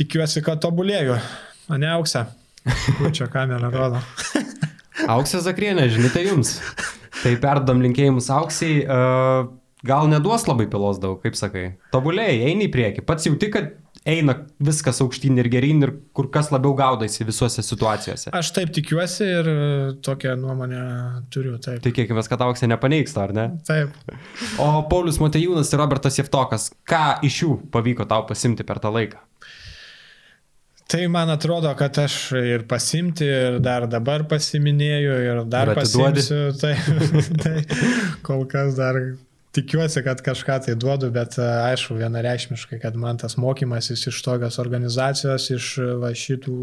Tikiuosi, 0.03 0.43
kad 0.43 0.67
tobulėjau, 0.67 1.23
o 1.71 1.79
ne 1.79 1.95
auksą. 1.95 2.33
Kur 2.99 3.13
čia 3.15 3.29
kamera 3.33 3.71
rodo? 3.73 4.01
Auksė 5.15 5.43
Zakrienė, 5.45 5.89
žinutė 5.93 6.25
jums. 6.29 6.57
Tai 7.21 7.35
perdam 7.43 7.83
linkėjimus 7.85 8.31
auksiai. 8.33 8.83
Uh, 8.85 9.49
gal 9.85 10.09
neduos 10.09 10.47
labai 10.49 10.67
pilos 10.71 11.01
daug, 11.03 11.19
kaip 11.23 11.37
sakai. 11.39 11.75
Tobulėjai, 11.95 12.45
eini 12.51 12.69
į 12.69 12.73
priekį. 12.73 13.05
Pats 13.09 13.29
jauti, 13.29 13.51
kad 13.53 13.75
eina 14.09 14.35
viskas 14.61 15.01
aukštyn 15.01 15.41
ir 15.41 15.49
geryn 15.53 15.85
ir 15.87 15.93
kur 16.17 16.29
kas 16.33 16.51
labiau 16.53 16.75
gaudasi 16.77 17.25
visuose 17.25 17.65
situacijose. 17.65 18.33
Aš 18.37 18.53
taip 18.57 18.73
tikiuosi 18.77 19.29
ir 19.41 19.51
tokią 20.05 20.37
nuomonę 20.41 20.83
turiu. 21.33 21.57
Taip. 21.65 21.81
Tikėkime, 21.85 22.25
kad 22.29 22.45
auksė 22.45 22.69
nepaneiks, 22.71 23.17
ar 23.21 23.33
ne? 23.37 23.47
Taip. 23.69 23.97
O 24.61 24.71
Paulius 24.91 25.21
Matejūnas 25.23 25.73
ir 25.73 25.81
Robertas 25.81 26.21
Jeftokas, 26.21 26.71
ką 26.89 27.21
iš 27.25 27.43
jų 27.45 27.59
pavyko 27.75 28.09
tau 28.11 28.27
pasimti 28.29 28.67
per 28.67 28.83
tą 28.85 28.93
laiką? 28.95 29.23
Tai 30.95 31.09
man 31.11 31.31
atrodo, 31.33 31.73
kad 31.75 31.99
aš 31.99 32.17
ir 32.39 32.63
pasimti, 32.71 33.27
ir 33.27 33.57
dar 33.59 33.89
dabar 33.91 34.23
pasiminėjau, 34.31 35.17
ir 35.27 35.41
dar 35.51 35.73
ir 35.73 35.79
pasimsiu. 35.81 36.53
Tai, 36.63 36.75
tai 37.43 37.55
kol 38.23 38.45
kas 38.51 38.77
dar 38.79 39.01
tikiuosi, 39.55 40.05
kad 40.07 40.23
kažką 40.23 40.61
tai 40.67 40.77
duodu, 40.79 41.11
bet 41.15 41.35
aišku, 41.43 41.97
vienareikšmiškai, 41.99 42.79
kad 42.83 42.95
man 42.99 43.19
tas 43.19 43.35
mokymasis 43.43 44.07
iš 44.11 44.23
tokios 44.23 44.61
organizacijos, 44.63 45.51
iš 45.55 45.73
va, 46.03 46.15
šitų 46.15 46.55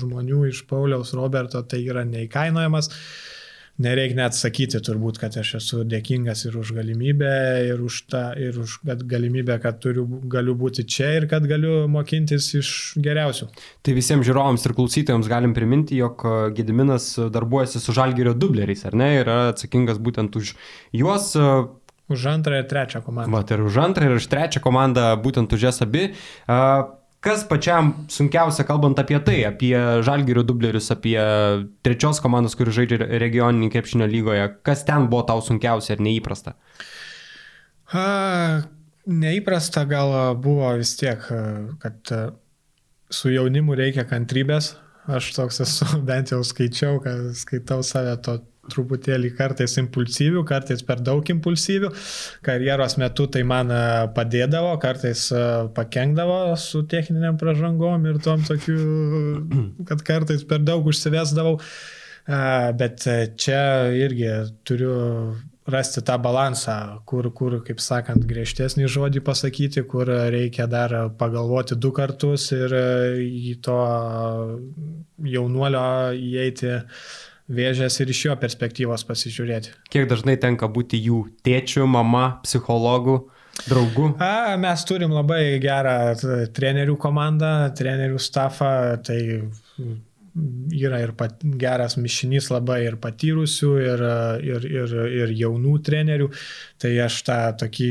žmonių, 0.00 0.40
iš 0.48 0.64
Pauliaus 0.68 1.12
Roberto, 1.16 1.60
tai 1.68 1.84
yra 1.84 2.08
neįkainojamas. 2.08 2.88
Uh, 2.88 3.33
nereikia 3.82 4.16
net 4.18 4.36
sakyti 4.36 4.78
turbūt, 4.84 5.18
kad 5.22 5.36
aš 5.40 5.54
esu 5.58 5.82
dėkingas 5.88 6.44
ir 6.48 6.56
už 6.60 6.72
galimybę, 6.76 7.34
ir 7.70 7.82
už, 7.82 8.00
tą, 8.12 8.22
ir 8.38 8.58
už 8.62 8.78
galimybę, 9.10 9.58
kad 9.62 9.80
turiu, 9.82 10.06
galiu 10.30 10.54
būti 10.58 10.86
čia 10.86 11.10
ir 11.18 11.28
kad 11.30 11.46
galiu 11.50 11.84
mokintis 11.90 12.52
iš 12.60 12.72
geriausių. 13.02 13.50
Tai 13.84 13.96
visiems 13.96 14.26
žiūrovams 14.28 14.66
ir 14.66 14.76
klausytojams 14.78 15.30
galim 15.30 15.54
priminti, 15.56 15.98
jog 16.00 16.22
e, 16.24 16.34
Gediminas 16.56 17.14
darbuojasi 17.34 17.82
su 17.82 17.94
Žalgerio 17.96 18.34
dubleriais, 18.38 18.84
ar 18.86 18.98
ne, 18.98 19.10
yra 19.22 19.38
atsakingas 19.52 19.98
būtent 20.02 20.38
už 20.38 20.54
juos. 20.94 21.32
E, 21.34 21.54
už 22.14 22.26
antrą 22.30 22.60
ir 22.60 22.68
trečią 22.68 23.00
komandą. 23.04 23.32
Vat 23.32 23.54
ir 23.54 23.64
už 23.64 23.80
antrą 23.80 24.10
ir 24.10 24.18
už 24.20 24.28
trečią 24.30 24.62
komandą, 24.62 25.14
būtent 25.24 25.54
už 25.56 25.70
jas 25.70 25.80
abi. 25.82 26.10
Uh, 26.44 26.84
Kas 27.24 27.46
pačiam 27.48 27.92
sunkiausia, 28.12 28.66
kalbant 28.68 28.98
apie 29.00 29.16
tai, 29.24 29.38
apie 29.48 29.72
žalgirių 30.04 30.42
dublerius, 30.44 30.90
apie 30.92 31.16
trečios 31.86 32.20
komandos, 32.20 32.56
kuri 32.58 32.74
žaidžia 32.76 33.08
regioninį 33.22 33.70
krepšinio 33.72 34.08
lygoje, 34.10 34.44
kas 34.66 34.84
ten 34.84 35.08
buvo 35.08 35.24
tau 35.30 35.40
sunkiausia 35.44 35.96
ir 35.96 36.04
neįprasta? 36.04 36.52
A, 37.96 38.04
neįprasta 39.08 39.86
gal 39.88 40.12
buvo 40.44 40.74
vis 40.76 40.92
tiek, 41.00 41.24
kad 41.80 42.14
su 43.08 43.32
jaunimu 43.32 43.76
reikia 43.78 44.04
kantrybės. 44.08 44.74
Aš 45.04 45.32
toks 45.36 45.60
esu, 45.64 45.88
bent 46.08 46.32
jau 46.32 46.40
skaičiau, 46.44 47.00
kad 47.04 47.32
skaitau 47.38 47.82
save 47.84 48.16
to 48.24 48.38
truputėlį 48.72 49.32
kartais 49.38 49.76
impulsyvių, 49.80 50.44
kartais 50.48 50.84
per 50.86 51.02
daug 51.04 51.24
impulsyvių. 51.34 51.90
Karjeros 52.44 52.98
metu 53.00 53.26
tai 53.30 53.44
man 53.48 53.72
e, 53.72 53.80
padėdavo, 54.16 54.74
kartais 54.82 55.26
e, 55.34 55.42
pakengdavo 55.76 56.38
su 56.60 56.84
techniniam 56.90 57.38
pražangom 57.40 58.06
ir 58.10 58.20
tom 58.24 58.44
tokiu, 58.46 58.78
kad 59.88 60.04
kartais 60.06 60.46
per 60.48 60.64
daug 60.64 60.86
užsivesdavau. 60.90 61.58
E, 61.58 62.38
bet 62.80 63.08
čia 63.40 63.64
irgi 63.92 64.30
turiu 64.64 64.94
rasti 65.68 66.02
tą 66.04 66.18
balansą, 66.20 66.74
kur, 67.08 67.30
kur, 67.32 67.54
kaip 67.64 67.78
sakant, 67.80 68.26
griežtesnį 68.28 68.84
žodį 68.92 69.22
pasakyti, 69.24 69.84
kur 69.88 70.10
reikia 70.32 70.66
dar 70.68 70.92
pagalvoti 71.16 71.78
du 71.80 71.88
kartus 71.96 72.50
ir 72.52 72.74
į 73.24 73.54
to 73.64 73.78
jaunuolio 75.24 75.86
įeiti 76.12 76.68
uh, 76.74 77.06
vėžės 77.48 78.00
ir 78.00 78.12
iš 78.14 78.24
jo 78.28 78.36
perspektyvos 78.40 79.04
pasižiūrėti. 79.08 79.74
Kiek 79.92 80.08
dažnai 80.10 80.36
tenka 80.40 80.68
būti 80.70 81.00
jų 81.02 81.24
tėčių, 81.46 81.86
mama, 81.90 82.40
psichologų? 82.46 83.20
Draugų? 83.68 84.08
A, 84.18 84.56
mes 84.58 84.82
turim 84.88 85.12
labai 85.14 85.60
gerą 85.62 86.16
trenerių 86.56 86.96
komandą, 87.00 87.52
trenerių 87.78 88.18
stafą, 88.18 88.72
tai 89.06 89.20
yra 90.74 90.98
ir 91.04 91.12
pat, 91.14 91.38
geras 91.62 91.94
mišinys 92.00 92.50
labai 92.50 92.80
ir 92.88 92.98
patyrusių, 93.02 93.70
ir, 93.84 94.04
ir, 94.42 94.68
ir, 94.72 94.96
ir 95.22 95.34
jaunų 95.38 95.78
trenerių. 95.86 96.28
Tai 96.82 96.92
aš 97.06 97.20
tą 97.28 97.38
tokį 97.62 97.90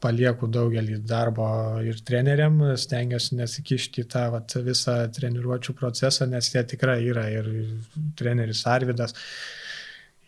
palieku 0.00 0.48
daugelį 0.48 1.00
darbo 1.08 1.46
ir 1.84 2.00
treneriam, 2.06 2.58
stengiuosi 2.80 3.38
nesikišti 3.38 4.04
į 4.04 4.08
tą 4.14 4.26
vat, 4.34 4.56
visą 4.64 4.96
treniruočio 5.16 5.74
procesą, 5.78 6.28
nes 6.30 6.48
jie 6.54 6.62
tikrai 6.74 7.00
yra 7.12 7.26
ir 7.32 7.50
treneris 8.18 8.64
Arvidas. 8.70 9.16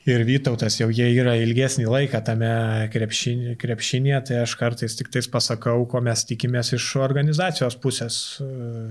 Ir 0.09 0.25
Vytautas 0.27 0.79
jau 0.81 0.89
jie 0.91 1.07
yra 1.15 1.35
ilgesnį 1.39 1.87
laiką 1.87 2.21
tame 2.27 2.51
krepšinė, 2.93 3.55
krepšinėje, 3.61 4.19
tai 4.29 4.41
aš 4.43 4.55
kartais 4.59 4.97
tik 4.99 5.11
tais 5.15 5.29
pasakau, 5.31 5.85
ko 5.91 6.03
mes 6.03 6.25
tikimės 6.27 6.73
iš 6.77 6.89
organizacijos 7.03 7.77
pusės 7.83 8.17
e, 8.43 8.49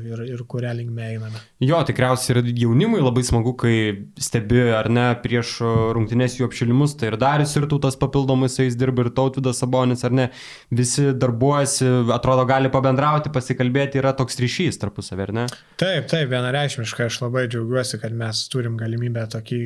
ir, 0.07 0.24
ir 0.38 0.43
kurią 0.47 0.74
linkme 0.78 1.09
einame. 1.09 1.41
Jo, 1.64 1.82
tikriausiai 1.88 2.38
ir 2.38 2.51
jaunimui 2.64 3.01
labai 3.03 3.26
smagu, 3.28 3.53
kai 3.59 3.76
stebi 4.22 4.64
ar 4.72 4.88
ne 4.93 5.09
prieš 5.24 5.57
rungtynės 5.97 6.38
jų 6.39 6.47
apšilimus, 6.47 6.95
tai 6.99 7.12
ir 7.12 7.20
Darius 7.22 7.57
ir 7.59 7.68
tautas 7.72 7.99
papildomai 7.99 8.49
su 8.51 8.64
jais 8.64 8.80
dirba 8.80 9.05
ir 9.05 9.12
tautvidas 9.18 9.59
Sabonis, 9.62 10.05
ar 10.07 10.16
ne, 10.16 10.30
visi 10.72 11.09
darbuojasi, 11.12 11.89
atrodo 12.16 12.47
gali 12.49 12.72
pabendrauti, 12.72 13.34
pasikalbėti, 13.36 13.99
yra 13.99 14.16
toks 14.18 14.39
ryšys 14.41 14.80
tarpusavį, 14.82 15.28
ar 15.28 15.36
ne? 15.41 15.45
Taip, 15.82 16.07
taip, 16.12 16.30
vienareikšmiškai 16.32 17.09
aš 17.09 17.20
labai 17.26 17.47
džiaugiuosi, 17.51 17.99
kad 18.01 18.16
mes 18.16 18.45
turim 18.51 18.80
galimybę 18.80 19.28
tokį, 19.36 19.62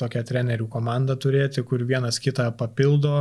tokią 0.00 0.26
trenerių 0.26 0.66
komandą 0.66 0.79
komandą 0.80 1.16
turėti, 1.20 1.62
kur 1.66 1.84
vienas 1.86 2.18
kitą 2.22 2.48
papildo 2.58 3.12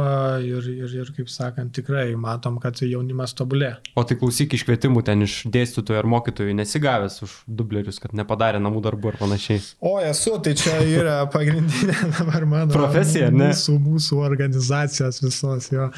ir, 0.45 0.66
ir, 0.72 0.95
ir 1.03 1.12
kaip 1.16 1.30
sakant, 1.32 1.74
tikrai 1.76 2.07
matom, 2.20 2.60
kad 2.64 2.80
jaunimas 2.80 3.36
tobulė. 3.38 3.76
O 3.99 4.05
tai 4.07 4.18
klausyk 4.20 4.55
iškvietimų 4.57 5.03
ten 5.07 5.26
iš 5.28 5.41
dėstytojų 5.51 5.99
ar 5.99 6.10
mokytojų 6.10 6.55
nesigavęs 6.62 7.20
už 7.28 7.36
dublerius, 7.60 7.99
kad 8.01 8.16
nepadarė 8.18 8.62
namų 8.64 8.84
darbų 8.88 9.14
ar 9.14 9.20
panašiai. 9.26 9.64
O 9.84 9.97
esu, 10.01 10.38
tai 10.43 10.55
čia 10.60 10.80
yra 10.88 11.20
pagrindinė 11.36 11.97
dabar 12.18 12.47
mano 12.49 12.74
profesija, 12.74 13.30
ne? 13.34 13.51
Mūsų, 13.51 13.78
mūsų 13.89 14.24
organizacijos 14.30 15.22
visos 15.26 15.72
jo 15.74 15.89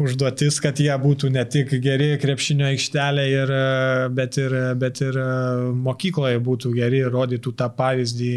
užduotis, 0.00 0.58
kad 0.62 0.80
jie 0.80 0.92
būtų 1.00 1.30
ne 1.34 1.42
tik 1.48 1.72
geri 1.84 2.10
krepšinio 2.20 2.66
aikštelė, 2.68 3.26
ir, 3.32 3.52
bet, 4.16 4.38
ir, 4.40 4.56
bet 4.80 5.00
ir 5.04 5.18
mokykloje 5.86 6.40
būtų 6.44 6.72
geri, 6.76 7.02
rodytų 7.12 7.54
tą 7.56 7.70
pavyzdį 7.78 8.32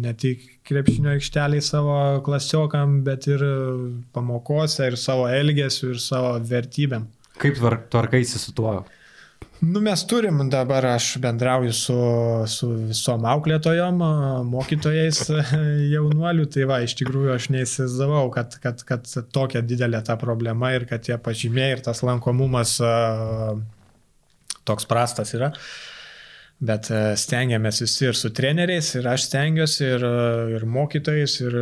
ne 0.00 0.14
tik 0.20 0.46
krepšinio 0.68 1.14
aikšteliai 1.16 1.64
savo 1.64 1.98
klasiokam, 2.26 3.00
bet 3.06 3.28
ir 3.30 3.44
pamokose, 4.14 4.88
ir 4.88 4.96
savo 5.00 5.28
elgesiu, 5.28 5.92
ir 5.94 6.02
savo 6.02 6.36
vertybėm. 6.52 7.08
Kaip 7.40 7.60
tvarkaisi 7.92 8.40
su 8.40 8.52
tuo? 8.56 8.80
Nu, 9.60 9.80
mes 9.84 10.02
turim 10.08 10.38
dabar, 10.48 10.86
aš 10.94 11.18
bendrauju 11.20 11.72
su, 11.76 11.96
su 12.48 12.68
visom 12.88 13.26
auklėtojom, 13.28 13.98
mokytojais 14.48 15.20
jaunuolių, 15.94 16.46
tai 16.54 16.64
va, 16.70 16.78
iš 16.86 16.94
tikrųjų 17.02 17.34
aš 17.34 17.50
neįsivaizdavau, 17.52 18.22
kad, 18.32 18.56
kad, 18.62 18.80
kad 18.88 19.04
tokia 19.34 19.60
didelė 19.60 20.00
ta 20.06 20.16
problema 20.20 20.72
ir 20.72 20.88
kad 20.88 21.04
tie 21.04 21.18
pažymiai 21.20 21.74
ir 21.74 21.84
tas 21.84 22.00
lankomumas 22.06 22.78
toks 24.64 24.88
prastas 24.88 25.36
yra. 25.36 25.52
Bet 26.60 26.90
stengiamės 27.16 27.78
visi 27.80 28.04
ir 28.04 28.16
su 28.18 28.28
treneriais, 28.36 28.90
ir 28.98 29.06
aš 29.08 29.22
stengiuosi, 29.30 29.86
ir, 29.96 30.02
ir 30.58 30.66
mokytojais, 30.68 31.38
ir, 31.40 31.56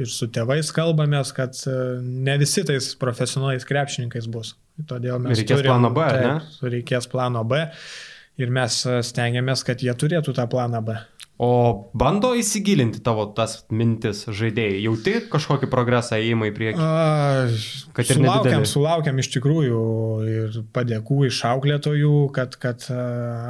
ir 0.00 0.08
su 0.08 0.30
tėvais 0.32 0.70
kalbamės, 0.72 1.34
kad 1.36 1.58
ne 2.00 2.38
visi 2.40 2.64
tais 2.64 2.94
profesionaliais 2.96 3.68
krepšininkais 3.68 4.30
bus. 4.32 4.54
Todėl 4.88 5.20
mes 5.20 5.42
reikės 5.42 5.60
turim, 5.60 5.74
plano 5.74 5.90
B, 5.92 6.06
taip, 6.08 6.24
ne? 6.24 6.70
Reikės 6.72 7.10
plano 7.12 7.44
B 7.44 7.66
ir 8.38 8.52
mes 8.54 8.80
e, 8.86 8.98
stengiamės, 9.06 9.64
kad 9.66 9.82
jie 9.82 9.94
turėtų 9.98 10.34
tą 10.36 10.46
planą 10.50 10.82
B. 10.86 10.96
O 11.38 11.50
bando 11.94 12.32
įsigilinti 12.34 12.98
tavo 13.06 13.28
tas 13.30 13.60
mintis 13.70 14.24
žaidėjai? 14.26 14.80
Jauti 14.82 15.12
kažkokį 15.30 15.68
progresą 15.70 16.18
įėjimą 16.18 16.48
į 16.50 16.54
priekį? 16.56 16.82
A, 16.82 17.44
kad 17.94 18.10
ir 18.10 18.18
sulaukiam, 18.18 18.64
sulaukiam 18.66 19.22
iš 19.22 19.30
tikrųjų 19.36 19.82
ir 20.32 20.58
padėkų 20.74 21.20
iš 21.28 21.38
auklėtojų, 21.52 22.14
kad, 22.34 22.58
kad 22.58 22.88
e, 22.90 22.98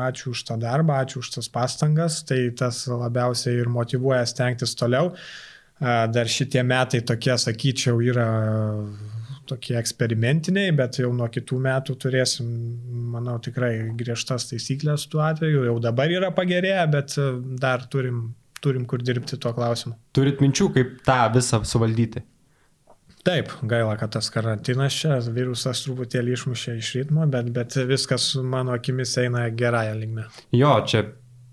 ačiū 0.05 0.35
už 0.35 0.45
tą 0.51 0.59
darbą, 0.61 1.01
ačiū 1.01 1.23
už 1.25 1.33
tas 1.39 1.49
pastangas, 1.49 2.21
tai 2.29 2.43
tas 2.61 2.85
labiausiai 2.93 3.57
ir 3.63 3.73
motivuoja 3.73 4.29
stengtis 4.29 4.77
toliau. 4.77 5.15
Dar 5.81 6.29
šitie 6.29 6.61
metai 6.67 7.01
tokie, 7.07 7.37
sakyčiau, 7.39 8.03
yra 8.03 8.29
tokie 9.49 9.77
eksperimentiniai, 9.79 10.73
bet 10.77 11.01
jau 11.01 11.11
nuo 11.17 11.29
kitų 11.33 11.59
metų 11.65 11.97
turėsim, 12.05 12.49
manau, 13.15 13.39
tikrai 13.43 13.73
griežtas 13.99 14.49
taisyklės 14.51 15.09
tuo 15.13 15.23
atveju. 15.27 15.67
Jau 15.69 15.77
dabar 15.83 16.13
yra 16.13 16.33
pagerėję, 16.37 16.83
bet 16.95 17.19
e, 17.19 17.29
dar 17.63 17.87
turim, 17.93 18.27
turim 18.65 18.89
kur 18.89 19.05
dirbti 19.05 19.41
tuo 19.41 19.55
klausimu. 19.57 19.97
Turit 20.17 20.43
minčių, 20.45 20.73
kaip 20.77 20.99
tą 21.09 21.21
visą 21.37 21.63
suvaldyti? 21.69 22.25
Taip, 23.27 23.51
gaila, 23.69 23.97
kad 24.01 24.13
tas 24.15 24.31
karantinas 24.33 24.95
čia, 24.95 25.19
virusas 25.35 25.83
truputėlį 25.85 26.37
išmušė 26.37 26.77
iš 26.79 26.93
ritmo, 27.01 27.27
bet, 27.29 27.51
bet 27.53 27.75
viskas 27.89 28.31
mano 28.41 28.73
akimis 28.77 29.17
eina 29.21 29.49
gerąją 29.51 29.97
linkmę. 29.99 30.29
Jo, 30.57 30.79
čia 30.89 31.03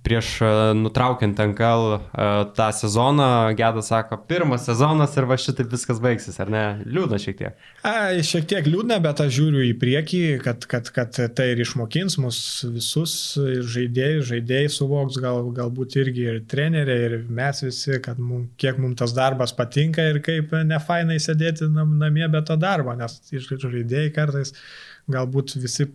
prieš 0.05 0.29
e, 0.41 0.49
nutraukiant 0.77 1.39
NKL 1.51 1.95
e, 1.95 2.27
tą 2.57 2.67
sezoną, 2.77 3.27
Gedas 3.57 3.89
sako, 3.91 4.19
pirmas 4.29 4.65
sezonas 4.67 5.15
ir 5.17 5.27
va 5.29 5.37
šitaip 5.41 5.71
viskas 5.73 5.99
baigsis, 6.03 6.37
ar 6.43 6.51
ne? 6.53 6.63
Liūdna 6.85 7.19
šiek 7.21 7.39
tiek. 7.39 7.65
A, 7.85 8.13
šiek 8.25 8.47
tiek 8.51 8.69
liūdna, 8.69 8.99
bet 9.03 9.23
aš 9.25 9.33
žiūriu 9.39 9.65
į 9.67 9.73
priekį, 9.81 10.21
kad, 10.45 10.67
kad, 10.69 10.91
kad 10.95 11.19
tai 11.37 11.49
ir 11.53 11.63
išmokins 11.65 12.19
mus 12.21 12.39
visus 12.69 13.17
ir 13.41 13.65
žaidėjus, 13.75 14.29
žaidėjai 14.31 14.71
suvoks, 14.77 15.19
gal, 15.23 15.51
galbūt 15.55 15.97
irgi 16.01 16.29
ir 16.31 16.41
treneriai, 16.51 17.09
ir 17.09 17.17
mes 17.41 17.65
visi, 17.65 17.99
kad 18.05 18.21
mum, 18.21 18.47
kiek 18.61 18.79
mums 18.81 19.01
tas 19.01 19.15
darbas 19.17 19.55
patinka 19.57 20.05
ir 20.13 20.21
kaip 20.25 20.53
nefainai 20.69 21.19
sėdėti 21.21 21.69
nam, 21.73 21.97
namie 22.01 22.27
be 22.31 22.45
to 22.45 22.57
darbo, 22.61 22.93
nes 22.97 23.19
žaidėjai 23.33 24.09
kartais 24.15 24.53
galbūt 25.11 25.57
visi 25.61 25.89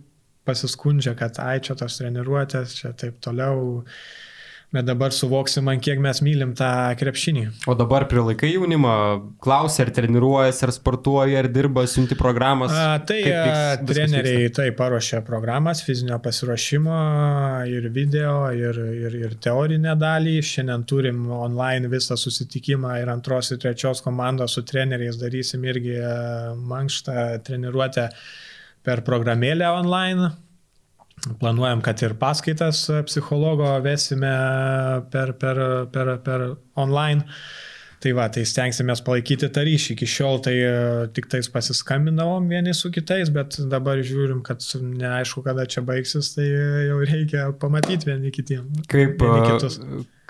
pasiskundžia, 0.51 1.15
kad 1.19 1.39
ai 1.41 1.59
čia 1.63 1.79
tos 1.79 1.97
treniruotės, 2.01 2.75
čia 2.83 2.93
taip 2.97 3.23
toliau. 3.23 3.79
Bet 4.71 4.85
dabar 4.87 5.11
suvoksim, 5.11 5.65
man 5.67 5.81
kiek 5.83 5.99
mes 5.99 6.21
mylim 6.23 6.53
tą 6.55 6.69
krepšinį. 6.95 7.41
O 7.67 7.73
dabar 7.75 8.05
prilaikai 8.07 8.53
jaunimą, 8.53 8.91
klausia, 9.43 9.83
ar 9.83 9.89
treniruojasi, 9.97 10.61
ar 10.63 10.71
sportuoja, 10.71 11.41
ar 11.41 11.49
dirba, 11.51 11.83
siunti 11.91 12.15
programas. 12.15 12.71
A, 12.71 12.93
tai 13.03 13.17
vyks, 13.25 13.81
treneriai 13.89 14.45
tai 14.55 14.69
paruošia 14.77 15.19
programas 15.27 15.83
fizinio 15.83 16.21
pasiruošimo 16.23 16.99
ir 17.67 17.89
video, 17.91 18.37
ir, 18.55 18.79
ir, 18.95 19.17
ir 19.25 19.33
teorinę 19.43 19.97
dalį. 19.99 20.37
Šiandien 20.53 20.85
turim 20.87 21.25
online 21.35 21.91
visą 21.91 22.15
susitikimą 22.15 22.93
ir 23.01 23.11
antros 23.11 23.51
ir 23.51 23.59
trečios 23.59 23.99
komandos 24.05 24.55
su 24.55 24.63
treneriais 24.71 25.19
darysim 25.19 25.67
irgi 25.67 25.97
mankštą 26.71 27.27
treniruotę 27.43 28.07
per 28.85 29.03
programėlę 29.07 29.67
online. 29.69 30.31
Planuojam, 31.41 31.83
kad 31.85 32.01
ir 32.01 32.15
paskaitas 32.17 32.87
psichologo 33.05 33.69
vesime 33.85 34.31
per, 35.13 35.35
per, 35.37 35.59
per, 35.93 36.15
per 36.25 36.45
online. 36.81 37.27
Tai 38.01 38.11
va, 38.17 38.23
tai 38.33 38.41
stengsime 38.49 38.95
palaikyti 39.05 39.45
tą 39.53 39.61
ryšį. 39.67 39.93
Iki 39.93 40.07
šiol 40.09 40.39
tai 40.41 40.55
e, 40.57 40.69
tik 41.13 41.27
tais 41.29 41.45
pasiskambindavom 41.53 42.47
vieni 42.49 42.73
su 42.73 42.89
kitais, 42.93 43.29
bet 43.33 43.59
dabar 43.69 44.01
žiūrim, 44.01 44.39
kad 44.45 44.63
neaišku, 44.81 45.43
kada 45.45 45.67
čia 45.69 45.83
baigsis, 45.85 46.31
tai 46.33 46.47
jau 46.87 46.97
reikia 47.05 47.51
pamatyti 47.61 48.09
vieni 48.09 48.33
kitiem. 48.33 48.71
Kaip, 48.89 49.21
vieni 49.21 49.43
e, 49.43 49.51
kitus. 49.51 49.77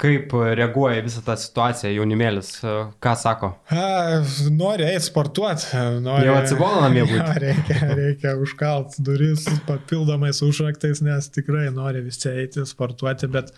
Kaip 0.01 0.35
reaguoja 0.59 1.03
visą 1.05 1.23
tą 1.23 1.37
situaciją 1.39 1.93
jaunimėlis? 1.93 2.49
Ką 3.05 3.13
sako? 3.21 3.53
A, 3.71 4.19
nori 4.51 4.89
eiti 4.89 5.05
sportuoti. 5.05 5.69
Nori... 6.03 6.27
Jau 6.27 6.35
atsibodo 6.41 6.81
namie 6.83 7.05
būti. 7.05 7.21
Ja, 7.21 7.37
reikia, 7.45 7.79
reikia 8.01 8.33
užkalt 8.41 8.97
duris 8.99 9.45
papildomais 9.69 10.43
užraktais, 10.43 10.99
nes 11.05 11.31
tikrai 11.31 11.69
nori 11.71 12.03
visi 12.03 12.27
eiti 12.33 12.65
sportuoti, 12.67 13.31
bet 13.31 13.53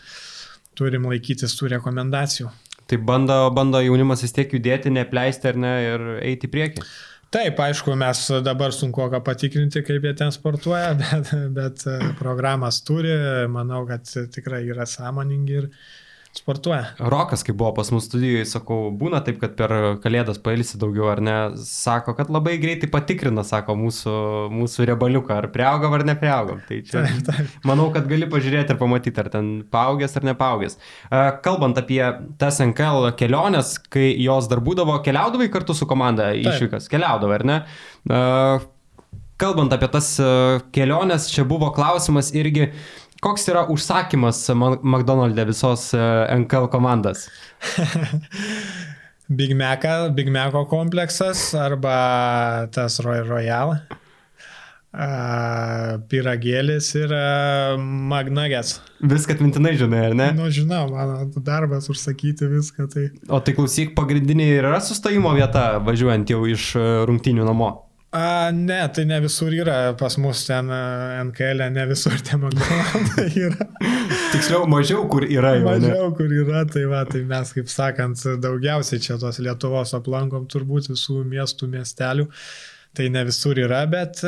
turim 0.78 1.10
laikytis 1.10 1.58
tų 1.58 1.74
rekomendacijų. 1.80 2.52
Tai 2.94 3.02
bando, 3.02 3.50
bando 3.50 3.80
jaunimas 3.82 4.22
vis 4.22 4.36
tiek 4.36 4.52
judėti, 4.54 4.92
nepleisti 4.94 5.48
ar 5.50 5.56
ne 5.58 5.72
ir 5.82 6.02
eiti 6.22 6.46
į 6.46 6.52
priekį. 6.54 6.84
Taip, 7.34 7.58
aišku, 7.66 7.96
mes 7.98 8.20
dabar 8.46 8.76
sunku 8.76 9.08
ką 9.10 9.18
patikrinti, 9.26 9.82
kaip 9.82 10.04
jie 10.06 10.12
ten 10.20 10.30
sportuoja, 10.36 10.92
bet, 11.02 11.32
bet 11.56 11.86
programas 12.20 12.84
turi, 12.86 13.16
manau, 13.50 13.82
kad 13.90 14.06
tikrai 14.36 14.62
yra 14.70 14.86
sąmoningi 14.86 15.58
ir, 15.64 15.70
sportuoja. 16.34 16.86
Rokas, 16.98 17.44
kai 17.46 17.54
buvo 17.54 17.72
pas 17.78 17.92
mus 17.94 18.08
studijoje, 18.08 18.46
sakau, 18.50 18.88
būna 18.98 19.20
taip, 19.26 19.38
kad 19.42 19.54
per 19.58 19.74
kalėdas 20.02 20.40
pailsi 20.42 20.80
daugiau, 20.82 21.06
ar 21.12 21.22
ne? 21.22 21.36
Sako, 21.62 22.16
kad 22.18 22.32
labai 22.34 22.56
greitai 22.62 22.90
patikrina, 22.92 23.44
sako, 23.46 23.76
mūsų, 23.78 24.16
mūsų 24.54 24.88
rebaliuką, 24.90 25.38
ar 25.38 25.50
priaugam 25.54 25.94
ar 25.94 26.06
nepriaugam. 26.10 26.64
Tai 26.66 26.80
čia, 26.88 27.04
taip, 27.06 27.22
taip. 27.30 27.54
manau, 27.70 27.92
kad 27.94 28.10
gali 28.10 28.30
pažiūrėti 28.32 28.74
ir 28.74 28.82
pamatyti, 28.82 29.22
ar 29.22 29.30
ten 29.36 29.52
paaugęs 29.74 30.18
ar 30.18 30.28
nepaaugęs. 30.32 30.80
Kalbant 31.46 31.78
apie 31.84 32.02
tas 32.42 32.58
NKL 32.66 33.14
keliones, 33.20 33.78
kai 33.94 34.10
jos 34.18 34.50
dar 34.50 34.64
būdavo, 34.66 34.98
keliaudavai 35.06 35.52
kartu 35.54 35.78
su 35.78 35.90
komanda 35.90 36.32
išvykas, 36.34 36.90
keliaudavai, 36.90 37.42
ar 37.44 37.50
ne? 37.52 37.62
Kalbant 39.44 39.74
apie 39.76 39.90
tas 39.92 40.10
keliones, 40.74 41.30
čia 41.34 41.46
buvo 41.46 41.70
klausimas 41.76 42.30
irgi, 42.38 42.70
uh, 42.70 43.03
Koks 43.24 43.46
yra 43.48 43.64
užsakymas 43.72 44.42
McDonald'e 44.84 45.46
visos 45.48 45.94
e, 45.96 46.04
NKL 46.44 46.68
komandas? 46.74 47.30
Big 49.38 49.56
Mac'a, 49.56 50.10
Big 50.12 50.28
Mac'o 50.28 50.66
kompleksas 50.68 51.54
arba 51.56 52.68
tas 52.72 53.00
Roy 53.00 53.24
Royal. 53.24 53.78
piragėlis 56.12 56.92
ir 57.00 57.14
magnagės. 57.80 58.76
Viską 59.02 59.38
atmintinai 59.38 59.74
žinai, 59.80 60.04
ar 60.12 60.14
ne? 60.14 60.28
Nu, 60.38 60.52
žinau, 60.54 60.86
mano 60.92 61.24
darbas 61.42 61.90
užsakyti 61.90 62.46
viską. 62.52 62.90
Tai... 62.92 63.08
O 63.30 63.40
tai 63.40 63.56
klausyk, 63.58 63.96
pagrindinė 63.98 64.52
yra 64.60 64.78
sustojimo 64.84 65.34
vieta 65.34 65.80
važiuojant 65.82 66.30
jau 66.30 66.44
iš 66.46 66.76
e, 66.78 66.86
rungtinių 67.10 67.48
namo? 67.48 67.72
A, 68.14 68.52
ne, 68.54 68.78
tai 68.94 69.08
ne 69.10 69.18
visur 69.24 69.50
yra, 69.58 69.96
pas 69.98 70.14
mus 70.22 70.44
ten 70.46 70.68
NKL, 71.30 71.64
e, 71.66 71.70
ne 71.74 71.86
visur 71.90 72.14
ten 72.22 72.44
McDonald's 72.44 73.38
yra. 73.48 73.66
Tiksliau, 74.30 74.68
mažiau 74.70 75.08
kur 75.10 75.26
yra 75.26 75.56
jau. 75.58 75.66
Mažiau 75.72 76.12
ne? 76.12 76.18
kur 76.20 76.36
yra, 76.44 76.62
tai 76.70 76.84
va, 76.92 77.02
tai 77.10 77.24
mes, 77.26 77.56
kaip 77.58 77.74
sakant, 77.74 78.22
daugiausiai 78.44 79.02
čia 79.02 79.18
tos 79.18 79.42
Lietuvos 79.42 79.96
aplankom 79.98 80.46
turbūt 80.46 80.92
visų 80.94 81.24
miestų, 81.34 81.72
miestelių. 81.74 82.30
Tai 82.94 83.08
ne 83.10 83.24
visur 83.26 83.58
yra, 83.58 83.80
bet, 83.90 84.20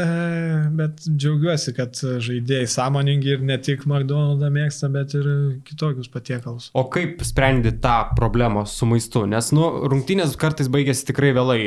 bet 0.74 1.04
džiaugiuosi, 1.06 1.76
kad 1.78 2.00
žaidėjai 2.02 2.66
sąmoningi 2.74 3.36
ir 3.36 3.44
ne 3.46 3.60
tik 3.62 3.86
McDonald's 3.86 4.50
mėgsta, 4.50 4.90
bet 4.90 5.14
ir 5.14 5.28
kitokius 5.68 6.10
patiekalus. 6.10 6.72
O 6.74 6.88
kaip 6.90 7.22
sprendi 7.22 7.76
tą 7.86 8.00
problemą 8.18 8.66
su 8.66 8.90
maistu? 8.90 9.28
Nes, 9.30 9.54
nu, 9.54 9.70
rungtynės 9.94 10.34
kartais 10.42 10.74
baigėsi 10.74 11.06
tikrai 11.12 11.36
vėlai. 11.38 11.60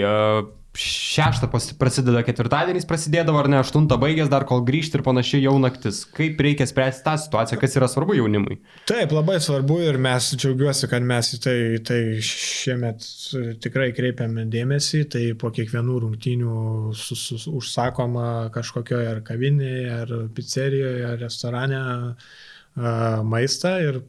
Šeštą 0.79 1.49
prasideda 1.81 2.20
ketvirtadienis, 2.22 2.87
prasidėdavo 2.87 3.41
ar 3.41 3.49
ne, 3.51 3.59
aštuntą 3.59 3.97
baigęs, 3.99 4.29
dar 4.31 4.45
kol 4.47 4.61
grįžti 4.66 5.01
ir 5.01 5.03
panašiai 5.07 5.43
jau 5.43 5.57
naktis. 5.59 6.05
Kaip 6.14 6.39
reikia 6.45 6.68
spręsti 6.70 7.03
tą 7.03 7.16
situaciją, 7.18 7.59
kas 7.59 7.74
yra 7.81 7.89
svarbu 7.91 8.14
jaunimui? 8.14 8.61
Taip, 8.87 9.11
labai 9.16 9.41
svarbu 9.43 9.81
ir 9.89 9.99
mes 10.03 10.29
džiaugiuosi, 10.37 10.87
kad 10.93 11.07
mes 11.09 11.33
į 11.35 11.41
tai, 11.43 11.57
tai 11.89 12.01
šiemet 12.22 13.09
tikrai 13.64 13.89
kreipiame 13.97 14.47
dėmesį, 14.53 15.03
tai 15.14 15.24
po 15.41 15.51
kiekvienų 15.55 15.99
rungtynių 16.05 16.61
sus, 16.99 17.24
sus, 17.33 17.49
užsakoma 17.51 18.29
kažkokioje 18.55 19.11
ar 19.16 19.24
kavinėje, 19.26 19.89
ar 20.05 20.14
pizzerijoje, 20.37 21.03
ar 21.11 21.18
restorane 21.24 21.83
maistą 23.26 23.74
ir 23.83 24.01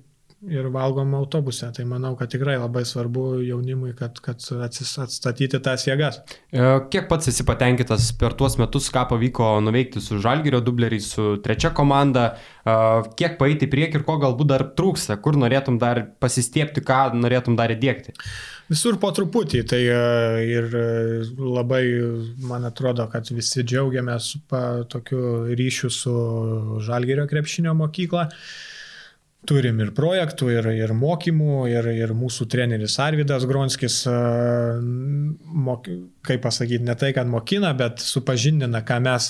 ir 0.47 0.67
valgom 0.71 1.13
autobuse. 1.17 1.67
Tai 1.75 1.85
manau, 1.85 2.13
kad 2.19 2.31
tikrai 2.31 2.55
labai 2.59 2.85
svarbu 2.87 3.25
jaunimui, 3.43 3.91
kad, 3.97 4.19
kad 4.23 4.43
atstatyti 4.63 5.59
tas 5.63 5.83
jėgas. 5.87 6.21
E, 6.51 6.61
kiek 6.91 7.09
pats 7.11 7.31
esi 7.31 7.45
patenkintas 7.47 8.11
per 8.19 8.35
tuos 8.39 8.55
metus, 8.61 8.87
ką 8.93 9.05
pavyko 9.11 9.57
nuveikti 9.65 10.03
su 10.03 10.19
Žalgirio 10.23 10.61
dubleriais, 10.63 11.09
su 11.15 11.33
trečia 11.43 11.73
komanda, 11.75 12.29
e, 12.63 12.77
kiek 13.19 13.35
paeiti 13.41 13.67
į 13.67 13.73
priekį 13.73 13.99
ir 13.99 14.07
ko 14.07 14.19
galbūt 14.21 14.53
dar 14.53 14.65
trūksta, 14.77 15.19
kur 15.23 15.39
norėtum 15.39 15.81
dar 15.81 16.05
pasistiepti, 16.23 16.85
ką 16.87 17.01
norėtum 17.19 17.59
dar 17.59 17.75
įdėkti? 17.75 18.15
Visur 18.69 18.99
po 19.01 19.09
truputį, 19.15 19.63
tai 19.67 19.81
e, 19.89 19.99
ir 20.53 20.71
labai, 21.35 21.83
man 22.45 22.69
atrodo, 22.69 23.09
kad 23.11 23.27
visi 23.33 23.65
džiaugiamės 23.65 24.31
tokiu 24.93 25.49
ryšiu 25.57 25.91
su 25.91 26.17
Žalgerio 26.85 27.25
krepšinio 27.27 27.73
mokykla. 27.75 28.27
Uh, 28.29 28.67
Turim 29.47 29.77
ir 29.79 29.93
projektų, 29.95 30.49
ir, 30.51 30.65
ir 30.75 30.91
mokymų, 30.93 31.53
ir, 31.71 31.85
ir 31.95 32.11
mūsų 32.17 32.45
treneris 32.51 32.97
Arvidas 32.99 33.45
Gronskis, 33.47 34.01
mok, 35.67 35.87
kaip 36.27 36.41
pasakyti, 36.43 36.83
ne 36.83 36.95
tai, 36.99 37.13
kad 37.15 37.29
mokina, 37.31 37.71
bet 37.77 38.03
supažindina, 38.03 38.83
ką 38.83 38.97
mes 39.05 39.29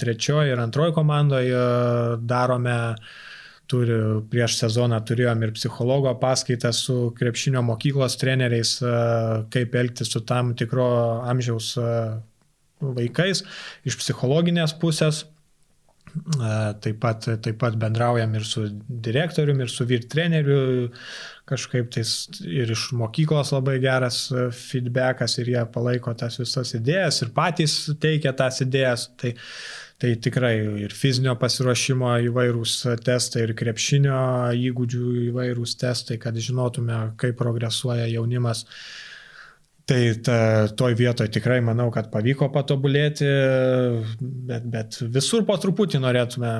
trečioje 0.00 0.54
ir 0.54 0.62
antroje 0.62 0.96
komandoje 0.96 1.66
darome. 2.24 2.78
Turi, 3.70 3.94
prieš 4.26 4.56
sezoną 4.64 4.96
turėjom 5.06 5.44
ir 5.46 5.52
psichologo 5.54 6.10
paskaitą 6.18 6.72
su 6.74 6.94
krepšinio 7.14 7.60
mokyklos 7.62 8.16
treneriais, 8.18 8.72
kaip 9.54 9.76
elgtis 9.78 10.10
su 10.10 10.24
tam 10.26 10.56
tikro 10.58 10.88
amžiaus 11.30 11.76
vaikais 12.80 13.44
iš 13.86 14.00
psichologinės 14.00 14.74
pusės 14.80 15.22
Taip 16.82 16.96
pat, 16.98 17.26
taip 17.42 17.58
pat 17.60 17.76
bendraujam 17.78 18.32
ir 18.34 18.46
su 18.46 18.64
direktoriumi, 19.06 19.62
ir 19.62 19.70
su 19.70 19.84
vyr 19.86 20.06
treneriu, 20.10 20.88
kažkaip 21.46 21.90
tais 21.94 22.14
ir 22.46 22.70
iš 22.74 22.88
mokyklos 22.98 23.52
labai 23.54 23.76
geras 23.82 24.24
feedbackas 24.58 25.38
ir 25.38 25.52
jie 25.54 25.62
palaiko 25.74 26.14
tas 26.18 26.40
visas 26.40 26.74
idėjas 26.78 27.22
ir 27.22 27.30
patys 27.36 27.76
teikia 28.02 28.34
tas 28.36 28.58
idėjas. 28.64 29.10
Tai, 29.20 29.34
tai 30.00 30.14
tikrai 30.24 30.54
ir 30.86 30.94
fizinio 30.96 31.34
pasiruošimo 31.38 32.14
įvairūs 32.30 32.78
testai, 33.04 33.44
ir 33.44 33.54
krepšinio 33.58 34.16
įgūdžių 34.56 35.10
įvairūs 35.28 35.76
testai, 35.82 36.16
kad 36.22 36.38
žinotume, 36.40 37.02
kaip 37.20 37.36
progresuoja 37.38 38.08
jaunimas. 38.08 38.64
Uh, 38.64 39.09
Tai 39.90 40.00
ta, 40.22 40.68
toj 40.78 40.94
vietoje 40.94 41.32
tikrai 41.34 41.58
manau, 41.66 41.88
kad 41.90 42.12
pavyko 42.12 42.46
patobulėti, 42.54 43.26
bet, 44.20 44.66
bet 44.70 44.98
visur 45.10 45.42
po 45.48 45.56
truputį 45.58 45.98
norėtume. 46.04 46.50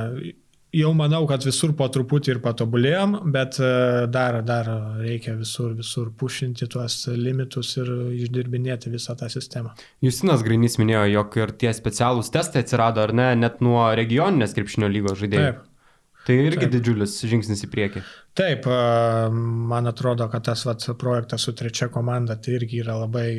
Jau 0.74 0.91
manau, 0.95 1.24
kad 1.26 1.43
visur 1.47 1.72
po 1.78 1.89
truputį 1.91 2.33
ir 2.35 2.41
patobulėjom, 2.43 3.14
bet 3.35 3.57
e, 3.59 3.70
dar, 4.11 4.41
dar 4.47 4.68
reikia 5.01 5.37
visur, 5.39 5.72
visur 5.78 6.12
pušinti 6.14 6.68
tuos 6.70 6.99
limitus 7.11 7.72
ir 7.78 7.91
išdirbinėti 8.20 8.93
visą 8.93 9.16
tą 9.18 9.26
sistemą. 9.31 9.72
Justinas 10.03 10.45
Grainys 10.47 10.78
minėjo, 10.78 11.09
jog 11.11 11.41
ir 11.43 11.55
tie 11.59 11.74
specialūs 11.74 12.31
testai 12.35 12.62
atsirado, 12.62 13.03
ar 13.03 13.14
ne, 13.14 13.33
net 13.39 13.59
nuo 13.66 13.83
regioninės 13.99 14.55
krepšinio 14.59 14.91
lygos 14.91 15.18
žaidėjų. 15.22 15.51
Taip. 15.59 15.66
Tai 16.26 16.37
irgi 16.37 16.66
Taip. 16.66 16.74
didžiulis 16.76 17.16
žingsnis 17.26 17.64
į 17.66 17.70
priekį. 17.72 18.05
Taip, 18.39 18.66
man 19.70 19.91
atrodo, 19.91 20.28
kad 20.31 20.45
tas 20.47 20.62
vat, 20.64 20.85
projektas 20.99 21.43
su 21.43 21.53
trečia 21.59 21.89
komanda 21.91 22.37
tai 22.39 22.55
irgi 22.61 22.78
yra 22.85 22.95
labai 23.01 23.31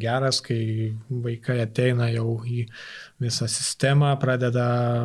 geras, 0.00 0.40
kai 0.42 0.90
vaikai 1.26 1.60
ateina 1.62 2.08
jau 2.10 2.40
į 2.42 2.64
visą 3.22 3.46
sistemą, 3.46 4.10
pradeda 4.18 4.64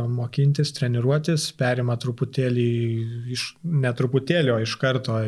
mokintis, 0.09 0.73
treniruotis, 0.73 1.51
perima 1.59 1.93
truputėlį, 2.01 2.69
iš, 3.35 3.43
ne 3.85 3.91
truputėlį, 3.93 4.55
o 4.55 4.57
iš 4.65 4.73
karto 4.81 5.19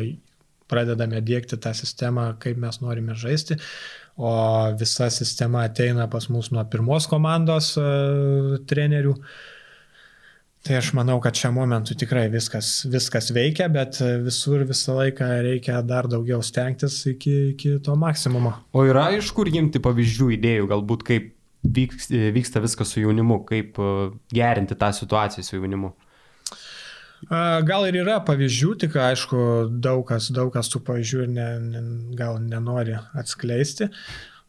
pradedame 0.68 1.22
dėkti 1.22 1.60
tą 1.62 1.70
sistemą, 1.76 2.32
kaip 2.42 2.58
mes 2.58 2.80
norime 2.82 3.14
žaisti. 3.14 3.56
O 4.18 4.32
visa 4.80 5.06
sistema 5.14 5.62
ateina 5.68 6.08
pas 6.10 6.26
mus 6.26 6.50
nuo 6.50 6.64
pirmos 6.66 7.06
komandos 7.06 7.76
trenerių. 8.66 9.14
Uh, 9.14 9.54
Tai 10.66 10.74
aš 10.74 10.90
manau, 10.98 11.16
kad 11.22 11.38
šiam 11.38 11.54
momentui 11.54 11.94
tikrai 11.96 12.26
viskas, 12.32 12.82
viskas 12.90 13.30
veikia, 13.34 13.68
bet 13.72 14.00
visur 14.24 14.64
visą 14.68 14.96
laiką 14.98 15.28
reikia 15.46 15.78
dar 15.86 16.08
daugiau 16.10 16.42
stengtis 16.44 16.98
iki, 17.08 17.34
iki 17.54 17.76
to 17.84 17.94
maksimumo. 17.96 18.56
O 18.74 18.82
yra 18.88 19.06
iš 19.16 19.30
kur 19.36 19.48
imti 19.48 19.80
pavyzdžių, 19.82 20.32
idėjų, 20.34 20.66
galbūt 20.72 21.06
kaip 21.08 21.30
vyks, 21.62 22.10
vyksta 22.34 22.62
viskas 22.64 22.92
su 22.92 23.04
jaunimu, 23.04 23.42
kaip 23.48 23.78
e, 23.78 23.94
gerinti 24.34 24.76
tą 24.78 24.90
situaciją 24.98 25.46
su 25.46 25.56
jaunimu? 25.56 25.94
Gal 27.28 27.88
ir 27.88 27.96
yra 28.04 28.20
pavyzdžių, 28.22 28.72
tik 28.84 28.94
aišku, 29.02 29.38
daug 29.82 30.04
kas, 30.06 30.28
daug 30.30 30.52
kas 30.54 30.70
tų 30.70 30.84
pavyzdžių 30.86 31.24
ne, 31.32 31.46
ne, 31.58 31.80
gal 32.18 32.38
nenori 32.38 32.94
atskleisti. 33.18 33.88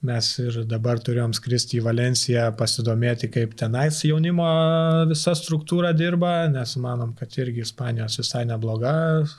Mes 0.08 0.28
ir 0.40 0.62
dabar 0.64 1.02
turėjom 1.04 1.34
skristi 1.36 1.76
į 1.76 1.84
Valenciją 1.84 2.46
pasidomėti, 2.56 3.28
kaip 3.34 3.52
tenais 3.60 3.98
jaunimo 4.08 4.46
visa 5.10 5.34
struktūra 5.36 5.92
dirba, 5.92 6.46
nes 6.48 6.78
manom, 6.80 7.12
kad 7.18 7.36
irgi 7.36 7.66
Ispanijos 7.66 8.16
visai 8.22 8.46
nebloga 8.48 8.94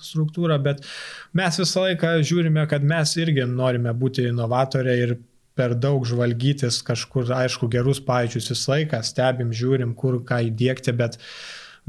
struktūra, 0.05 0.59
bet 0.61 0.85
mes 1.33 1.61
visą 1.63 1.87
laiką 1.87 2.13
žiūrime, 2.21 2.67
kad 2.69 2.85
mes 2.85 3.15
irgi 3.23 3.49
norime 3.49 3.95
būti 3.97 4.27
inovatoriai 4.29 5.07
ir 5.07 5.17
per 5.57 5.73
daug 5.81 6.05
žvalgytis 6.05 6.83
kažkur, 6.85 7.33
aišku, 7.41 7.71
gerus 7.73 8.03
pavyzdžius 8.05 8.53
visą 8.53 8.75
laiką, 8.75 9.01
stebim, 9.09 9.57
žiūrim, 9.57 9.97
kur 9.97 10.21
ką 10.29 10.43
įdėkti, 10.51 10.93
bet 11.01 11.17
uh, 11.17 11.33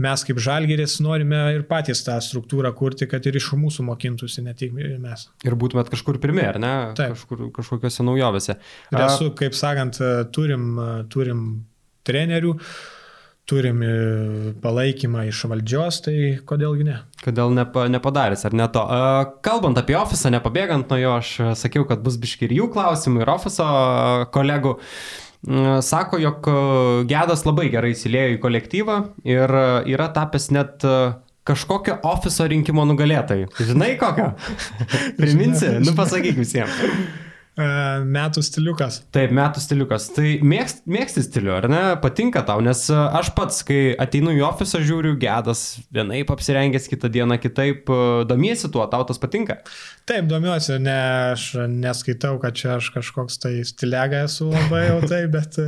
mes 0.02 0.24
kaip 0.28 0.40
žalgeris 0.42 1.00
norime 1.04 1.42
ir 1.56 1.66
patys 1.70 2.04
tą 2.06 2.16
struktūrą 2.24 2.72
kurti, 2.78 3.08
kad 3.12 3.26
ir 3.28 3.38
iš 3.40 3.52
mūsų 3.60 3.86
mokintųsi, 3.90 4.46
ne 4.46 4.56
tik 4.58 4.74
mes. 4.76 5.28
Ir 5.48 5.58
būtumėt 5.60 5.92
kažkur 5.92 6.22
pirmie, 6.24 6.48
ar 6.54 6.62
ne? 6.62 6.74
Taip. 6.98 7.18
Kažkur, 7.18 7.50
kažkokiose 7.58 8.08
naujovėse. 8.08 8.58
Ir 8.94 9.04
esu, 9.06 9.30
kaip 9.38 9.58
sakant, 9.58 10.00
turim, 10.36 10.74
turim 11.12 11.46
trenerių, 12.08 12.56
turim 13.52 13.82
palaikymą 14.64 15.26
iš 15.28 15.42
valdžios, 15.52 15.98
tai 16.06 16.16
kodėlgi 16.48 16.86
ne? 16.88 17.00
Kodėl 17.26 17.52
nepa, 17.58 17.88
nepadarys, 17.92 18.46
ar 18.48 18.56
ne 18.56 18.68
to? 18.72 18.86
Kalbant 19.44 19.82
apie 19.82 19.98
ofisą, 20.00 20.32
nepabėgant 20.32 20.94
nuo 20.94 21.02
jo, 21.02 21.18
aš 21.20 21.34
sakiau, 21.60 21.84
kad 21.90 22.06
bus 22.06 22.16
biški 22.22 22.48
ir 22.48 22.56
jų 22.62 22.70
klausimų, 22.72 23.26
ir 23.26 23.34
ofiso 23.34 23.68
kolegų. 24.32 24.78
Mm, 25.48 25.82
sako, 25.82 26.20
jog 26.22 26.46
e, 26.48 26.54
Gedas 27.10 27.46
labai 27.48 27.72
gerai 27.74 27.96
įsilėjo 27.96 28.36
į 28.36 28.40
kolektyvą 28.44 28.98
ir 29.26 29.56
e, 29.58 29.66
yra 29.90 30.12
tapęs 30.14 30.52
net 30.54 30.86
e, 30.86 30.94
kažkokio 31.50 31.98
ofiso 32.06 32.46
rinkimo 32.46 32.86
nugalėtojai. 32.86 33.50
Žinai 33.72 33.96
kokio? 34.02 34.32
Priminsi? 35.20 35.80
Nu 35.82 35.96
pasakyk 35.98 36.38
visiems. 36.38 36.78
Metų 37.60 38.42
stiliukas. 38.46 39.02
Taip, 39.12 39.34
metų 39.36 39.60
stiliukas. 39.60 40.08
Tai 40.16 40.28
mėgst, 40.48 40.86
mėgsti 40.88 41.24
stilių, 41.26 41.52
ar 41.58 41.68
ne? 41.72 41.82
Patinka 42.02 42.46
tau, 42.48 42.62
nes 42.64 42.86
e, 42.88 42.96
aš 42.96 43.34
pats, 43.36 43.60
kai 43.68 43.92
ateinu 44.00 44.32
į 44.38 44.44
ofisą, 44.48 44.80
žiūriu, 44.88 45.18
gedas 45.20 45.82
vienaip 45.92 46.32
apsirengęs, 46.32 46.88
kitą 46.92 47.12
dieną 47.12 47.38
kitaip, 47.44 47.92
e, 47.92 48.24
domiesi 48.30 48.72
tuo, 48.72 48.86
tau 48.92 49.04
tas 49.08 49.20
patinka? 49.20 49.60
Taip, 50.08 50.30
domiuosi, 50.32 50.78
ne, 50.80 50.96
aš 51.36 51.50
neskaitau, 51.68 52.40
kad 52.42 52.56
čia 52.56 52.78
aš 52.78 52.90
kažkoks 52.96 53.42
tai 53.44 53.54
stilega 53.68 54.24
esu 54.30 54.48
labai 54.54 54.86
jau 54.88 55.04
tai, 55.12 55.22
bet, 55.36 55.60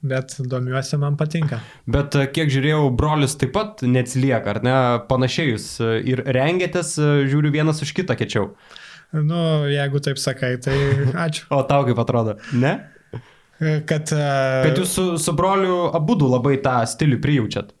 bet 0.00 0.36
domiuosi, 0.40 0.96
man 1.04 1.20
patinka. 1.20 1.60
Bet 1.84 2.16
kiek 2.32 2.50
žiūrėjau, 2.56 2.88
brolis 2.96 3.36
taip 3.36 3.52
pat 3.58 3.84
neatsilieka, 3.84 4.56
ar 4.56 4.64
ne? 4.64 4.76
Panašiai 5.12 5.52
jūs 5.52 5.70
ir 6.08 6.24
rengėtės, 6.24 6.96
žiūriu 7.28 7.52
vienas 7.52 7.84
už 7.84 7.92
kitą 8.00 8.16
kečiau. 8.16 8.54
Nu, 9.12 9.40
jeigu 9.72 10.02
taip 10.04 10.20
sakai, 10.20 10.56
tai 10.60 10.76
ačiū. 11.26 11.48
o 11.54 11.62
tau 11.68 11.86
kaip 11.88 12.00
atrodo? 12.02 12.36
Ne? 12.52 12.76
Kad, 13.58 14.12
kad 14.12 14.76
jūs 14.78 14.92
su, 14.94 15.04
su 15.18 15.32
broliu 15.34 15.88
abu 15.96 16.14
labai 16.20 16.58
tą 16.62 16.76
stilių 16.86 17.18
prijaučiat. 17.24 17.72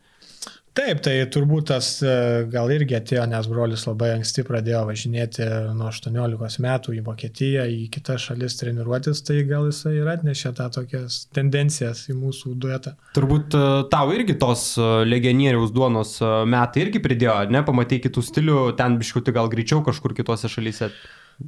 Taip, 0.76 1.00
tai 1.02 1.14
turbūt 1.32 1.68
tas 1.72 1.86
e, 2.06 2.12
gal 2.52 2.70
irgi 2.70 2.96
atėjo, 2.98 3.24
nes 3.30 3.48
brolis 3.50 3.84
labai 3.88 4.12
anksti 4.14 4.44
pradėjo 4.46 4.84
važinėti 4.88 5.46
nuo 5.74 5.88
18 5.90 6.62
metų 6.64 6.94
į 6.98 7.02
Vokietiją, 7.06 7.64
į 7.72 7.88
kitas 7.94 8.28
šalis 8.28 8.58
treniruotis, 8.60 9.22
tai 9.26 9.40
gal 9.48 9.66
jisai 9.70 9.96
ir 9.98 10.10
atnešė 10.12 10.52
tą 10.58 10.68
tokias 10.74 11.20
tendencijas 11.34 12.04
į 12.12 12.18
mūsų 12.20 12.54
duetą. 12.62 12.94
Turbūt 13.18 13.56
e, 13.58 13.64
tau 13.92 14.12
irgi 14.14 14.38
tos 14.38 14.68
e, 14.78 14.90
legionieriaus 15.08 15.74
duonos 15.74 16.18
metai 16.46 16.84
irgi 16.86 17.02
pridėjo, 17.02 17.40
ne, 17.54 17.64
pamatai 17.66 18.02
kitų 18.04 18.24
stilių, 18.28 18.60
ten 18.78 19.00
biškuti 19.00 19.34
gal 19.34 19.50
greičiau 19.52 19.82
kažkur 19.86 20.14
kitose 20.18 20.50
šalyse. 20.52 20.92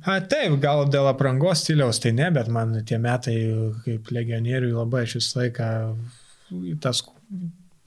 A, 0.07 0.21
taip, 0.23 0.55
gal 0.63 0.85
dėl 0.91 1.09
aprangos 1.11 1.65
stiliaus 1.65 1.99
tai 2.03 2.13
ne, 2.15 2.29
bet 2.35 2.51
man 2.53 2.77
tie 2.87 2.99
metai 3.03 3.39
kaip 3.87 4.11
legionieriui 4.15 4.75
labai 4.75 5.07
aš 5.07 5.17
visą 5.19 5.41
laiką 5.43 5.71
tas 6.83 7.03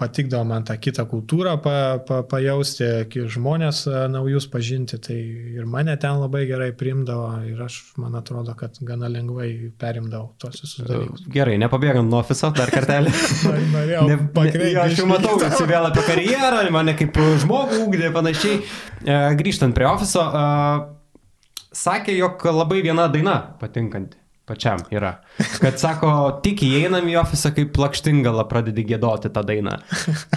patikdavo 0.03 0.43
man 0.47 0.65
tą 0.67 0.75
kitą 0.81 1.05
kultūrą 1.09 1.55
pa, 1.63 1.75
pa, 2.03 2.19
pajausti, 2.27 2.87
žmonės 3.33 3.83
naujus 4.11 4.47
pažinti, 4.51 4.99
tai 5.03 5.17
ir 5.55 5.67
mane 5.69 5.95
ten 6.01 6.19
labai 6.19 6.43
gerai 6.49 6.71
primdavo 6.77 7.29
ir 7.47 7.61
aš, 7.65 7.79
man 8.01 8.17
atrodo, 8.19 8.55
kad 8.59 8.79
gana 8.85 9.09
lengvai 9.11 9.49
perimdavau 9.79 10.33
tos 10.41 10.59
visus 10.63 10.87
dalykus. 10.87 11.27
Gerai, 11.33 11.55
nepabėgant 11.61 12.09
nuo 12.09 12.19
ofiso 12.23 12.51
dar 12.55 12.71
kartelį. 12.73 13.13
Norėjau 13.75 14.07
ne, 14.09 14.17
pakreipti. 14.35 14.73
Aš 14.83 14.97
jau 15.03 15.07
matau, 15.09 15.37
kad 15.41 15.55
esi 15.55 15.69
vėl 15.69 15.87
apie 15.89 16.07
karjerą, 16.09 16.65
mane 16.73 16.97
kaip 16.99 17.21
žmogų 17.45 17.85
ūkdė 17.85 18.11
panašiai. 18.15 18.59
Grįžtant 19.39 19.75
prie 19.77 19.87
ofiso, 19.89 20.25
sakė, 21.75 22.17
jog 22.19 22.43
labai 22.51 22.83
viena 22.85 23.07
daina 23.11 23.39
patinkanti 23.61 24.22
pačiam 24.45 24.81
yra. 24.91 25.21
Kad 25.61 25.77
sako, 25.79 26.09
tik 26.43 26.65
įeinam 26.67 27.05
į 27.07 27.15
ofisą 27.21 27.53
kaip 27.55 27.69
plakštingala 27.77 28.43
pradedi 28.51 28.83
gėdoti 28.89 29.31
tą 29.31 29.43
dainą. 29.47 29.77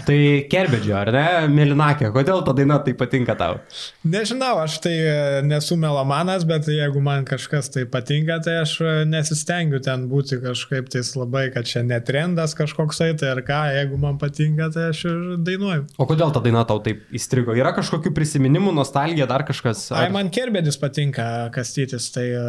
Tai 0.07 0.19
kerbedžio, 0.51 0.95
ar 1.01 1.11
ne? 1.15 1.25
Melinakė, 1.51 2.13
kodėl 2.15 2.45
ta 2.47 2.55
daina 2.55 2.79
tai 2.87 2.95
patinka 2.99 3.35
tau? 3.39 3.59
Nežinau, 4.07 4.61
aš 4.63 4.79
tai 4.85 4.95
e, 4.95 5.17
nesu 5.47 5.75
melomanas, 5.81 6.45
bet 6.47 6.69
jeigu 6.71 7.03
man 7.03 7.27
kažkas 7.27 7.73
tai 7.75 7.83
patinka, 7.91 8.39
tai 8.47 8.61
aš 8.61 8.77
e, 8.79 8.93
nesistengiu 9.11 9.81
ten 9.83 10.07
būti 10.11 10.39
kažkaip 10.45 10.93
tais 10.95 11.11
labai, 11.19 11.49
kad 11.55 11.67
čia 11.67 11.83
netrendas 11.87 12.55
kažkoksai, 12.59 13.11
tai 13.19 13.33
ar 13.35 13.43
ką, 13.47 13.59
jeigu 13.75 13.99
man 14.03 14.21
patinka, 14.23 14.71
tai 14.75 14.93
aš 14.93 15.03
ir 15.11 15.27
dainuoju. 15.49 15.89
O 15.99 16.07
kodėl 16.07 16.31
ta 16.31 16.45
daina 16.47 16.63
tau 16.69 16.79
taip 16.85 17.03
įstrigo? 17.17 17.57
Yra 17.59 17.75
kažkokių 17.75 18.15
prisiminimų, 18.15 18.77
nostalgija, 18.79 19.27
dar 19.27 19.43
kažkas? 19.51 19.89
Ar... 19.91 20.07
Ai, 20.07 20.15
man 20.15 20.31
kerbedis 20.31 20.79
patinka, 20.79 21.27
kastytis, 21.55 22.13
tai 22.15 22.29
e, 22.31 22.47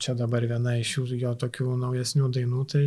čia 0.00 0.16
dabar 0.16 0.48
viena 0.48 0.78
iš 0.80 0.85
iš 0.86 0.96
jų 1.00 1.20
jo 1.24 1.34
tokių 1.42 1.76
naujesnių 1.82 2.30
dainų, 2.38 2.64
tai 2.70 2.84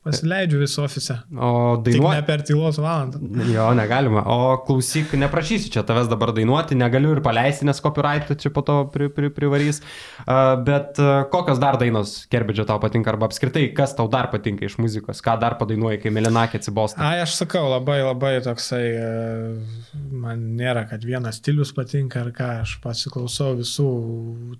Pasileidžiu 0.00 0.62
visą 0.62 0.86
ofise. 0.86 1.18
O 1.36 1.76
dainuoti. 1.84 2.16
Ne 2.16 2.24
per 2.24 2.40
tylos 2.48 2.78
valandą. 2.80 3.18
Jo, 3.52 3.66
negalima. 3.76 4.22
O 4.32 4.54
klausyk, 4.64 5.12
neprašysiu 5.20 5.68
čia 5.74 5.82
tavęs 5.84 6.08
dabar 6.08 6.30
dainuoti, 6.32 6.78
negaliu 6.80 7.10
ir 7.12 7.20
paleisti, 7.20 7.66
nes 7.68 7.82
copyright 7.84 8.32
čia 8.40 8.48
po 8.54 8.62
to 8.64 8.76
pri, 8.94 9.10
pri, 9.12 9.28
privarys. 9.36 9.82
Uh, 10.24 10.54
bet 10.64 10.96
uh, 11.02 11.26
kokios 11.28 11.60
dar 11.60 11.76
dainos 11.82 12.14
kerbidžio 12.32 12.64
tau 12.70 12.80
patinka, 12.80 13.12
arba 13.12 13.28
apskritai, 13.28 13.66
kas 13.76 13.92
tau 13.98 14.08
dar 14.08 14.30
patinka 14.32 14.64
iš 14.64 14.78
muzikos, 14.80 15.20
ką 15.20 15.34
dar 15.42 15.58
padainuoji, 15.60 16.00
kai 16.00 16.14
Melinakė 16.16 16.62
atsibosta? 16.62 17.04
Ai, 17.04 17.20
aš 17.26 17.36
sakau, 17.42 17.66
labai 17.68 17.98
labai 18.00 18.32
toksai, 18.48 18.82
uh, 18.96 20.00
man 20.16 20.48
nėra, 20.56 20.86
kad 20.88 21.04
vienas 21.04 21.42
stilius 21.42 21.74
patinka 21.76 22.24
ar 22.24 22.32
ką, 22.40 22.48
aš 22.64 22.78
pasiklausau 22.80 23.52
visų 23.60 23.90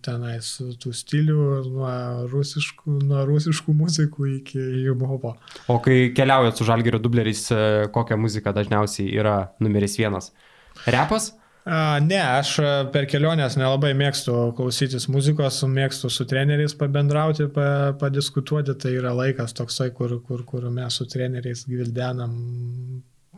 tenais 0.04 0.52
tų 0.84 0.94
stilių, 1.00 1.40
nuo 1.72 1.96
rusiškų, 2.28 3.00
nuo 3.08 3.24
rusiškų 3.32 3.78
muzikų 3.80 4.30
iki 4.36 4.68
hip-hopo 4.84 5.29
buvo. 5.30 5.58
O 5.70 5.78
kai 5.82 6.10
keliaujat 6.16 6.58
su 6.58 6.66
žalgerio 6.68 7.00
dubleriais, 7.02 7.46
e, 7.50 7.60
kokia 7.94 8.18
muzika 8.20 8.52
dažniausiai 8.56 9.12
yra 9.20 9.36
numeris 9.62 9.96
vienas? 10.00 10.30
Repas? 10.86 11.30
A, 11.64 11.98
ne, 12.04 12.20
aš 12.20 12.52
e, 12.58 12.68
per 12.94 13.06
keliones 13.10 13.56
nelabai 13.60 13.92
mėgstu 13.98 14.36
klausytis 14.58 15.08
muzikos, 15.12 15.62
mėgstu 15.68 16.10
su 16.12 16.26
treneriais 16.28 16.76
pabendrauti, 16.78 17.48
pa, 17.54 17.66
padiskutuoti, 18.00 18.76
tai 18.80 18.96
yra 18.98 19.14
laikas 19.16 19.56
toksai, 19.58 19.90
kur, 19.96 20.18
kur, 20.26 20.46
kur 20.48 20.70
mes 20.72 21.00
su 21.00 21.08
treneriais 21.10 21.66
gvildenam 21.68 22.34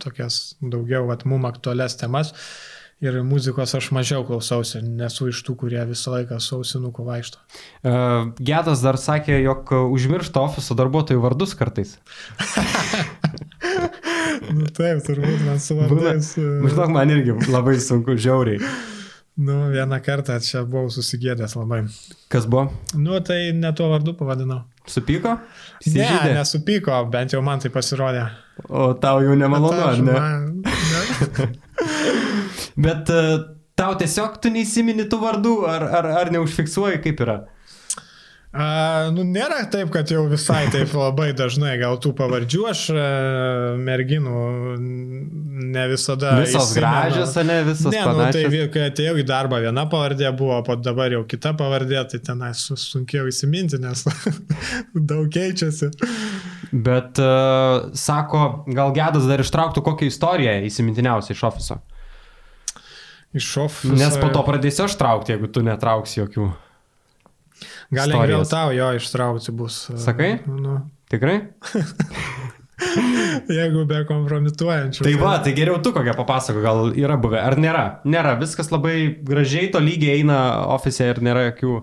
tokias 0.03 0.55
daugiau, 0.59 1.07
vat, 1.11 1.26
mum 1.28 1.45
aktualias 1.47 1.99
temas. 2.01 2.32
Uh, 2.32 2.71
ir 3.03 3.18
muzikos 3.26 3.74
aš 3.74 3.90
mažiau 3.94 4.22
klausausi, 4.26 4.80
nesu 4.82 5.28
iš 5.32 5.42
tų, 5.46 5.57
kurie 5.64 5.82
visą 5.88 6.14
laiką 6.14 6.38
sausinuku 6.42 7.05
vaikšto. 7.07 7.42
Uh, 7.82 8.30
Gedas 8.38 8.84
dar 8.84 8.98
sakė, 9.00 9.40
jog 9.42 9.74
užmiršta 9.90 10.44
ofiso 10.46 10.76
darbuotojų 10.78 11.24
vardus 11.24 11.57
kartais. 11.59 11.96
nu 14.57 14.70
taip, 14.70 15.03
turbūt 15.09 15.44
man 15.48 15.61
su 15.62 15.78
vardais. 15.80 16.32
Žinok, 16.38 16.94
man 16.94 17.14
irgi 17.16 17.36
labai 17.50 17.78
sunku, 17.82 18.16
žiauriai. 18.16 18.62
Nu, 19.42 19.70
vieną 19.72 19.96
kartą 20.05 20.36
čia 20.44 20.61
buvau 20.68 20.90
susigėdęs 20.92 21.57
labai. 21.57 21.86
Kas 22.30 22.44
buvo? 22.44 22.68
Nu, 22.94 23.16
tai 23.24 23.55
ne 23.57 23.70
tuo 23.74 23.88
vardu 23.88 24.12
pavadinau. 24.14 24.61
Supyko? 24.86 25.38
Įsižydė? 25.80 26.34
Ne, 26.34 26.34
nesupyko, 26.36 26.98
bent 27.11 27.32
jau 27.32 27.40
man 27.44 27.62
tai 27.62 27.72
pasirodė. 27.72 28.26
O 28.68 28.92
tau 29.00 29.22
jau 29.24 29.34
nemalonu, 29.38 29.80
ar 29.88 30.03
ne? 30.05 30.18
Man, 30.18 30.61
ne? 30.61 32.18
Bet 32.76 33.10
uh, 33.12 33.34
tau 33.78 33.96
tiesiog 33.98 34.38
tu 34.42 34.52
neįsimini 34.52 35.08
tų 35.10 35.22
vardų, 35.22 35.56
ar, 35.68 35.88
ar, 36.00 36.12
ar 36.22 36.32
neužfiksuoji, 36.34 37.02
kaip 37.04 37.24
yra? 37.24 37.42
A, 38.52 39.08
nu, 39.16 39.22
nėra 39.24 39.62
taip, 39.72 39.88
kad 39.94 40.10
jau 40.12 40.26
visai 40.28 40.66
taip 40.68 40.90
labai 41.00 41.30
dažnai 41.36 41.78
gal 41.80 41.96
tų 42.04 42.10
pavardžių 42.18 42.66
aš 42.68 42.82
a, 42.92 43.04
merginų 43.80 44.42
ne 45.72 45.84
visada. 45.88 46.34
Visos 46.42 46.68
įsimenu. 46.68 46.82
gražios, 46.82 47.32
ne 47.48 47.56
visos. 47.64 47.88
Ne, 47.94 48.02
nu, 48.04 48.26
tai 48.36 48.66
kai 48.74 48.82
atėjau 48.90 49.14
į 49.22 49.24
darbą 49.30 49.62
viena 49.64 49.86
pavardė 49.88 50.34
buvo, 50.36 50.58
po 50.66 50.76
dabar 50.76 51.16
jau 51.16 51.22
kita 51.28 51.54
pavardė, 51.56 52.02
tai 52.12 52.20
tenai 52.28 52.52
sunkiau 52.58 53.30
įsiminti, 53.30 53.80
nes 53.80 54.04
daug 55.12 55.32
keičiasi. 55.32 55.88
Bet 56.72 57.20
uh, 57.24 57.88
sako, 57.96 58.66
gal 58.68 58.92
gedas 58.96 59.24
dar 59.28 59.40
ištrauktų 59.40 59.80
kokią 59.88 60.12
istoriją 60.12 60.58
įsimintiniausią 60.68 61.38
iš 61.38 61.48
ofiso. 61.48 61.80
Iš 63.32 63.48
ofiso. 63.64 63.94
Nes 63.96 64.18
po 64.20 64.28
to 64.32 64.42
pradėsiu 64.44 64.84
aš 64.86 64.98
traukti, 65.00 65.32
jeigu 65.32 65.48
tu 65.52 65.64
netrauksi 65.64 66.20
jokių. 66.20 66.50
Gal 67.92 68.10
lengviau 68.12 68.44
tau 68.48 68.72
jo 68.74 68.90
ištraukti 68.98 69.54
bus. 69.56 69.86
Sakai? 70.00 70.34
Nu. 70.48 70.82
Tikrai? 71.12 71.38
Jeigu 73.52 73.84
be 73.86 74.00
kompromituojančių. 74.08 75.04
Tai 75.06 75.12
va, 75.20 75.34
tai 75.44 75.52
geriau 75.56 75.78
tu 75.84 75.92
kokią 75.94 76.14
papasako, 76.18 76.62
gal 76.64 76.88
yra 76.98 77.18
buvę, 77.20 77.38
ar 77.42 77.56
nėra? 77.60 77.84
Nėra, 78.08 78.34
viskas 78.40 78.72
labai 78.72 78.96
gražiai, 79.22 79.70
to 79.72 79.82
lygiai 79.82 80.22
eina 80.22 80.38
ofise 80.74 81.06
ir 81.12 81.22
nėra 81.24 81.46
jokių... 81.50 81.76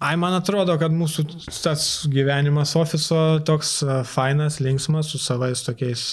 Ai, 0.00 0.14
man 0.16 0.32
atrodo, 0.32 0.78
kad 0.80 0.94
mūsų 0.96 1.26
tas 1.50 1.86
gyvenimas 2.08 2.72
ofiso 2.78 3.40
toks 3.44 3.80
fainas, 4.08 4.56
linksmas, 4.64 5.10
su 5.12 5.20
savais 5.20 5.60
tokiais 5.66 6.06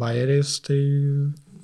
bairiais, 0.00 0.58
tai 0.66 0.80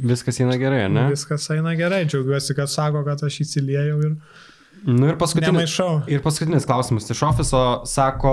Viskas 0.02 0.40
eina 0.42 0.56
gerai, 0.58 0.86
ne? 0.90 1.06
Viskas 1.12 1.48
eina 1.54 1.74
gerai, 1.78 2.04
džiaugiuosi, 2.08 2.56
kad 2.58 2.70
sako, 2.70 3.04
kad 3.06 3.22
aš 3.26 3.42
įsiliejau 3.46 3.98
ir... 4.08 4.14
Nu 4.82 5.06
ir 5.12 5.18
paskutinis, 5.18 5.76
ir 6.10 6.22
paskutinis 6.24 6.66
klausimas 6.66 7.06
iš 7.12 7.20
ofiso 7.28 7.60
sako, 7.86 8.32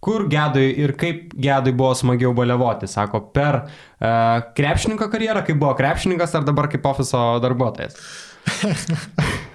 kur 0.00 0.24
gedui 0.32 0.70
ir 0.80 0.94
kaip 0.96 1.34
gedui 1.36 1.74
buvo 1.76 1.90
smagiau 1.98 2.32
baliavoti, 2.36 2.88
sako, 2.88 3.20
per 3.36 3.58
uh, 3.66 4.46
krepšininko 4.56 5.10
karjerą, 5.12 5.44
kaip 5.44 5.60
buvo 5.60 5.74
krepšininkas 5.76 6.38
ar 6.38 6.46
dabar 6.48 6.70
kaip 6.72 6.88
ofiso 6.88 7.26
darbuotojas? 7.44 8.00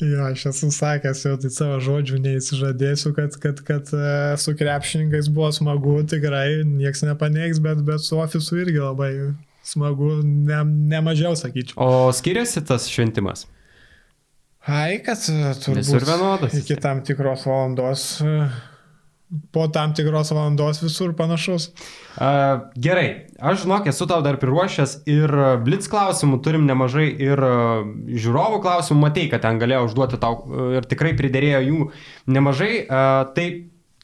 Jo, 0.00 0.26
aš 0.30 0.46
esu 0.48 0.70
sakęs, 0.72 1.22
jau 1.26 1.34
tai 1.40 1.50
savo 1.52 1.76
žodžių 1.84 2.18
neįsižadėsiu, 2.24 3.12
kad, 3.16 3.34
kad, 3.40 3.58
kad 3.66 3.90
e, 3.92 4.12
su 4.40 4.54
krepšininkais 4.56 5.28
buvo 5.32 5.50
smagu, 5.52 5.98
tikrai 6.08 6.62
niekas 6.64 7.04
nepaneigs, 7.04 7.60
bet, 7.64 7.82
bet 7.84 8.04
su 8.04 8.16
ofisu 8.20 8.62
irgi 8.62 8.80
labai 8.80 9.10
smagu, 9.66 10.20
ne, 10.22 10.62
ne 10.64 11.02
mažiau 11.04 11.36
sakyčiau. 11.38 11.76
O 11.82 12.14
skiriasi 12.14 12.62
tas 12.66 12.88
šventimas? 12.90 13.46
Ai, 14.66 14.98
kad 15.06 15.20
e, 15.30 15.52
turbūt 15.62 15.84
Visur 15.84 16.06
vienodas. 16.06 16.54
iki 16.58 16.74
tam 16.82 17.02
tikros 17.06 17.44
valandos, 17.46 18.06
e, 18.18 18.48
po 19.54 19.68
tam 19.70 19.92
tikros 19.94 20.32
valandos 20.34 20.80
visur 20.82 21.12
panašus. 21.18 21.68
Uh, 22.16 22.66
gerai, 22.78 23.26
aš 23.38 23.64
žinok, 23.64 23.86
esu 23.90 24.06
tau 24.10 24.22
dar 24.26 24.38
priruošęs 24.42 24.96
ir 25.10 25.32
blitz 25.66 25.90
klausimų, 25.90 26.40
turim 26.42 26.66
nemažai 26.66 27.08
ir 27.10 27.42
uh, 27.42 27.86
žiūrovų 28.10 28.60
klausimų, 28.64 29.00
matei, 29.02 29.26
kad 29.30 29.42
ten 29.46 29.58
galėjau 29.62 29.88
užduoti 29.90 30.20
tau 30.22 30.46
ir 30.78 30.86
tikrai 30.88 31.14
pridėrėjo 31.18 31.62
jų 31.66 31.88
nemažai, 32.38 32.72
uh, 32.86 33.26
tai 33.36 33.48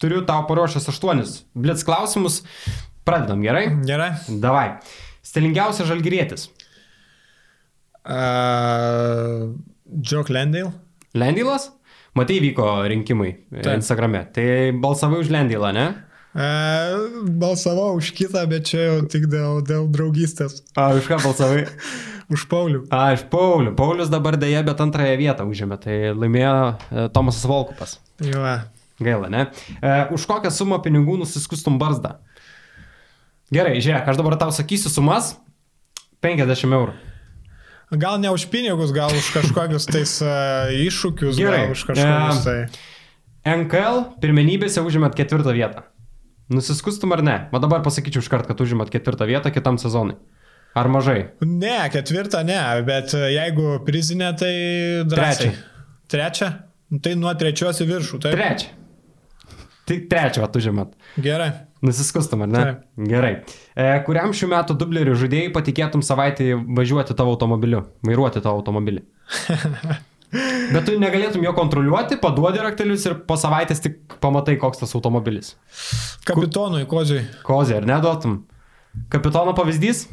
turiu 0.03 0.23
tau 0.27 0.43
paruošęs 0.47 0.91
aštuonis 0.91 1.39
blitz 1.55 1.87
klausimus, 1.87 2.41
pradedam 3.07 3.43
gerai? 3.43 3.69
Gerai. 3.87 4.13
Davai. 4.43 4.67
Stilingiausias 5.23 5.87
žalgyrėtis. 5.89 6.49
Uh, 8.03 9.53
Joke 10.03 10.33
Lendale. 10.33 10.73
Lendylas? 11.15 11.69
Matai, 12.13 12.39
vyko 12.43 12.65
rinkimai 12.89 13.31
Taip. 13.49 13.77
Instagrame. 13.77 14.25
Tai 14.35 14.47
balsavai 14.83 15.21
už 15.23 15.31
Lendylą, 15.33 15.71
ne? 15.73 15.85
E, 16.33 16.47
balsavau 17.41 17.95
už 17.97 18.11
kitą, 18.17 18.43
bet 18.49 18.65
čia 18.69 18.81
jau 18.87 18.97
tik 19.09 19.25
dėl, 19.29 19.61
dėl 19.65 19.87
draugystės. 19.93 20.63
A, 20.73 20.91
už 20.97 21.09
ką 21.09 21.21
balsavai? 21.23 21.67
Už 22.33 22.45
Paulių. 22.49 22.85
A, 22.87 23.11
iš 23.13 23.25
Paulių. 23.29 23.73
Paulius 23.77 24.07
dabar 24.09 24.37
dėja, 24.39 24.61
bet 24.65 24.79
antrąją 24.81 25.17
vietą 25.19 25.43
užėmė. 25.45 25.75
Tai 25.83 25.97
laimėjo 26.15 26.53
e, 26.55 27.03
Tomasas 27.13 27.43
Volkupas. 27.45 27.97
Jo. 28.23 28.39
Gaila, 29.03 29.27
ne? 29.29 29.41
E, 29.83 29.91
už 30.15 30.23
kokią 30.31 30.49
sumą 30.55 30.79
pinigų 30.81 31.17
nusiskustum 31.19 31.75
barzdą? 31.81 32.15
Gerai, 33.53 33.77
žiūrėk, 33.83 34.07
aš 34.09 34.19
dabar 34.19 34.37
tau 34.41 34.53
sakysiu 34.55 34.91
sumas. 34.91 35.35
50 36.23 36.73
eurų. 36.73 36.93
Gal 37.99 38.17
ne 38.21 38.31
už 38.33 38.47
pinigus, 38.49 38.93
gal 38.95 39.11
už 39.13 39.27
kažkokius 39.35 39.85
tais 39.85 40.13
uh, 40.25 40.71
iššūkius, 40.71 41.37
Gerai. 41.37 41.65
gal 41.67 41.75
už 41.75 41.83
kažkokius 41.91 42.39
E, 42.39 42.45
tai. 42.47 43.57
NKL 43.59 43.99
pirmenybėse 44.23 44.81
užėmėt 44.81 45.17
ketvirtą 45.19 45.53
vietą. 45.53 45.83
Nusiskustum 46.53 47.13
ar 47.13 47.21
ne? 47.25 47.35
O 47.53 47.59
dabar 47.61 47.83
pasakyčiau 47.85 48.23
iš 48.23 48.29
karto, 48.31 48.49
kad 48.49 48.63
užėmėt 48.63 48.89
ketvirtą 48.93 49.27
vietą 49.29 49.51
kitam 49.53 49.77
sezonui. 49.81 50.15
Ar 50.73 50.89
mažai? 50.89 51.27
Ne, 51.45 51.75
ketvirtą 51.93 52.41
ne, 52.47 52.57
bet 52.87 53.13
e, 53.13 53.27
jeigu 53.35 53.75
prizinė, 53.85 54.31
tai 54.39 54.53
drąsiai. 55.05 55.51
Trečia? 56.09 56.49
Nu, 56.89 57.01
Tai 57.03 57.13
nuo 57.17 57.33
trečios 57.37 57.81
į 57.81 57.87
viršų. 57.89 58.19
Taip. 58.23 58.33
Trečią. 58.37 58.73
Tik 59.89 60.03
trečią 60.09 60.47
užėmėt. 60.47 60.93
Gerai. 61.21 61.51
Nusiskustum, 61.83 62.45
ar 62.45 62.49
ne? 62.51 62.63
Taip. 62.63 62.85
Gerai. 63.09 63.33
E, 63.75 63.87
kuriam 64.07 64.31
šių 64.35 64.47
metų 64.53 64.77
dublerių 64.79 65.17
žaidėjai 65.19 65.51
patikėtum 65.55 66.03
savaitį 66.05 66.53
važiuoti 66.77 67.15
tavo 67.19 67.35
automobiliu, 67.35 67.83
vairuoti 68.07 68.43
tavo 68.43 68.61
automobilį? 68.61 69.03
Bet 70.73 70.87
tu 70.87 70.95
negalėtum 70.97 71.43
jo 71.45 71.51
kontroliuoti, 71.53 72.17
paduodi 72.21 72.61
raktelius 72.63 73.03
ir 73.05 73.19
po 73.27 73.35
savaitės 73.37 73.83
tik 73.83 73.99
pamatai, 74.23 74.55
koks 74.61 74.81
tas 74.81 74.95
automobilis. 74.97 75.53
Kapitonui 76.25 76.87
Kozui. 76.89 77.21
Kozė, 77.45 77.77
ar 77.81 77.89
neduotum? 77.89 78.39
Kapitono 79.13 79.53
pavyzdys? 79.57 80.07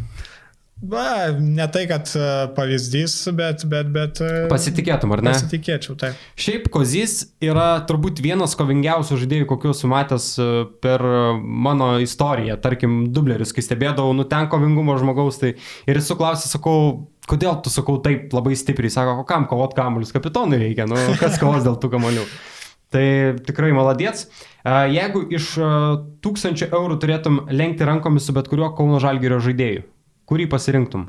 Va, 0.80 1.28
ne 1.36 1.66
tai, 1.68 1.82
kad 1.84 2.08
e, 2.16 2.26
pavyzdys, 2.56 3.14
bet, 3.36 3.66
bet, 3.68 3.88
bet. 3.92 4.20
e, 4.24 4.46
Pasitikėtum, 4.48 5.12
ar 5.12 5.20
ne? 5.20 5.34
Pasitikėčiau, 5.34 5.96
taip. 6.00 6.20
Šiaip 6.40 6.70
Kozys 6.72 7.18
yra 7.44 7.82
turbūt 7.88 8.22
vienas 8.24 8.56
kovingiausių 8.56 9.18
žaidėjų, 9.20 9.48
kokius 9.50 9.84
matęs 9.90 10.30
e, 10.40 10.46
per 10.80 11.04
mano 11.36 11.92
istoriją. 12.00 12.56
Tarkim, 12.64 13.02
dubleris, 13.12 13.52
kai 13.52 13.66
stebėdavau, 13.66 14.14
nu 14.16 14.24
ten 14.30 14.48
kovingumo 14.48 14.96
žmogaus, 15.02 15.42
tai 15.42 15.52
ir 15.60 16.00
esu 16.00 16.16
klausęs, 16.16 16.56
sakau, 16.56 16.80
kodėl 17.28 17.60
tu 17.60 17.72
sakau 17.72 17.98
taip 18.00 18.32
labai 18.32 18.56
stipriai, 18.56 18.94
sako, 18.96 19.18
o 19.20 19.28
kam 19.28 19.44
kovot 19.52 19.76
kamuolius, 19.76 20.16
kapitonui 20.16 20.64
reikia, 20.64 20.88
nu 20.88 20.96
kas 21.20 21.36
kovos 21.42 21.66
dėl 21.68 21.76
tų 21.76 21.92
kamuolių. 21.92 22.24
Tai 22.90 23.06
tikrai 23.46 23.70
maladėts. 23.76 24.30
Jeigu 24.64 25.22
iš 25.36 25.52
e, 25.60 25.70
tūkstančio 26.24 26.72
eurų 26.72 26.96
turėtum 27.04 27.42
lenkti 27.52 27.86
rankomis 27.86 28.24
su 28.26 28.34
bet 28.34 28.48
kuriuo 28.50 28.72
Kauno 28.76 28.98
Žalgirio 29.00 29.38
žaidėju, 29.44 29.84
kurį 30.30 30.46
pasirinktum? 30.50 31.08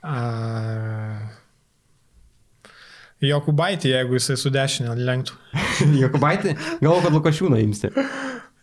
A... 0.00 0.16
Jokubaitį, 3.20 3.90
jeigu 3.92 4.16
jisai 4.16 4.38
su 4.40 4.48
dešinė 4.52 4.94
lenktų. 4.96 5.36
Jokubaitį? 6.02 6.54
Galvoju, 6.80 7.02
kad 7.04 7.16
Lukašiūną 7.18 7.58
imsi. 7.60 7.90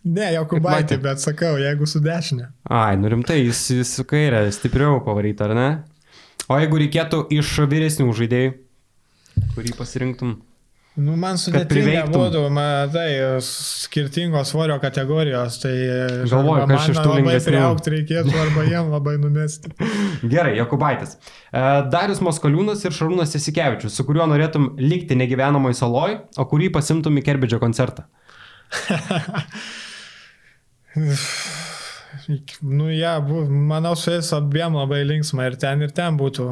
Ne, 0.08 0.32
Jokubaitį, 0.34 0.98
bet 1.04 1.22
sakau, 1.22 1.54
jeigu 1.62 1.86
su 1.90 2.02
dešinė. 2.02 2.50
Ai, 2.74 2.98
nu 2.98 3.12
rimtai, 3.14 3.42
jis, 3.44 3.62
jis 3.76 3.94
su 4.00 4.08
kairė 4.08 4.48
stipriau 4.56 4.98
pavaryta, 5.06 5.50
ar 5.50 5.58
ne? 5.58 5.68
O 6.48 6.58
jeigu 6.58 6.80
reikėtų 6.82 7.26
iš 7.38 7.54
vyresnių 7.70 8.10
žaidėjų, 8.18 8.54
kurį 9.54 9.74
pasirinktum? 9.78 10.38
Nu, 10.98 11.14
man 11.20 11.38
sudėtinga 11.38 12.08
būtų, 12.10 12.40
matai, 12.54 13.10
skirtingos 13.46 14.50
svorio 14.50 14.80
kategorijos, 14.82 15.60
tai 15.62 15.74
Galvoju, 16.26 16.64
arba 16.64 16.72
kas 16.72 16.88
iš 16.90 16.98
man 16.98 17.06
tų 17.06 17.12
labai 17.20 17.36
priaukti 17.46 17.94
reikėtų, 17.94 18.34
arba 18.46 18.64
jiem 18.66 18.90
labai 18.96 19.14
numesti. 19.22 19.70
Gerai, 20.26 20.56
Jokubaitis. 20.58 21.20
E, 21.52 21.62
Darius 21.94 22.24
Moskaliūnas 22.26 22.82
ir 22.88 22.98
Šarūnas 22.98 23.38
Jasikevičius, 23.38 23.94
su 23.94 24.08
kuriuo 24.08 24.26
norėtum 24.32 24.72
likti 24.82 25.18
negyvenamoj 25.22 25.78
saloj, 25.78 26.18
o 26.34 26.48
kurį 26.50 26.72
pasimtum 26.80 27.22
į 27.22 27.26
Kerbidžio 27.30 27.62
koncertą. 27.62 28.10
Nu, 32.62 32.90
ja, 32.92 33.20
manau, 33.22 33.94
su 33.96 34.12
jais 34.12 34.34
abiem 34.36 34.74
labai 34.76 35.04
linksma 35.08 35.46
ir 35.48 35.56
ten, 35.62 35.84
ir 35.86 35.94
ten 35.96 36.18
būtų. 36.20 36.48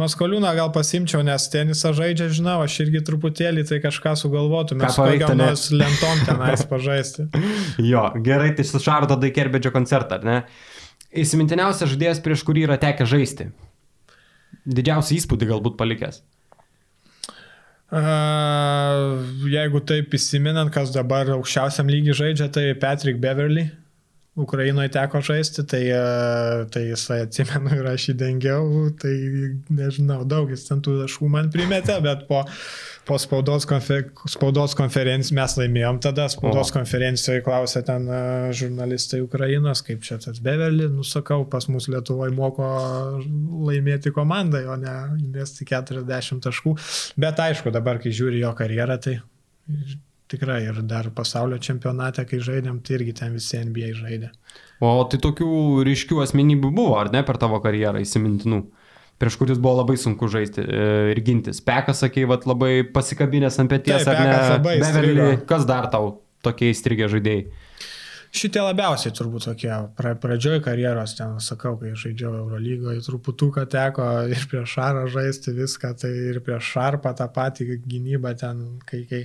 Maskoliūną 0.00 0.50
gal 0.58 0.70
pasimčiau, 0.74 1.22
nes 1.26 1.46
tenisą 1.52 1.92
žaidžia, 1.96 2.28
žinau, 2.34 2.58
aš 2.64 2.80
irgi 2.86 3.02
truputėlį 3.06 3.66
tai 3.68 3.80
kažką 3.84 4.16
sugalvotume, 4.18 4.88
su 4.90 5.02
kokiam 5.04 5.38
nors 5.38 5.68
lentom 5.74 6.24
tenais 6.26 6.64
pažaisti. 6.72 7.28
Jo, 7.82 8.08
gerai, 8.24 8.52
tai 8.58 8.66
su 8.66 8.80
į 8.82 9.34
Kerbidžio 9.36 9.74
koncertą, 9.74 10.18
ar 10.18 10.26
ne? 10.26 10.38
Įsimintiniausias 11.14 11.92
žaidėjas, 11.92 12.22
prieš 12.24 12.42
kurį 12.46 12.66
yra 12.66 12.78
tekę 12.82 13.06
žaisti. 13.06 13.52
Didžiausią 14.64 15.20
įspūdį 15.20 15.52
galbūt 15.52 15.76
palikęs. 15.78 16.24
Uh, 17.94 19.20
jeigu 19.46 19.78
taip 19.86 20.14
įsiminant, 20.16 20.72
kas 20.74 20.90
dabar 20.90 21.28
aukščiausiam 21.36 21.90
lygiai 21.92 22.16
žaidžia, 22.18 22.48
tai 22.50 22.72
Patrick 22.80 23.20
Beverly. 23.22 23.68
Ukrainoje 24.34 24.90
teko 24.90 25.20
žaisti, 25.22 25.62
tai, 25.62 25.82
uh, 25.94 26.64
tai 26.66 26.88
jisai 26.88 27.20
atsimenu 27.22 27.70
ir 27.76 27.86
aš 27.86 28.08
jį 28.08 28.14
dengiau, 28.18 28.64
tai 28.98 29.12
nežinau, 29.70 30.24
daug 30.26 30.50
jis 30.50 30.64
ten 30.66 30.80
tų 30.82 30.96
taškų 31.04 31.28
man 31.30 31.52
primetė, 31.54 32.00
bet 32.02 32.24
po, 32.26 32.40
po 33.06 33.18
spaudos, 33.22 33.62
konfer, 33.70 34.08
spaudos 34.30 34.74
konferencijos 34.74 35.36
mes 35.38 35.54
laimėjom 35.60 36.00
tada, 36.02 36.26
spaudos 36.32 36.72
O. 36.72 36.76
konferencijoje 36.80 37.44
klausė 37.46 37.84
ten 37.86 38.08
uh, 38.10 38.48
žurnalistai 38.50 39.20
Ukrainos, 39.22 39.84
kaip 39.86 40.02
čia 40.06 40.18
tas 40.24 40.42
Beverly, 40.42 40.88
nusakau, 40.90 41.44
pas 41.50 41.70
mus 41.70 41.86
Lietuvoje 41.92 42.34
moko 42.34 42.66
laimėti 43.68 44.10
komandai, 44.16 44.64
o 44.66 44.74
ne 44.80 44.96
įmesti 45.28 45.68
40 45.70 46.42
taškų. 46.48 46.74
Bet 47.22 47.38
aišku, 47.46 47.70
dabar, 47.74 48.02
kai 48.02 48.10
žiūri 48.10 48.42
jo 48.42 48.50
karjerą, 48.58 48.98
tai 48.98 49.20
tikrai 50.30 50.62
ir 50.68 50.80
dar 50.88 51.10
pasaulio 51.14 51.58
čempionate, 51.62 52.24
kai 52.28 52.40
žaidėm, 52.42 52.80
tai 52.84 52.98
irgi 52.98 53.14
ten 53.20 53.36
visi 53.36 53.60
NBA 53.60 53.92
žaidė. 53.98 54.30
O 54.84 54.96
tai 55.10 55.20
tokių 55.22 55.84
ryškių 55.86 56.22
asmenybių 56.24 56.72
buvo, 56.74 56.96
ar 57.00 57.12
ne, 57.14 57.22
per 57.26 57.38
tavo 57.40 57.60
karjerą 57.64 58.02
įsimintinų? 58.04 58.62
Prieš 59.20 59.36
kuris 59.38 59.60
buvo 59.62 59.76
labai 59.78 59.94
sunku 60.00 60.26
žaisti 60.28 60.64
e, 60.64 60.86
ir 61.12 61.20
gintis. 61.24 61.60
Pekas, 61.62 62.00
sakei, 62.02 62.24
vat, 62.26 62.48
labai 62.50 62.82
pasikabinęs 62.94 63.60
ant 63.62 63.70
pėties, 63.70 64.02
Taip, 64.08 64.16
ar 64.16 64.58
ne? 64.58 64.78
Beverly, 64.82 65.28
kas 65.48 65.68
dar 65.68 65.86
tau 65.92 66.16
tokie 66.44 66.72
įstrigę 66.74 67.06
žaidėjai? 67.12 67.46
Šitie 68.34 68.58
labiausiai 68.58 69.14
turbūt 69.14 69.44
tokie, 69.46 69.70
pra, 69.94 70.16
pradžioj 70.18 70.58
karjeros, 70.64 71.12
ten 71.14 71.36
sakau, 71.38 71.76
kai 71.78 71.92
žaidžiau 71.94 72.32
Eurolygoje, 72.40 73.04
truputuką 73.06 73.62
teko 73.70 74.08
ir 74.26 74.48
prieš 74.50 74.72
Šarą 74.74 75.04
žaisti 75.12 75.54
viską, 75.54 75.92
tai 76.00 76.10
ir 76.32 76.40
prieš 76.42 76.72
Šarpą 76.72 77.12
tą 77.14 77.28
patį 77.30 77.78
gynybą 77.86 78.34
ten, 78.40 78.64
kai, 78.88 79.04
kai 79.06 79.22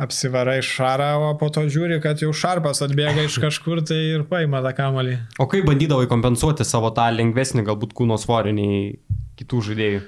apsivarai 0.00 0.60
Šarą, 0.64 1.10
o 1.28 1.32
po 1.40 1.50
to 1.52 1.66
žiūri, 1.70 1.98
kad 2.02 2.22
jau 2.22 2.32
Šarpas 2.36 2.80
atbėga 2.86 3.26
iš 3.26 3.40
kažkur, 3.44 3.82
tai 3.86 3.98
ir 4.14 4.24
paima 4.30 4.62
tą 4.64 4.72
kamalį. 4.78 5.18
O 5.42 5.48
kaip 5.50 5.68
bandydavai 5.68 6.08
kompensuoti 6.10 6.66
savo 6.66 6.92
tą 6.96 7.10
lengvesnį 7.16 7.66
galbūt 7.68 7.92
kūno 7.98 8.18
svorį 8.20 8.56
nei 8.56 8.80
kitų 9.40 9.66
žaidėjų? 9.70 10.00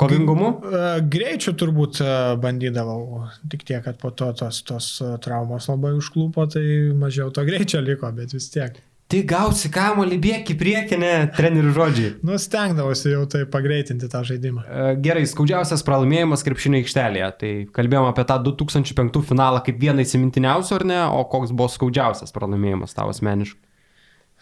Kovingumu? 0.00 0.48
E, 0.66 0.86
Greičių 1.06 1.54
turbūt 1.58 2.00
e, 2.02 2.08
bandydavau, 2.42 3.28
tik 3.50 3.62
tiek, 3.66 3.78
kad 3.84 4.00
po 4.00 4.10
to 4.10 4.32
tos, 4.34 4.58
tos 4.66 4.88
e, 4.98 5.12
traumos 5.22 5.68
labai 5.70 5.92
užklupo, 5.94 6.48
tai 6.50 6.64
mažiau 6.98 7.30
to 7.34 7.44
greičio 7.46 7.82
liko, 7.84 8.10
bet 8.16 8.34
vis 8.34 8.50
tiek. 8.50 8.80
Tai 9.04 9.20
gausi 9.28 9.68
kamuolį, 9.68 10.16
bėgi 10.22 10.54
į 10.54 10.58
priekį, 10.58 10.96
ne, 10.98 11.12
trenerių 11.36 11.72
žodžiai. 11.76 12.12
Nu, 12.24 12.38
stengdavosi 12.40 13.12
jau 13.12 13.26
tai 13.30 13.42
pagreitinti 13.52 14.08
tą 14.10 14.22
žaidimą. 14.24 14.64
E, 14.64 14.86
Gerai, 15.04 15.26
skaudžiausias 15.28 15.84
pralaimėjimas 15.84 16.44
krepšinio 16.46 16.80
aikštelėje. 16.80 17.28
Tai 17.42 17.52
kalbėjom 17.76 18.08
apie 18.08 18.24
tą 18.30 18.38
2005 18.46 19.20
finalą 19.28 19.60
kaip 19.66 19.78
vieną 19.82 20.06
įsimintiniausių, 20.06 20.76
ar 20.78 20.86
ne? 20.88 21.00
O 21.12 21.20
koks 21.28 21.52
buvo 21.52 21.68
skaudžiausias 21.72 22.32
pralaimėjimas 22.34 22.96
tavo 22.96 23.12
asmeniškai? 23.12 23.60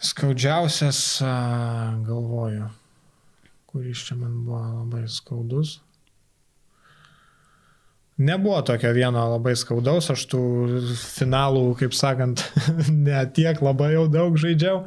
Skaudžiausias, 0.03 1.01
galvoju, 2.07 2.71
kuris 3.69 4.07
čia 4.07 4.17
man 4.19 4.45
buvo 4.47 4.63
labai 4.63 5.03
skaudus. 5.11 5.81
Nebuvo 8.17 8.59
tokio 8.61 8.91
vieno 8.93 9.23
labai 9.31 9.55
skaudaus, 9.57 10.11
aš 10.13 10.27
tų 10.29 10.43
finalų, 11.01 11.65
kaip 11.79 11.95
sakant, 11.97 12.43
ne 13.07 13.23
tiek 13.33 13.61
labai 13.65 13.93
jau 13.95 14.05
daug 14.11 14.37
žaidžiau. 14.37 14.83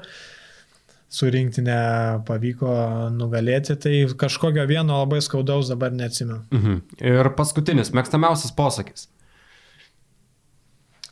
Surinkti 1.16 1.62
nepavyko 1.64 2.70
nugalėti, 3.14 3.77
tai 3.83 3.93
kažkokio 4.18 4.66
vieno 4.68 5.01
labai 5.01 5.20
skaudaus 5.24 5.70
dabar 5.70 5.95
neatsimenu. 5.95 6.43
Mhm. 6.55 6.81
Ir 7.03 7.31
paskutinis, 7.39 7.93
mėgstamiausias 7.95 8.55
posakis. 8.55 9.09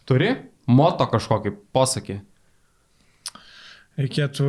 Turi 0.04 0.34
moto 0.66 1.06
kažkokį 1.10 1.54
posakį? 1.74 2.20
Reikėtų 3.94 4.46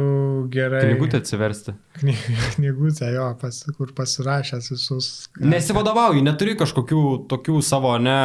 gerai. 0.49 0.79
Knygutę 0.87 1.19
atsiversti. 1.21 1.75
Knygutę, 2.55 3.11
jo, 3.13 3.27
pas, 3.37 3.59
kur 3.77 3.91
pasirašęs 3.93 4.69
visus. 4.71 5.09
Nesivadovauji, 5.37 6.23
neturi 6.25 6.55
kažkokių 6.57 7.01
tokių 7.29 7.59
savo, 7.65 7.91
ne, 8.01 8.15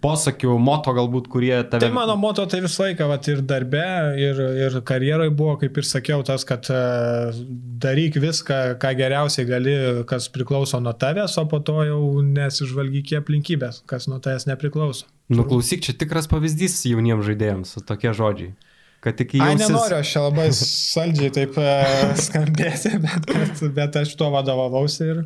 posakių, 0.00 0.54
moto 0.56 0.94
galbūt, 0.96 1.28
kurie 1.32 1.52
tave... 1.68 1.82
Tai 1.84 1.90
mano 1.92 2.16
moto 2.16 2.46
tai 2.48 2.62
visą 2.64 2.86
laiką, 2.86 3.10
vat, 3.10 3.28
ir 3.28 3.42
darbe, 3.44 3.84
ir, 4.16 4.40
ir 4.62 4.78
karjeroje 4.88 5.34
buvo, 5.36 5.58
kaip 5.60 5.76
ir 5.76 5.88
sakiau, 5.90 6.24
tas, 6.24 6.48
kad 6.48 6.72
uh, 6.72 7.36
daryk 7.84 8.16
viską, 8.24 8.62
ką 8.80 8.94
geriausiai 8.96 9.44
gali, 9.50 9.76
kas 10.08 10.30
priklauso 10.32 10.80
nuo 10.80 10.96
tavęs, 10.96 11.36
o 11.36 11.44
po 11.52 11.60
to 11.60 11.84
jau 11.84 12.00
nesižvalgyk 12.24 13.12
į 13.12 13.20
aplinkybės, 13.20 13.84
kas 13.92 14.08
nuo 14.08 14.22
tavęs 14.24 14.48
nepriklauso. 14.48 15.04
Nuklausyk, 15.30 15.84
čia 15.84 15.92
tikras 16.00 16.32
pavyzdys 16.32 16.80
jauniems 16.88 17.28
žaidėjams 17.28 17.76
tokie 17.84 18.16
žodžiai 18.16 18.56
kad 19.04 19.16
tik 19.18 19.34
jausis... 19.38 19.48
Ai, 19.48 19.58
nenoriu 19.60 19.98
aš 20.00 20.12
čia 20.14 20.24
labai 20.26 20.48
saldžiai 20.56 21.32
taip 21.36 21.56
uh, 21.60 22.02
skambėti, 22.26 22.96
bet, 23.04 23.30
bet, 23.30 23.64
bet 23.78 24.00
aš 24.02 24.14
tuo 24.20 24.30
vadovavausi 24.34 25.06
ir 25.06 25.22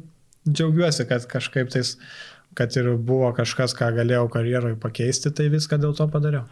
džiaugiuosi, 0.49 1.07
kad 1.09 1.27
kažkaip 1.31 1.73
tais, 1.73 1.95
kad 2.55 2.75
ir 2.79 2.95
buvo 3.01 3.33
kažkas, 3.37 3.75
ką 3.77 3.91
galėjau 3.97 4.29
karjeroje 4.33 4.79
pakeisti, 4.81 5.33
tai 5.35 5.49
viską 5.53 5.81
dėl 5.83 5.95
to 5.97 6.07
padariau. 6.13 6.45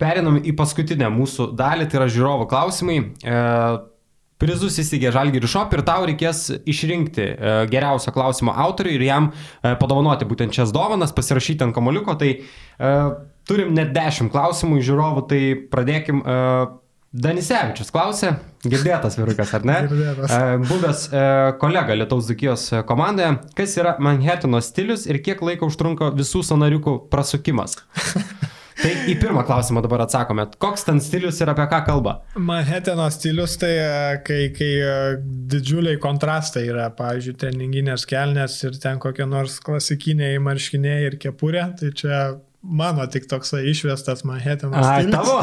Perinam 0.00 0.40
į 0.42 0.52
paskutinę 0.58 1.08
mūsų 1.14 1.52
dalį, 1.56 1.88
tai 1.88 2.00
yra 2.00 2.08
žiūrovų 2.12 2.48
klausimai. 2.50 2.98
E, 3.24 3.36
prizus 4.42 4.76
įsigė 4.82 5.12
Žalgirių 5.14 5.48
Shop 5.48 5.72
ir 5.72 5.84
tau 5.86 6.04
reikės 6.08 6.48
išrinkti 6.68 7.24
e, 7.24 7.54
geriausią 7.72 8.12
klausimo 8.12 8.52
autorių 8.66 8.92
ir 8.98 9.06
jam 9.06 9.30
e, 9.30 9.72
padovanoti 9.80 10.28
būtent 10.28 10.56
šias 10.56 10.74
dovanas, 10.76 11.14
pasirašyti 11.16 11.64
ant 11.66 11.76
kamoliuko. 11.76 12.18
Tai 12.20 12.32
e, 12.34 12.92
turim 13.48 13.74
net 13.76 13.94
10 13.96 14.32
klausimų 14.34 14.80
iš 14.80 14.90
žiūrovų, 14.90 15.28
tai 15.30 15.42
pradėkim. 15.72 16.24
Danisevičius 17.16 17.88
klausė, 17.94 18.34
girdėtas 18.66 19.14
vyrukas, 19.16 19.54
ar 19.56 19.62
ne? 19.64 19.76
Girdėtas. 19.88 20.34
Buvęs 20.68 21.04
kolega 21.62 21.96
Lietuvos 21.96 22.28
Dukijos 22.28 22.66
komandoje, 22.88 23.38
kas 23.56 23.76
yra 23.80 23.94
Manhattano 24.04 24.60
stilius 24.60 25.06
ir 25.08 25.22
kiek 25.24 25.40
laiko 25.46 25.70
užtrunka 25.70 26.10
visų 26.18 26.42
sonariukų 26.44 26.98
prasukimas? 27.08 27.78
Tai 28.76 28.90
į 29.08 29.14
pirmą 29.20 29.40
klausimą 29.48 29.80
dabar 29.84 30.02
atsakome. 30.04 30.44
Koks 30.60 30.84
ten 30.84 30.98
stilius 31.00 31.38
ir 31.40 31.48
apie 31.48 31.64
ką 31.70 31.78
kalba? 31.86 32.18
Manheteno 32.36 33.06
stilius 33.12 33.56
tai 33.60 33.72
e, 33.80 33.86
kai, 34.26 34.40
kai 34.56 34.68
e, 34.84 34.90
didžiuliai 35.52 35.96
kontrastai 36.02 36.66
yra, 36.68 36.90
pavyzdžiui, 36.98 37.36
treninginės 37.40 38.04
kelnes 38.08 38.58
ir 38.68 38.76
ten 38.82 39.00
kokie 39.02 39.24
nors 39.28 39.56
klasikiniai 39.64 40.36
marškiniai 40.44 41.08
ir 41.08 41.16
kepurė, 41.22 41.70
tai 41.80 41.94
čia 41.96 42.20
mano 42.66 43.06
tik 43.10 43.28
toksai 43.30 43.64
išvestas 43.70 44.24
Manheteno 44.26 44.82
stilius. 44.82 45.14
A, 45.14 45.22
tavo? 45.22 45.38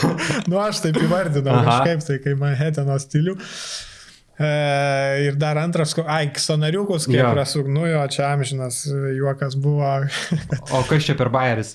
nu, 0.50 0.60
aš 0.62 0.82
taip 0.86 1.00
įvardinau 1.02 1.60
kažkaip, 1.66 2.04
tai 2.06 2.18
kai 2.24 2.34
Manheteno 2.38 2.96
stilių. 3.02 3.36
E, 4.38 4.52
ir 5.26 5.38
dar 5.40 5.58
antras, 5.58 5.96
ai, 6.06 6.28
sonariukus, 6.38 7.08
kiek 7.10 7.24
ja. 7.24 7.32
prasuk, 7.34 7.66
nu 7.74 7.88
jo, 7.88 8.04
čia 8.14 8.30
amžinas 8.30 8.84
juokas 9.16 9.58
buvo. 9.58 9.90
o 10.70 10.82
kas 10.86 11.08
čia 11.08 11.18
per 11.18 11.32
bairis? 11.34 11.74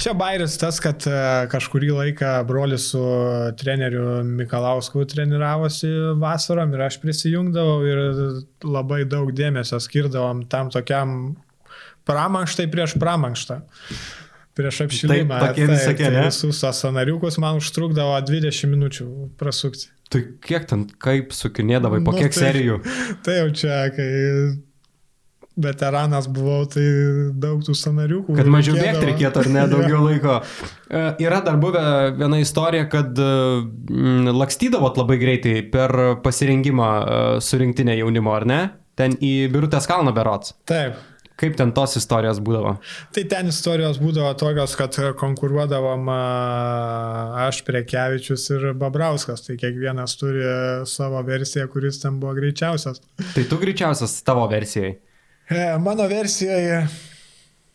Čia 0.00 0.12
bairis 0.16 0.58
tas, 0.60 0.76
kad 0.82 1.04
e, 1.08 1.20
kažkurį 1.52 1.90
laiką 1.96 2.32
brolis 2.48 2.90
su 2.92 3.00
treneriu 3.60 4.20
Mikalausku 4.24 5.06
treniravosi 5.08 5.90
vasarom 6.20 6.74
ir 6.76 6.84
aš 6.84 6.98
prisijungdavau 7.02 7.78
ir 7.88 8.02
labai 8.64 9.02
daug 9.08 9.32
dėmesio 9.36 9.80
skirdavom 9.80 10.44
tam 10.52 10.68
tokiam 10.72 11.14
pramankštai 12.08 12.68
prieš 12.70 12.96
pramankštą. 13.00 13.60
Prieš 14.58 14.80
apšilimą. 14.86 15.36
Taip, 15.38 15.52
tokie 15.52 15.66
visokie, 15.70 16.06
tai, 16.06 16.14
tai 16.16 16.24
visus 16.26 16.62
tos 16.62 16.80
sanariukus 16.82 17.38
man 17.42 17.60
užtrukdavo 17.60 18.16
20 18.26 18.72
minučių 18.72 19.06
prasukti. 19.40 19.92
Tai 20.10 20.24
kiek 20.42 20.66
ten, 20.66 20.88
kaip 20.98 21.30
sukinėdavai, 21.36 22.00
po 22.02 22.16
nu, 22.16 22.18
kiek 22.18 22.34
tai, 22.34 22.48
serijų? 22.48 22.80
Tai 23.24 23.36
jau 23.36 23.52
čia, 23.54 23.76
kai 23.94 24.08
veteranas 25.60 26.26
buvau, 26.30 26.64
tai 26.70 26.84
daug 27.42 27.60
tų 27.64 27.74
scenariukų. 27.76 28.34
Kad 28.38 28.48
mažiau 28.50 28.78
bėgti 28.78 29.08
reikėtų, 29.10 29.42
ar 29.42 29.50
ne, 29.54 29.64
daugiau 29.70 30.02
laiko. 30.08 30.38
E, 30.88 31.02
yra 31.24 31.40
dar 31.46 31.58
buvę 31.62 31.82
viena 32.18 32.40
istorija, 32.42 32.86
kad 32.90 33.18
mm, 33.18 34.32
lakstydavot 34.40 34.98
labai 35.00 35.18
greitai 35.20 35.56
per 35.72 35.94
pasirinkimą 36.24 36.90
e, 36.90 37.22
surinktinę 37.44 37.98
jaunimo, 38.00 38.34
ar 38.34 38.48
ne? 38.48 38.60
Ten 38.98 39.14
į 39.22 39.50
Birutės 39.52 39.86
kalną 39.88 40.12
berots. 40.16 40.54
Taip. 40.68 40.98
Kaip 41.40 41.54
ten 41.56 41.70
tos 41.72 41.96
istorijos 41.96 42.40
būdavo? 42.44 42.74
Tai 43.16 43.22
ten 43.32 43.48
istorijos 43.48 44.00
būdavo 44.02 44.32
tokios, 44.40 44.74
kad 44.76 44.96
konkuruodavom 45.20 46.10
aš, 47.46 47.62
Prekevičius 47.64 48.44
ir 48.52 48.66
Babrauskas. 48.80 49.46
Tai 49.46 49.56
kiekvienas 49.60 50.18
turi 50.20 50.44
savo 50.90 51.22
versiją, 51.24 51.64
kuris 51.72 52.02
ten 52.02 52.18
buvo 52.20 52.34
greičiausias. 52.36 53.00
Tai 53.34 53.46
tu 53.48 53.60
greičiausias 53.62 54.18
tavo 54.26 54.44
versijai? 54.50 54.98
E, 55.50 55.62
mano 55.82 56.04
versijoje, 56.10 56.82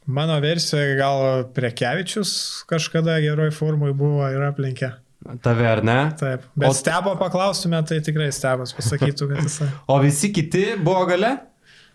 mano 0.06 0.38
versijoje 0.44 0.94
gal 1.02 1.48
Prekevičius 1.58 2.36
kažkada 2.70 3.18
geroj 3.26 3.50
formui 3.56 3.92
buvo 3.98 4.30
ir 4.30 4.46
aplenkė. 4.46 4.94
Tave 5.42 5.66
ar 5.66 5.82
ne? 5.82 5.98
Taip. 6.20 6.46
Bet 6.54 6.70
o 6.70 6.78
stebo 6.78 7.16
paklaustume, 7.18 7.82
tai 7.90 7.98
tikrai 8.06 8.30
stebas 8.36 8.76
pasakytų, 8.78 9.32
kad 9.32 9.42
jisai. 9.42 9.72
o 9.92 9.98
visi 10.04 10.30
kiti 10.36 10.68
buvo 10.78 11.02
gale? 11.10 11.34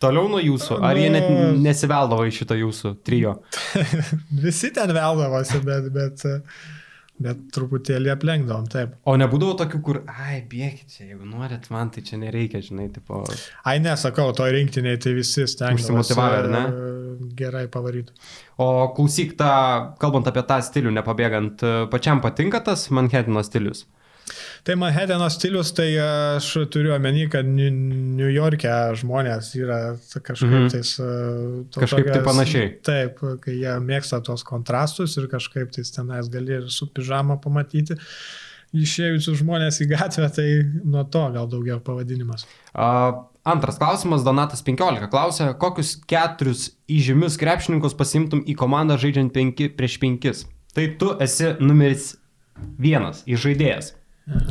Toliau 0.01 0.31
nuo 0.33 0.41
jūsų? 0.41 0.81
Ar 0.87 0.97
jie 0.97 1.09
net 1.13 1.29
nesiveldavo 1.61 2.25
į 2.29 2.35
šitą 2.41 2.57
jūsų 2.57 2.95
trijo? 3.05 3.39
visi 4.45 4.73
ten 4.77 4.95
veldavosi, 4.97 5.61
bet, 5.67 5.91
bet 5.95 6.29
Bet 7.21 7.41
truputėlį 7.53 8.15
aplenkdavom, 8.15 8.65
taip. 8.73 8.95
O 9.05 9.13
nebūdavo 9.21 9.59
tokių, 9.61 9.79
kur, 9.85 9.99
ai, 10.09 10.39
bėkit 10.49 10.89
čia, 10.89 11.03
jeigu 11.11 11.27
norit, 11.29 11.67
man 11.73 11.91
tai 11.93 12.01
čia 12.07 12.17
nereikia, 12.17 12.63
žinai, 12.65 12.87
tipo. 12.95 13.21
Ai, 13.69 13.75
nesakau, 13.85 14.31
to 14.37 14.47
rinktiniai 14.49 14.97
tai 15.01 15.13
visi 15.19 15.45
stengiasi. 15.45 15.91
Užsimotivavę, 15.91 16.39
ar 16.41 16.49
ne? 16.55 16.63
Gerai 17.37 17.67
pavaryti. 17.73 18.17
O 18.57 18.89
klausyk, 18.97 19.35
tą, 19.37 19.51
kalbant 20.01 20.33
apie 20.33 20.47
tą 20.49 20.63
stilių, 20.65 20.95
nepabėgant, 20.97 21.67
pačiam 21.93 22.25
patinka 22.25 22.63
tas 22.65 22.87
Manhattano 22.89 23.45
stilius? 23.45 23.85
Tai 24.67 24.77
Manhattano 24.81 25.29
stilius, 25.33 25.73
tai 25.77 25.89
aš 26.01 26.51
turiu 26.73 26.95
omeny, 26.97 27.27
kad 27.33 27.49
New 27.49 28.29
York'e 28.31 28.75
žmonės 29.01 29.53
yra 29.59 29.81
kažkaip 30.13 30.51
mhm. 30.51 30.69
tais... 30.75 30.93
To, 30.99 31.81
kažkaip 31.83 32.05
tokias, 32.05 32.17
tai 32.17 32.27
panašiai. 32.27 32.69
Taip, 32.87 33.25
kai 33.45 33.57
jie 33.57 33.75
mėgsta 33.85 34.21
tos 34.27 34.45
kontrastus 34.47 35.17
ir 35.21 35.31
kažkaip 35.33 35.73
tais 35.75 35.95
tenais 35.95 36.31
gali 36.33 36.61
ir 36.61 36.71
su 36.73 36.91
pižama 36.91 37.41
pamatyti. 37.43 37.99
Išėjusius 38.71 39.41
žmonės 39.41 39.81
į 39.83 39.89
gatvę, 39.91 40.29
tai 40.31 40.47
nuo 40.87 41.03
to 41.11 41.25
gal 41.35 41.49
daugiau 41.51 41.81
pavadinimas. 41.83 42.45
Uh, 42.71 43.27
antras 43.43 43.81
klausimas, 43.81 44.23
Donatas 44.23 44.63
15 44.63 45.11
klausė, 45.11 45.49
kokius 45.59 45.97
keturis 46.11 46.69
įžymius 46.87 47.39
krepšininkus 47.41 47.97
pasimtum 47.99 48.45
į 48.47 48.55
komandą 48.61 48.95
žaidžiant 49.01 49.35
5 49.35 49.73
prieš 49.75 49.99
5? 50.05 50.45
Tai 50.77 50.87
tu 51.01 51.15
esi 51.19 51.57
numeris 51.59 52.13
vienas, 52.79 53.25
įžaidėjas. 53.27 53.97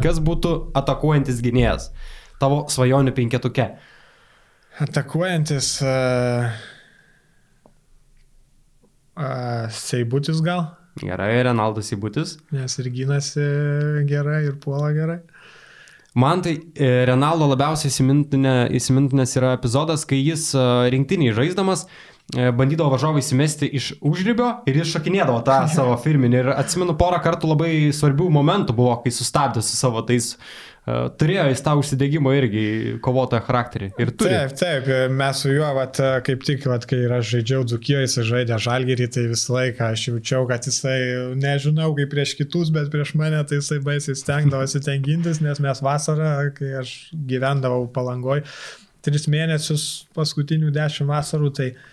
Kas 0.03 0.19
būtų 0.23 0.53
atakuojantis 0.77 1.39
gynėjas 1.43 1.89
tavo 2.41 2.65
svajonių 2.71 3.13
penketuke? 3.15 3.69
Atakuojantis 4.79 5.71
uh, 5.83 6.49
uh, 9.19 9.65
Seibutis 9.75 10.43
gal? 10.43 10.69
Gerai, 10.99 11.31
Renaldas 11.47 11.91
Seibutis. 11.91 12.37
Nes 12.55 12.75
ir 12.81 12.91
gynasi 12.95 13.43
gerai, 14.09 14.43
ir 14.49 14.59
puola 14.63 14.91
gerai. 14.95 15.19
Man 16.19 16.41
tai 16.43 16.55
e, 16.73 16.87
Renaldo 17.05 17.45
labiausiai 17.51 17.91
įsimintinės 18.75 19.35
yra 19.37 19.51
epizodas, 19.55 20.07
kai 20.09 20.17
jis 20.17 20.49
rinktiniai 20.89 21.35
žaisdamas 21.37 21.85
E, 21.85 22.08
bandydavo 22.29 22.93
varžovai 22.93 23.23
įsimesti 23.23 23.69
iš 23.79 23.91
užribio 24.05 24.51
ir 24.69 24.81
jis 24.81 24.93
šokinėdavo 24.95 25.41
tą 25.47 25.63
savo 25.75 25.97
firminį. 26.01 26.41
Ir 26.43 26.51
atsimenu, 26.55 26.97
porą 26.99 27.21
kartų 27.25 27.53
labai 27.53 27.73
svarbių 27.95 28.29
momentų 28.39 28.75
buvo, 28.77 28.97
kai 29.03 29.13
sustabdė 29.13 29.65
su 29.65 29.77
savo 29.79 30.05
tais 30.05 30.35
Uh, 30.89 31.09
turėjo 31.19 31.43
jis 31.51 31.61
tą 31.61 31.73
užsidėgymo 31.77 32.31
irgi 32.33 32.61
kovotojo 33.03 33.43
charakterį. 33.45 33.89
Ir 33.99 34.11
turi. 34.15 34.31
Taip, 34.31 34.53
taip, 34.57 34.87
mes 35.13 35.41
su 35.43 35.51
juo, 35.51 35.67
vat, 35.75 35.99
kaip 36.25 36.45
tik, 36.47 36.63
vat, 36.71 36.87
kai 36.89 37.01
aš 37.17 37.33
žaidžiau 37.33 37.65
Dzukijoje, 37.67 38.07
jis 38.07 38.29
žaidė 38.29 38.57
Žalgerį, 38.63 39.09
tai 39.13 39.25
visą 39.29 39.57
laiką 39.57 39.91
aš 39.93 40.07
jaučiau, 40.07 40.47
kad 40.49 40.65
jisai, 40.65 40.95
nežinau 41.37 41.91
kaip 41.99 42.09
prieš 42.15 42.33
kitus, 42.39 42.71
bet 42.73 42.89
prieš 42.93 43.13
mane 43.19 43.43
tai 43.45 43.59
jisai 43.59 43.77
baisiai 43.85 44.17
stengdavosi 44.17 44.81
ten 44.87 45.03
gintis, 45.05 45.43
nes 45.45 45.61
mes 45.61 45.83
vasarą, 45.85 46.33
kai 46.57 46.73
aš 46.81 46.95
gyvendavau 47.13 47.85
palangoj, 47.93 48.41
tris 49.05 49.29
mėnesius 49.29 49.85
paskutinių 50.17 50.73
dešimt 50.73 51.11
vasarų, 51.11 51.53
tai 51.59 51.73
uh, 51.75 51.85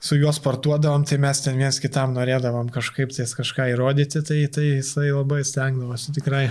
su 0.00 0.16
juo 0.16 0.32
sportuodavom, 0.32 1.04
tai 1.04 1.18
mes 1.22 1.40
ten 1.42 1.58
viens 1.58 1.78
kitam 1.82 2.14
norėdavom 2.16 2.70
kažkaip 2.74 3.12
tais 3.14 3.34
kažką 3.34 3.70
įrodyti, 3.74 4.22
tai, 4.26 4.42
tai 4.54 4.66
jisai 4.78 5.10
labai 5.10 5.42
stengdavosi 5.46 6.14
tikrai. 6.16 6.44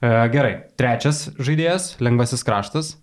E, 0.00 0.12
gerai, 0.32 0.54
trečias 0.80 1.26
žaidėjas, 1.36 1.94
lengvasis 2.04 2.44
kraštas. 2.46 2.94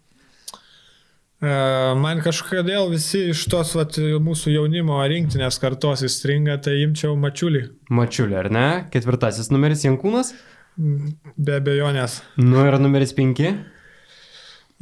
E, 1.43 1.51
man 1.99 2.23
kažkodėl 2.25 2.89
visi 2.93 3.27
iš 3.33 3.45
tos 3.51 3.75
vat, 3.77 3.99
mūsų 3.99 4.55
jaunimo 4.55 4.97
rinktinės 5.11 5.61
kartos 5.61 6.05
įstringa, 6.07 6.57
tai 6.65 6.79
imčiau 6.87 7.13
mačiulį. 7.19 7.67
Mačiulį, 7.93 8.39
ar 8.41 8.51
ne? 8.53 8.67
Ketvirtasis 8.93 9.53
numeris 9.53 9.85
Jankūnas? 9.85 10.33
Be 10.73 11.59
abejonės. 11.59 12.23
Nu 12.41 12.65
ir 12.65 12.79
numeris 12.81 13.13
penki? 13.13 13.51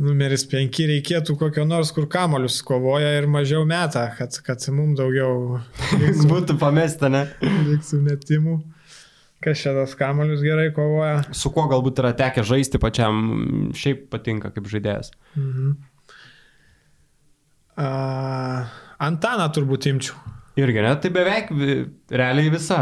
Numeris 0.01 0.45
5 0.49 0.79
reikėtų 0.91 1.35
kokio 1.39 1.65
nors, 1.67 1.91
kur 1.95 2.07
kamolius 2.11 2.61
kovoja 2.65 3.13
ir 3.17 3.27
mažiau 3.31 3.65
meta, 3.67 4.07
kad, 4.17 4.37
kad 4.45 4.63
mums 4.73 4.99
daugiau 4.99 5.59
liksų, 6.01 6.27
būtų 6.31 6.57
pamesta, 6.61 7.11
ne? 7.11 7.25
Liksų 7.41 8.01
metimų. 8.05 8.59
Kas 9.41 9.63
čia 9.63 9.73
tas 9.73 9.95
kamolius 9.97 10.43
gerai 10.45 10.69
kovoja? 10.75 11.23
Su 11.33 11.49
kuo 11.53 11.65
galbūt 11.69 12.03
yra 12.03 12.11
tekę 12.17 12.43
žaisti 12.45 12.81
pačiam, 12.81 13.71
šiaip 13.73 14.05
patinka 14.13 14.53
kaip 14.53 14.69
žaidėjas. 14.69 15.13
Mhm. 15.35 15.71
Uh, 17.81 18.67
Antaną 19.01 19.47
turbūt 19.55 19.87
imčiau. 19.89 20.19
Irgi, 20.59 20.81
ne? 20.83 20.91
Tai 20.99 21.09
beveik 21.15 21.51
realiai 22.11 22.49
visa. 22.51 22.79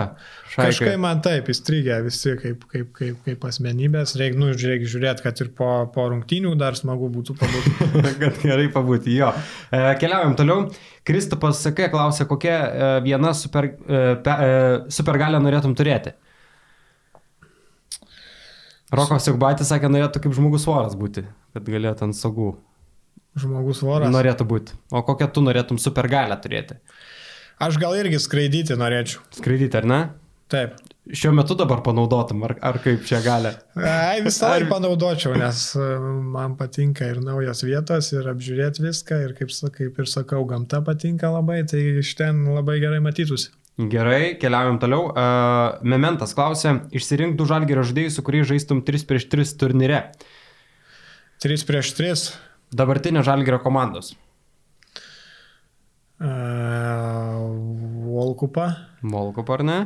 Šaikai. 0.50 0.70
Kažkai 0.72 0.94
man 1.02 1.20
taip 1.22 1.52
įstrigę 1.54 2.00
visi 2.02 2.32
kaip, 2.40 2.64
kaip, 2.72 2.88
kaip, 2.98 3.20
kaip 3.28 3.44
asmenybės. 3.46 4.16
Reikia 4.18 4.40
nu, 4.42 4.48
reik 4.58 4.88
žiūrėti, 4.90 5.22
kad 5.26 5.42
ir 5.44 5.52
po, 5.58 5.68
po 5.94 6.08
rungtynių 6.10 6.56
dar 6.58 6.78
smagu 6.80 7.12
būtų 7.14 7.36
pabūti. 7.38 7.74
kad 8.24 8.40
gerai 8.42 8.66
pabūti, 8.74 9.14
jo. 9.20 9.30
E, 9.70 9.84
keliaujam 10.02 10.34
toliau. 10.40 10.64
Kristupas 11.06 11.62
Sakai 11.62 11.92
klausė, 11.94 12.26
kokią 12.30 12.56
e, 12.56 12.90
vieną 13.06 13.36
super, 13.38 13.70
e, 13.70 14.02
pe, 14.26 14.34
e, 14.34 14.58
supergalę 14.98 15.42
norėtum 15.44 15.78
turėti. 15.78 16.16
Rokas 18.90 19.30
Jokbatis 19.30 19.70
sakė, 19.70 19.92
norėtų 19.94 20.24
kaip 20.24 20.34
žmogus 20.34 20.66
voras 20.66 20.98
būti, 20.98 21.22
kad 21.54 21.70
galėtų 21.70 22.08
ant 22.08 22.18
sagų. 22.18 22.56
Žmogus 23.38 23.84
voras. 23.86 24.10
Norėtų 24.10 24.50
būti. 24.50 24.74
O 24.90 25.04
kokią 25.06 25.30
tu 25.30 25.46
norėtum 25.46 25.78
supergalę 25.78 26.34
turėti? 26.42 26.80
Aš 27.60 27.76
gal 27.76 27.97
irgi 27.99 28.22
skraidyti 28.24 28.78
norėčiau. 28.80 29.20
Skraidyti, 29.36 29.76
ar 29.76 29.88
ne? 29.89 29.99
Taip. 30.49 30.78
Šiuo 31.10 31.32
metu 31.34 31.55
dabar 31.57 31.82
panaudotum, 31.84 32.43
ar, 32.45 32.53
ar 32.64 32.78
kaip 32.84 33.01
čia 33.07 33.20
gali? 33.26 33.49
Ai, 33.76 34.22
visą 34.24 34.51
ar... 34.55 34.66
panaudočiau, 34.70 35.34
nes 35.41 35.64
e, 35.76 35.88
man 36.36 36.53
patinka 36.60 37.07
ir 37.10 37.20
naujos 37.26 37.64
vietos, 37.66 38.12
ir 38.14 38.30
apžiūrėti 38.30 38.86
viską, 38.86 39.18
ir 39.26 39.34
kaip, 39.38 39.51
kaip 39.76 39.99
ir 40.03 40.10
sakau, 40.10 40.43
gamta 40.47 40.84
patinka 40.86 41.34
labai, 41.34 41.64
tai 41.70 41.82
iš 42.03 42.14
ten 42.20 42.45
labai 42.53 42.78
gerai 42.84 43.01
matytųsi. 43.03 43.51
Gerai, 43.80 44.36
keliaujam 44.39 44.80
toliau. 44.80 45.10
Uh, 45.10 45.80
Mementas 45.88 46.36
klausė, 46.36 46.76
išsirink 46.95 47.38
du 47.39 47.47
žalgerio 47.47 47.86
žaidėjus, 47.88 48.18
su 48.20 48.26
kuriais 48.28 48.47
žaistum 48.49 48.84
3 48.88 49.05
prieš 49.07 49.28
3 49.32 49.53
turnyre. 49.62 50.01
3 51.43 51.68
prieš 51.68 51.93
3. 51.95 52.26
Dabartinio 52.76 53.24
žalgerio 53.24 53.62
komandos. 53.64 54.14
Volkupą. 58.10 58.74
Volkupą 59.04 59.54
ar 59.54 59.64
ne? 59.64 59.80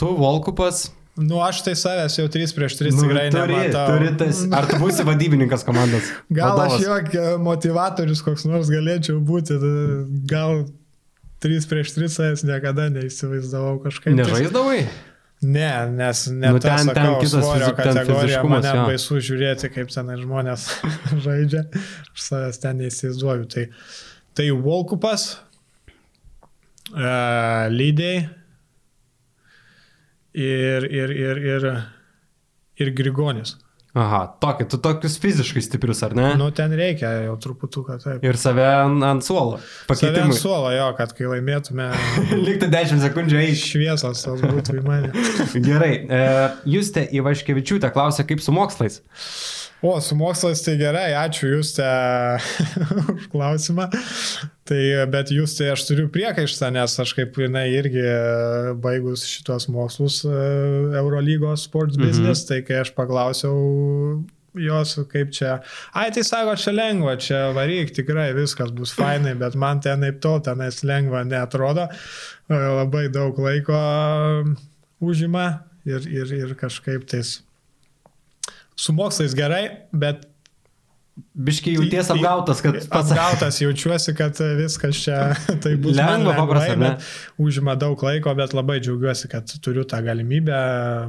Tu 0.00 0.08
Volkupas. 0.16 0.90
Nu, 1.16 1.42
aš 1.44 1.60
tai 1.66 1.74
savęs 1.76 2.14
jau 2.16 2.24
3 2.32 2.54
prieš 2.56 2.78
3 2.78 2.94
nu, 2.96 3.02
tikrai 3.04 3.26
turi, 3.28 3.52
nematau. 3.52 3.84
Turi 3.90 4.12
tas, 4.16 4.38
ar 4.48 4.64
tu 4.70 4.78
būsi 4.80 5.04
vadybininkas 5.04 5.64
komandos? 5.66 6.08
Gal 6.38 6.56
vadovas? 6.56 6.78
aš 6.78 6.86
jok 6.86 7.40
motivatorius 7.44 8.22
koks 8.24 8.46
nors 8.48 8.70
galėčiau 8.72 9.18
būti, 9.20 9.58
gal 10.30 10.64
3 11.44 11.68
prieš 11.68 11.92
3 11.98 12.08
savęs 12.16 12.44
niekada 12.48 12.88
neįsivaizdavau 12.94 13.76
kažkaip. 13.84 14.16
Nežaisdavai? 14.16 14.86
Ne, 15.42 15.68
nes 15.98 16.26
ne 16.30 16.52
nu, 16.54 16.62
ten, 16.62 16.78
sakau, 16.78 16.94
ten 16.94 17.14
kitas 17.18 17.44
svorio 17.44 17.72
kategorija, 17.76 18.42
man 18.46 18.62
net 18.62 18.80
baisu 18.86 19.18
žiūrėti, 19.18 19.68
kaip 19.74 19.92
ten 19.92 20.12
žmonės 20.20 20.68
žaidžia, 21.26 21.66
aš 22.14 22.24
savęs 22.30 22.62
ten 22.62 22.80
neįsivaizduoju. 22.80 23.48
Tai, 23.52 23.66
tai 24.36 24.48
Volkupas, 24.56 25.26
uh, 26.92 27.68
Lydėjai 27.72 28.22
ir, 30.32 30.86
ir, 30.88 31.10
ir, 31.10 31.42
ir, 31.54 31.68
ir 32.80 32.94
Grigonis. 32.96 33.56
Aha, 33.92 34.22
tokį, 34.40 34.64
tu 34.72 34.78
tokius 34.80 35.18
fiziškai 35.20 35.60
stiprius, 35.66 35.98
ar 36.06 36.14
ne? 36.16 36.30
Nu, 36.40 36.46
ten 36.56 36.72
reikia 36.76 37.10
jau 37.26 37.34
truputuką, 37.44 37.98
taip. 38.00 38.22
Ir 38.24 38.38
save 38.40 38.64
ant, 38.64 39.24
suolo. 39.26 39.58
Pakeitimui. 39.90 40.14
Save 40.14 40.22
ant 40.30 40.38
suolo, 40.38 40.70
jo, 40.72 40.86
kad 40.96 41.12
kai 41.18 41.28
laimėtume... 41.28 41.90
Liktų 42.46 42.70
10 42.72 43.04
sekundžių 43.04 43.42
eiti. 43.42 43.60
Šviesos, 43.60 44.24
tas 44.24 44.40
būtų 44.40 44.78
į 44.80 44.84
mane. 44.86 45.12
Gerai, 45.68 45.92
e, 46.08 46.22
Justė 46.72 47.04
Ivaškevičiūtė 47.20 47.92
klausė, 47.92 48.24
kaip 48.28 48.40
su 48.40 48.56
mokslais. 48.56 49.02
O, 49.82 50.00
su 50.00 50.14
mokslas 50.14 50.62
tai 50.62 50.76
gerai, 50.78 51.08
ačiū 51.18 51.48
jūs 51.56 51.74
te 51.78 51.86
už 53.12 53.28
klausimą. 53.32 53.88
Tai, 54.72 54.84
bet 55.12 55.28
jūs 55.34 55.52
tai 55.58 55.66
aš 55.74 55.82
turiu 55.84 56.06
priekaištą, 56.12 56.70
nes 56.72 56.94
aš 57.02 57.10
kaip 57.18 57.36
jinai 57.36 57.66
irgi 57.74 58.04
baigus 58.80 59.26
šitos 59.28 59.66
mokslus 59.68 60.22
e, 60.24 60.36
Eurolygos 60.96 61.66
sports 61.68 61.98
mhm. 61.98 62.06
business, 62.06 62.46
tai 62.48 62.62
kai 62.64 62.78
aš 62.80 62.94
paklausiau 62.96 64.22
jos, 64.56 64.94
kaip 65.12 65.32
čia, 65.36 65.58
ai 65.96 66.06
tai 66.14 66.24
sako, 66.24 66.56
čia 66.60 66.72
lengva, 66.72 67.18
čia 67.20 67.42
varyk, 67.56 67.92
tikrai 67.96 68.30
viskas 68.36 68.72
bus 68.72 68.94
fainai, 68.96 69.34
bet 69.40 69.56
man 69.60 69.80
tenaip 69.84 70.20
to, 70.24 70.38
tenais 70.44 70.80
lengva 70.88 71.20
netrodo, 71.28 71.90
e, 72.48 72.56
labai 72.56 73.06
daug 73.12 73.36
laiko 73.44 73.76
užima 75.04 75.46
ir, 75.84 76.08
ir, 76.08 76.36
ir 76.46 76.56
kažkaip 76.56 77.04
tais 77.12 77.40
su 78.72 78.96
mokslais 78.96 79.36
gerai, 79.36 79.66
bet 79.92 80.24
Biškiai 81.32 81.78
jauties 81.78 82.10
apgautas, 82.12 82.58
kad 82.60 82.76
pats. 82.92 83.12
Apgautas 83.14 83.58
jaučiuosi, 83.62 84.12
kad 84.16 84.36
viskas 84.58 84.98
čia 85.00 85.18
tai 85.64 85.74
bus 85.80 85.96
lengva, 85.96 86.34
paprastai, 86.36 86.76
bet 86.80 87.06
užima 87.40 87.72
daug 87.80 88.02
laiko, 88.04 88.34
bet 88.36 88.52
labai 88.56 88.76
džiaugiuosi, 88.84 89.30
kad 89.32 89.54
turiu 89.64 89.84
tą 89.88 90.02
galimybę 90.04 90.58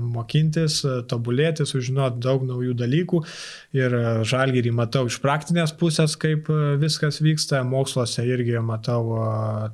mokintis, 0.03 0.78
tobulėti, 1.11 1.68
sužinoti 1.68 2.24
daug 2.24 2.45
naujų 2.47 2.76
dalykų 2.80 3.20
ir 3.80 3.97
žalgyrį 4.30 4.72
matau 4.78 5.03
iš 5.11 5.20
praktinės 5.24 5.76
pusės, 5.80 6.16
kaip 6.20 6.47
viskas 6.80 7.20
vyksta, 7.24 7.64
moksluose 7.68 8.24
irgi 8.24 8.55
matau 8.64 9.18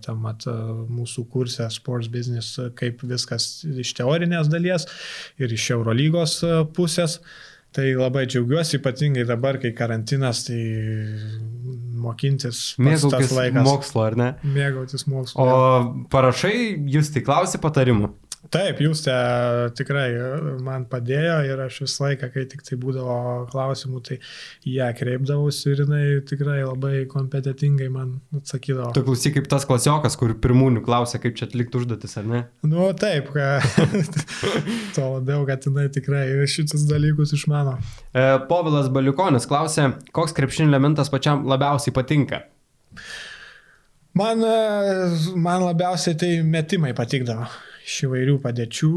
tam 0.06 0.26
mat, 0.26 0.48
mūsų 0.90 1.28
kursę 1.30 1.70
Sports 1.74 2.10
Business, 2.10 2.58
kaip 2.80 3.06
viskas 3.06 3.62
iš 3.70 3.94
teorinės 4.02 4.50
dalies 4.50 4.90
ir 5.38 5.54
iš 5.54 5.70
Eurolygos 5.78 6.40
pusės. 6.74 7.20
Tai 7.72 7.86
labai 7.94 8.26
džiaugiuosi, 8.26 8.80
ypatingai 8.80 9.28
dabar, 9.30 9.60
kai 9.62 9.72
karantinas, 9.78 10.42
tai 10.48 10.62
mokintis. 12.02 12.64
Mėgautis 12.82 13.36
mokslo, 13.60 14.06
ar 14.08 14.18
ne? 14.20 14.32
Mėgautis 14.44 15.06
mokslo. 15.10 15.46
O 15.46 16.08
parašai, 16.14 16.56
jūs 16.96 17.14
tik 17.16 17.28
klausi 17.30 17.62
patarimų. 17.62 18.14
Taip, 18.50 18.80
jūs 18.80 19.04
te 19.04 19.14
tikrai 19.78 20.08
man 20.64 20.86
padėjo 20.90 21.36
ir 21.46 21.60
aš 21.60 21.82
visą 21.84 22.06
laiką, 22.08 22.30
kai 22.34 22.46
tik 22.50 22.64
tai 22.66 22.78
būdavo 22.82 23.18
klausimų, 23.52 24.00
tai 24.08 24.18
ją 24.66 24.88
kreipdavausi 24.98 25.74
ir 25.74 25.82
jinai 25.84 26.04
tikrai 26.26 26.62
labai 26.64 27.04
kompetitingai 27.12 27.90
man 27.94 28.16
atsakydavo. 28.40 28.94
Tu 28.96 29.04
klausyk 29.06 29.36
kaip 29.36 29.50
tas 29.52 29.68
klasiokas, 29.70 30.16
kur 30.18 30.32
pirmūnių 30.42 30.82
klausė, 30.86 31.20
kaip 31.22 31.36
čia 31.38 31.46
atlikti 31.50 31.82
užduotis, 31.82 32.16
ar 32.22 32.30
ne? 32.32 32.42
Nu 32.64 32.88
taip, 32.98 33.30
to 34.96 35.10
labiau, 35.18 35.44
kad 35.50 35.68
jinai 35.68 35.90
tikrai 35.94 36.24
šitus 36.50 36.88
dalykus 36.90 37.36
išmano. 37.38 37.76
E, 38.16 38.26
Povilas 38.50 38.90
Baliukonis 38.94 39.46
klausė, 39.52 39.92
koks 40.16 40.34
krepšinio 40.40 40.72
elementas 40.72 41.12
pačiam 41.14 41.44
labiausiai 41.50 41.89
patinka? 41.96 42.44
Man, 44.20 44.42
man 45.38 45.66
labiausiai 45.68 46.18
tai 46.20 46.32
metimai 46.44 46.96
patikdavo 46.98 47.48
iš 47.90 48.04
įvairių 48.06 48.38
padėčių. 48.44 48.92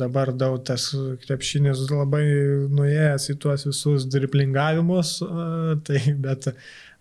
Dabar 0.00 0.32
daug 0.34 0.58
tas 0.66 0.88
krepšinis 1.24 1.86
labai 1.92 2.24
nuėjęs 2.74 3.30
į 3.32 3.38
tuos 3.42 3.66
visus 3.68 4.08
driplingavimus, 4.10 5.18
tai, 5.86 6.02
bet 6.22 6.50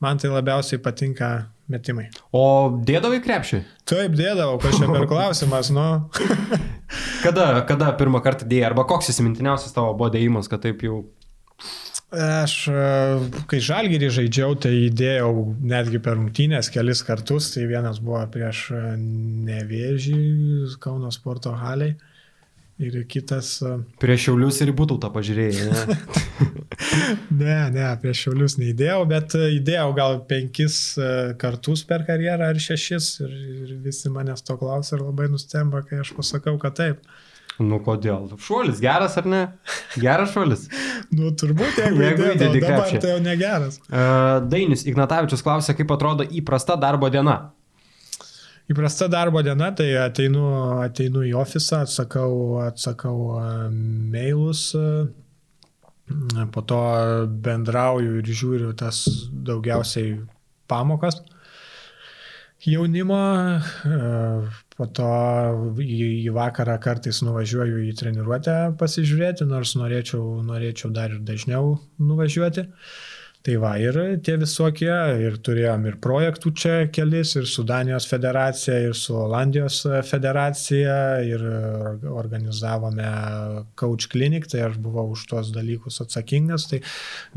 man 0.03 0.21
tai 0.21 0.32
labiausiai 0.34 0.82
patinka 0.84 1.32
metimai. 1.71 2.09
O 2.36 2.45
dėdavai 2.86 3.21
krepšį? 3.26 3.61
Taip, 3.89 4.13
dėdavau, 4.17 4.59
čia 4.61 4.89
per 4.91 5.07
klausimas, 5.11 5.71
nu. 5.73 5.88
kada, 7.26 7.49
kada 7.69 7.91
pirmą 7.97 8.21
kartą 8.26 8.47
dėjai, 8.49 8.69
arba 8.69 8.86
koks 8.89 9.09
įsimintiniausias 9.13 9.73
tavo 9.76 9.95
buvo 9.97 10.11
dėjimas, 10.13 10.51
kad 10.51 10.61
taip 10.65 10.86
jau 10.86 11.01
Aš, 12.16 12.53
e, 12.72 12.82
kai 13.51 13.59
žalgyrį 13.63 14.09
žaidžiau, 14.13 14.55
tai 14.55 14.72
įdėjau 14.88 15.32
netgi 15.68 15.99
per 16.03 16.16
rungtynės 16.16 16.72
kelis 16.72 17.03
kartus. 17.03 17.51
Tai 17.53 17.66
vienas 17.68 17.99
buvo 18.03 18.22
prieš 18.31 18.69
e, 18.72 18.81
Nevėžį, 19.49 20.19
Kauno 20.84 21.11
sporto 21.11 21.56
haliai. 21.60 21.95
ir 22.80 22.95
kitas. 23.07 23.61
Prie 23.99 24.18
Šiaulius 24.19 24.57
ir 24.64 24.73
būtų 24.76 24.98
tą 25.03 25.07
pažiūrėjai, 25.15 25.68
ne? 25.72 25.98
ne, 27.44 27.60
ne, 27.72 27.85
prie 28.02 28.11
Šiaulius 28.11 28.57
neįdėjau, 28.60 28.98
bet 29.07 29.35
įdėjau 29.39 29.94
gal 29.95 30.19
penkis 30.27 30.80
kartus 31.39 31.85
per 31.88 32.03
karjerą 32.07 32.49
ar 32.52 32.60
šešis 32.60 33.07
ir, 33.23 33.38
ir 33.64 33.77
visi 33.85 34.11
manęs 34.11 34.44
to 34.44 34.57
klausia 34.60 34.98
ir 34.98 35.06
labai 35.06 35.30
nustemba, 35.31 35.85
kai 35.88 36.02
aš 36.03 36.11
pasakau, 36.18 36.57
kad 36.60 36.76
taip. 36.81 37.07
Nu 37.61 37.80
kodėl? 37.84 38.27
Šuolis 38.41 38.82
geras 38.84 39.15
ar 39.19 39.27
ne? 39.32 39.41
Geras 40.02 40.34
šuolis? 40.34 40.65
nu 41.18 41.32
turbūt, 41.40 41.77
jeigu, 41.80 42.02
jeigu 42.03 42.26
įdėdavo, 42.34 42.61
dabar 42.65 42.95
tai 43.03 43.14
jau 43.14 43.19
negeras. 43.23 43.77
Uh, 43.88 44.41
Dainis 44.52 44.84
Ignatavičius 44.90 45.44
klausė, 45.45 45.76
kaip 45.77 45.94
atrodo 45.95 46.27
įprasta 46.27 46.76
darbo 46.80 47.10
diena. 47.14 47.38
Įprasta 48.72 49.07
darbo 49.11 49.44
diena, 49.45 49.69
tai 49.77 49.91
ateinu, 50.02 50.48
ateinu 50.82 51.22
į 51.30 51.36
ofisą, 51.38 51.84
atsakau, 51.86 52.64
atsakau 52.65 53.38
mailus, 53.69 54.72
po 56.52 56.65
to 56.65 56.82
bendrauju 57.45 58.19
ir 58.19 58.34
žiūriu 58.41 58.73
tas 58.77 59.06
daugiausiai 59.45 60.18
pamokas 60.69 61.22
jaunimo, 62.65 63.61
po 64.76 64.88
to 64.91 65.10
į, 65.80 65.99
į 66.27 66.31
vakarą 66.35 66.77
kartais 66.84 67.22
nuvažiuoju 67.23 67.84
į 67.88 67.93
treniruotę 67.99 68.56
pasižiūrėti, 68.80 69.47
nors 69.47 69.76
norėčiau, 69.80 70.41
norėčiau 70.45 70.91
dar 70.95 71.15
ir 71.15 71.22
dažniau 71.27 71.77
nuvažiuoti. 71.99 72.68
Tai 73.45 73.60
va, 73.61 73.76
ir 73.77 73.97
tie 74.26 74.39
visokie, 74.41 74.89
ir 75.22 75.35
turėjom 75.45 75.84
ir 75.85 75.99
projektų 76.02 76.52
čia 76.57 76.77
kelis, 76.89 77.35
ir 77.38 77.45
su 77.45 77.61
Danijos 77.68 78.07
federacija, 78.10 78.80
ir 78.88 78.95
su 78.97 79.14
Olandijos 79.22 79.84
federacija, 80.10 80.95
ir 81.22 81.45
organizavome 82.10 83.06
Coach 83.77 84.10
Clinic, 84.10 84.49
tai 84.49 84.65
aš 84.65 84.80
buvau 84.81 85.11
už 85.14 85.27
tuos 85.30 85.53
dalykus 85.53 86.02
atsakingas, 86.02 86.65
tai 86.72 86.81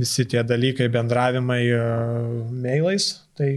visi 0.01 0.25
tie 0.25 0.41
dalykai 0.49 0.89
bendravimai 0.97 1.65
e, 1.77 1.83
mailais, 2.65 3.11
tai 3.37 3.51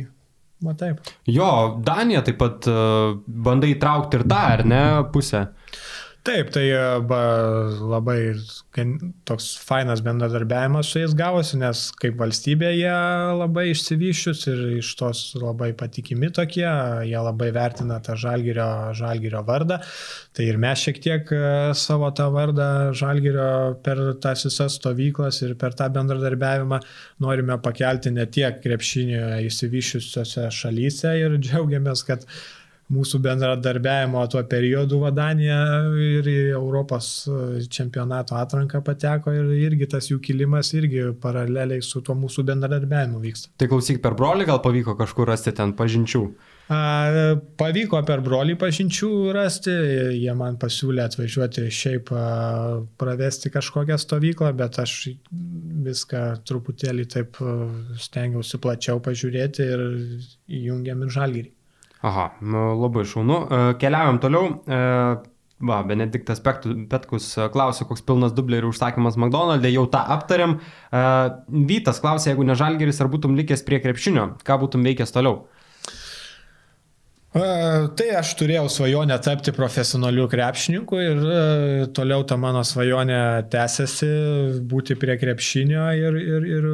va 0.65 0.75
taip. 0.77 1.01
Jo, 1.29 1.49
Danija 1.85 2.21
taip 2.25 2.37
pat 2.41 2.67
e, 2.69 2.75
bandai 3.47 3.73
įtraukti 3.75 4.19
ir 4.19 4.27
tą, 4.29 4.41
ar 4.57 4.65
ne, 4.67 4.83
pusę? 5.13 5.47
Taip, 6.21 6.51
tai 6.53 6.67
e, 6.69 6.81
ba, 7.09 7.19
labai 7.81 8.35
toks 9.25 9.45
fainas 9.65 10.03
bendradarbiavimas 10.05 10.91
su 10.91 10.99
jais 11.01 11.15
gavosi, 11.17 11.57
nes 11.57 11.79
kaip 11.97 12.19
valstybė 12.19 12.69
jie 12.75 12.91
labai 13.39 13.63
išsivyščius 13.71 14.43
ir 14.51 14.61
iš 14.75 14.91
tos 14.99 15.23
labai 15.41 15.71
patikimi 15.79 16.29
tokie, 16.29 16.67
jie 17.09 17.23
labai 17.25 17.49
vertina 17.55 17.97
tą 18.05 18.19
žalgerio, 18.21 18.69
žalgerio 19.01 19.41
vardą. 19.49 19.79
Tai 20.37 20.45
ir 20.45 20.61
mes 20.61 20.85
šiek 20.85 21.01
tiek 21.01 21.33
e, 21.33 21.41
savo 21.81 22.13
tą 22.13 22.29
vardą 22.37 22.69
žalgerio 23.01 23.49
per 23.81 24.05
tas 24.21 24.45
visas 24.45 24.77
stovyklas 24.77 25.41
ir 25.41 25.57
per 25.57 25.73
tą 25.73 25.89
bendradarbiavimą 25.97 26.83
norime 27.25 27.57
pakelti 27.65 28.13
ne 28.13 28.29
tiek 28.29 28.61
krepšinio 28.61 29.41
įsivyščiusiose 29.49 30.51
šalyse 30.53 31.17
ir 31.25 31.41
džiaugiamės, 31.41 32.05
kad 32.05 32.29
mūsų 32.91 33.21
bendradarbiavimo 33.23 34.21
tuo 34.31 34.41
periodu 34.51 34.99
Vadanija 35.01 35.59
ir 35.95 36.27
į 36.27 36.37
Europos 36.57 37.11
čempionato 37.71 38.35
atranką 38.39 38.81
pateko 38.85 39.33
ir 39.35 39.51
irgi 39.69 39.87
tas 39.95 40.09
jų 40.11 40.19
kilimas 40.23 40.73
irgi 40.77 41.09
paraleliai 41.21 41.83
su 41.85 42.03
tuo 42.05 42.15
mūsų 42.19 42.45
bendradarbiavimu 42.51 43.21
vyksta. 43.23 43.53
Tai 43.61 43.69
klausyk, 43.71 44.01
per 44.03 44.17
brolį 44.19 44.49
gal 44.49 44.63
pavyko 44.63 44.97
kažkur 44.99 45.31
rasti 45.31 45.53
ten 45.55 45.75
pažinčių? 45.77 46.25
A, 46.71 46.79
pavyko 47.59 47.99
per 48.07 48.21
brolį 48.23 48.55
pažinčių 48.59 49.11
rasti, 49.35 49.73
jie 50.15 50.35
man 50.39 50.59
pasiūlė 50.61 51.03
atvažiuoti 51.07 51.65
šiaip 51.75 52.11
a, 52.15 52.25
pravesti 53.01 53.51
kažkokią 53.51 53.97
stovyklą, 53.99 54.51
bet 54.59 54.79
aš 54.83 54.97
viską 55.87 56.25
truputėlį 56.47 57.07
taip 57.11 57.41
stengiausi 57.99 58.61
plačiau 58.61 59.01
pažiūrėti 59.03 59.67
ir 59.73 59.87
įjungiam 60.61 61.03
ir 61.07 61.17
žalgyrį. 61.17 61.51
Aha, 62.01 62.31
nu, 62.41 62.71
labai 62.81 63.05
šaunu. 63.05 63.37
E, 63.45 63.59
keliaujam 63.81 64.17
toliau. 64.21 64.49
E, 64.65 64.79
va, 65.69 65.77
Benediktas 65.85 66.41
Petkus 66.41 67.27
e, 67.37 67.45
klausė, 67.53 67.85
koks 67.89 68.01
pilnas 68.07 68.33
dublerių 68.33 68.71
užsakymas 68.73 69.19
McDonald'e, 69.21 69.69
jau 69.69 69.85
tą 69.93 70.01
aptariam. 70.17 70.57
Vytas 71.69 72.01
klausė, 72.01 72.31
jeigu 72.31 72.47
ne 72.47 72.57
žalgeris, 72.57 73.01
ar 73.03 73.11
būtum 73.13 73.37
likęs 73.37 73.65
prie 73.67 73.81
krepšinio, 73.83 74.31
ką 74.47 74.61
būtum 74.63 74.87
veikęs 74.89 75.13
toliau? 75.13 75.43
Tai 77.31 78.05
aš 78.19 78.33
turėjau 78.35 78.65
svajonę 78.67 79.15
tapti 79.23 79.53
profesionaliu 79.55 80.25
krepšininku 80.27 80.97
ir 80.99 81.21
toliau 81.95 82.25
ta 82.27 82.35
mano 82.35 82.65
svajonė 82.67 83.21
tęsiasi 83.53 84.09
būti 84.67 84.97
prie 84.99 85.15
krepšinio 85.21 85.85
ir, 85.95 86.17
ir, 86.19 86.49
ir, 86.57 86.67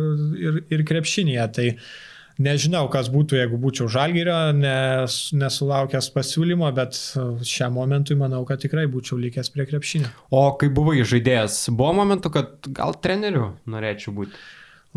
ir, 0.48 0.58
ir 0.74 0.86
krepšinėje. 0.90 1.46
Tai 1.60 1.68
uh, 1.76 1.92
Nežinau, 2.38 2.84
kas 2.94 3.08
būtų, 3.10 3.40
jeigu 3.40 3.58
būčiau 3.58 3.88
žalgyrio, 3.90 4.36
nes, 4.54 5.16
nesulaukęs 5.34 6.12
pasiūlymo, 6.14 6.70
bet 6.78 7.00
šiam 7.50 7.74
momentui 7.80 8.18
manau, 8.20 8.44
kad 8.46 8.62
tikrai 8.62 8.86
būčiau 8.92 9.18
likęs 9.18 9.50
prie 9.56 9.66
krepšinio. 9.66 10.12
O 10.30 10.44
kai 10.60 10.70
buvai 10.74 11.02
žaidėjas, 11.02 11.64
buvo 11.74 11.96
momentų, 11.98 12.32
kad 12.36 12.70
gal 12.78 12.94
treneriu 13.02 13.56
norėčiau 13.66 14.14
būti? 14.20 14.38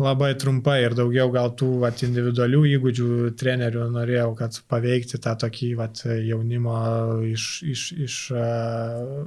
Labai 0.01 0.31
trumpai 0.39 0.77
ir 0.85 0.93
daugiau 0.97 1.33
gal 1.33 1.49
tų 1.57 1.71
vat, 1.81 2.05
individualių 2.05 2.61
įgūdžių 2.75 3.09
trenerių 3.37 3.89
norėjau, 3.93 4.29
kad 4.37 4.61
paveikti 4.69 5.17
tą 5.21 5.33
tokį 5.41 5.73
vat, 5.81 6.05
jaunimo 6.05 6.77
iš, 7.25 7.49
iš, 7.73 7.89
iš 8.05 8.21
uh, 8.37 9.25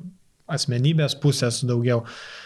asmenybės 0.55 1.19
pusės 1.23 1.61
daugiau. 1.66 2.03
Uh, 2.03 2.44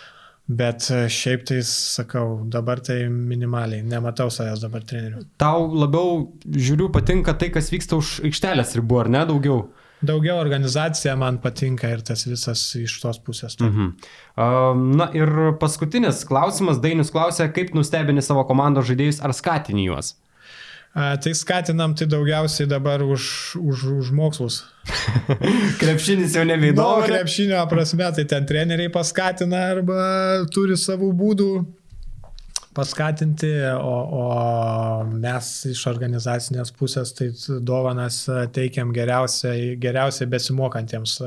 Bet 0.48 0.86
e, 0.88 1.02
šiaip 1.12 1.42
tai 1.48 1.58
sakau, 1.68 2.38
dabar 2.48 2.80
tai 2.80 3.02
minimaliai, 3.12 3.82
nematau 3.84 4.30
savęs 4.32 4.62
dabar 4.64 4.84
treneriu. 4.88 5.26
Tau 5.40 5.66
labiau, 5.76 6.22
žiūriu, 6.48 6.88
patinka 6.94 7.34
tai, 7.36 7.50
kas 7.52 7.68
vyksta 7.72 7.98
už 8.00 8.14
aikštelės 8.30 8.72
ribų, 8.78 9.02
ar 9.02 9.12
ne 9.12 9.26
daugiau? 9.28 9.66
Daugiau 10.08 10.38
organizacija 10.38 11.16
man 11.18 11.40
patinka 11.42 11.90
ir 11.90 12.00
tas 12.06 12.22
visas 12.24 12.62
iš 12.78 12.96
tos 13.02 13.18
pusės. 13.20 13.58
Mhm. 13.60 13.90
Uh, 14.38 14.72
na 14.96 15.10
ir 15.16 15.34
paskutinis 15.60 16.22
klausimas, 16.28 16.80
Dainis 16.80 17.12
klausė, 17.12 17.50
kaip 17.52 17.74
nustebini 17.76 18.24
savo 18.24 18.46
komandos 18.48 18.88
žaidėjus 18.88 19.20
ar 19.26 19.36
skatini 19.36 19.88
juos? 19.90 20.14
Tai 20.98 21.32
skatinam 21.34 21.94
tai 21.94 22.08
daugiausiai 22.10 22.66
dabar 22.66 23.02
už, 23.06 23.54
už, 23.62 23.84
už 24.02 24.10
mokslus. 24.10 24.64
Krepšinis 25.82 26.34
jau 26.34 26.42
nebeįdomu. 26.48 26.82
No, 26.82 27.06
krepšinio 27.06 27.60
prasme, 27.70 28.08
tai 28.16 28.24
ten 28.26 28.48
treneriai 28.48 28.90
paskatina 28.90 29.60
arba 29.76 30.00
turi 30.50 30.74
savų 30.74 31.12
būdų 31.20 31.50
paskatinti, 32.74 33.52
o, 33.78 33.94
o 34.22 34.24
mes 35.10 35.52
iš 35.70 35.84
organizacinės 35.90 36.74
pusės 36.74 37.14
tai 37.14 37.30
dovanas 37.62 38.24
teikiam 38.54 38.90
geriausiai, 38.94 39.76
geriausiai 39.82 40.30
besimokantiems 40.34 41.18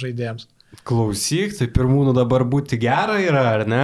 žaidėjams. 0.00 0.48
Klausyk, 0.82 1.52
tai 1.58 1.68
pirmūnų 1.70 2.14
dabar 2.16 2.42
būti 2.48 2.78
gera 2.80 3.18
yra, 3.22 3.42
ar 3.54 3.62
ne? 3.68 3.82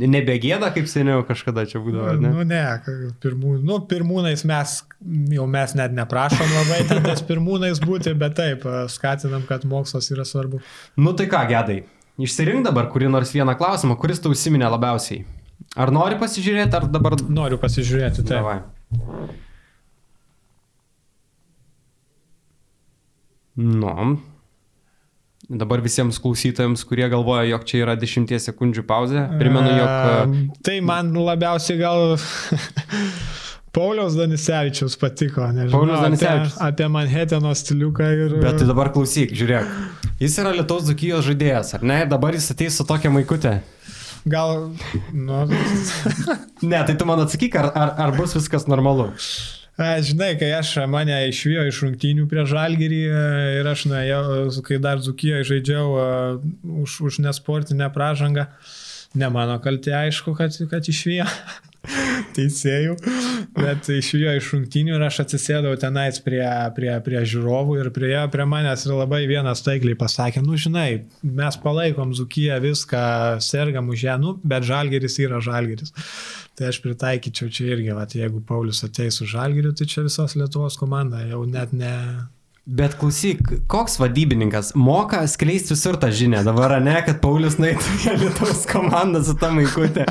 Nebegėda, 0.00 0.70
kaip 0.74 0.88
seniau 0.88 1.24
kažkada 1.26 1.66
čia 1.68 1.82
būdavo, 1.82 2.06
ar 2.12 2.20
ne? 2.22 2.30
Nu, 2.32 2.44
ne, 2.48 2.62
pirmū, 3.22 3.56
nu, 3.66 3.80
pirmūnais 3.90 4.44
mes, 4.48 4.76
jau 5.34 5.46
mes 5.50 5.74
net 5.76 5.92
neprašom 5.98 6.54
labai 6.56 6.80
ten 6.88 7.02
tais 7.04 7.20
pirmūnais 7.26 7.82
būti, 7.84 8.14
bet 8.18 8.38
taip, 8.38 8.64
skatinam, 8.92 9.44
kad 9.48 9.66
mokslas 9.68 10.08
yra 10.14 10.24
svarbu. 10.28 10.62
Nu 10.96 11.12
tai 11.18 11.28
ką, 11.30 11.42
gedai, 11.50 11.82
išsirink 12.22 12.64
dabar 12.70 12.88
kurį 12.94 13.12
nors 13.12 13.34
vieną 13.36 13.58
klausimą, 13.60 13.98
kuris 14.00 14.22
tau 14.24 14.32
užsiminė 14.32 14.70
labiausiai. 14.72 15.26
Ar 15.78 15.92
nori 15.94 16.16
pasižiūrėti, 16.18 16.74
ar 16.78 16.88
dabar... 16.90 17.18
Noriu 17.28 17.60
pasižiūrėti, 17.60 18.24
taip. 18.24 18.40
Davai. 18.40 18.58
Nu, 23.60 24.16
Dabar 25.50 25.80
visiems 25.82 26.20
klausytojams, 26.22 26.84
kurie 26.86 27.08
galvoja, 27.10 27.42
jog 27.48 27.64
čia 27.66 27.80
yra 27.82 27.96
10 27.98 28.30
sekundžių 28.38 28.84
pauzė, 28.86 29.24
primenu, 29.40 29.72
jog... 29.74 30.36
Tai 30.62 30.76
man 30.86 31.10
labiausiai 31.16 31.80
gal 31.80 32.14
Pauliaus 33.74 34.14
Danisevičius 34.14 34.94
patiko, 35.00 35.48
nežinau. 35.50 35.74
Paulius 35.74 36.04
Danisevičius. 36.04 36.54
Apie, 36.54 36.70
apie 36.70 36.88
Manhattano 36.94 37.54
stiliuką 37.58 38.12
ir... 38.14 38.38
Bet 38.38 38.62
tai 38.62 38.70
dabar 38.70 38.92
klausyk, 38.94 39.34
žiūrėk. 39.34 39.74
Jis 40.22 40.38
yra 40.38 40.54
Lietuvos 40.54 40.86
Dzukijos 40.86 41.26
žaidėjas, 41.26 41.74
ar 41.80 41.86
ne? 41.86 42.00
Ir 42.04 42.10
dabar 42.14 42.38
jis 42.38 42.46
ateis 42.54 42.78
su 42.78 42.86
tokia 42.86 43.10
maikutė. 43.10 43.58
Gal... 44.30 44.68
Nu... 45.10 45.46
ne, 46.70 46.78
tai 46.78 46.94
tu 46.94 47.10
man 47.10 47.26
atsakyk, 47.26 47.58
ar, 47.58 47.72
ar, 47.74 47.96
ar 48.06 48.14
bus 48.14 48.38
viskas 48.38 48.70
normalu. 48.70 49.10
Žinai, 49.80 50.34
kai 50.36 50.50
aš 50.52 50.74
mane 50.92 51.14
išvijo 51.30 51.64
iš 51.70 51.78
rungtynių 51.86 52.26
prie 52.28 52.44
žalgerį 52.48 53.00
e, 53.08 53.22
ir 53.60 53.68
aš 53.70 53.86
nuėjau, 53.88 54.20
kai 54.66 54.76
dar 54.82 55.00
Zukijoje 55.00 55.46
žaidžiau 55.54 55.94
e, 55.96 56.04
už, 56.82 56.98
už 57.08 57.20
nesportinę 57.24 57.88
pražangą, 57.94 58.44
ne 59.16 59.30
mano 59.32 59.56
kaltė 59.64 59.94
aišku, 60.02 60.34
kad, 60.36 60.58
kad 60.68 60.84
išvijo 60.92 61.24
teisėjų. 62.36 62.98
bet 63.56 63.88
išvijo 63.94 64.34
iš 64.36 64.50
rungtynių 64.52 64.98
ir 64.98 65.06
aš 65.06 65.22
atsisėdau 65.24 65.72
tenais 65.80 66.20
prie, 66.20 66.44
prie, 66.76 66.92
prie 67.06 67.24
žiūrovų 67.32 67.78
ir 67.80 67.90
prie, 67.96 68.12
prie 68.34 68.48
manęs 68.52 68.84
ir 68.84 68.98
labai 68.98 69.22
vienas 69.30 69.64
taikliai 69.64 69.96
pasakė, 69.96 70.44
nu 70.44 70.60
žinai, 70.60 71.06
mes 71.24 71.60
palaikom 71.64 72.12
Zukiją 72.20 72.60
viską, 72.66 73.02
sergam 73.48 73.88
už 73.88 74.04
ją, 74.10 74.20
nu, 74.20 74.36
bet 74.44 74.68
Žalgeris 74.68 75.16
yra 75.24 75.40
Žalgeris. 75.40 75.96
Tai 76.58 76.68
aš 76.68 76.80
pritaikyčiau 76.84 77.48
čia 77.52 77.70
irgi, 77.74 77.92
vat, 77.96 78.14
jeigu 78.18 78.42
Paulius 78.46 78.82
ateis 78.84 79.20
su 79.20 79.28
Žalgeriu, 79.28 79.72
tai 79.76 79.86
čia 79.88 80.04
visos 80.04 80.36
Lietuvos 80.36 80.76
komanda 80.80 81.22
jau 81.24 81.44
net 81.48 81.72
ne, 81.72 81.94
Bet 82.70 82.92
klausyk, 83.00 83.40
koks 83.66 83.96
vadybininkas 83.98 84.68
moka 84.78 85.24
skleisti 85.26 85.72
visur 85.74 85.96
tą 85.98 86.12
žinią 86.14 86.44
dabar, 86.46 86.76
ne, 86.78 86.92
kad 87.02 87.16
Paulius 87.22 87.56
naitų 87.58 87.96
į 87.96 88.12
Lietuvos 88.20 88.60
komandą 88.70 89.24
su 89.26 89.34
tą 89.40 89.48
maikutė. 89.56 90.04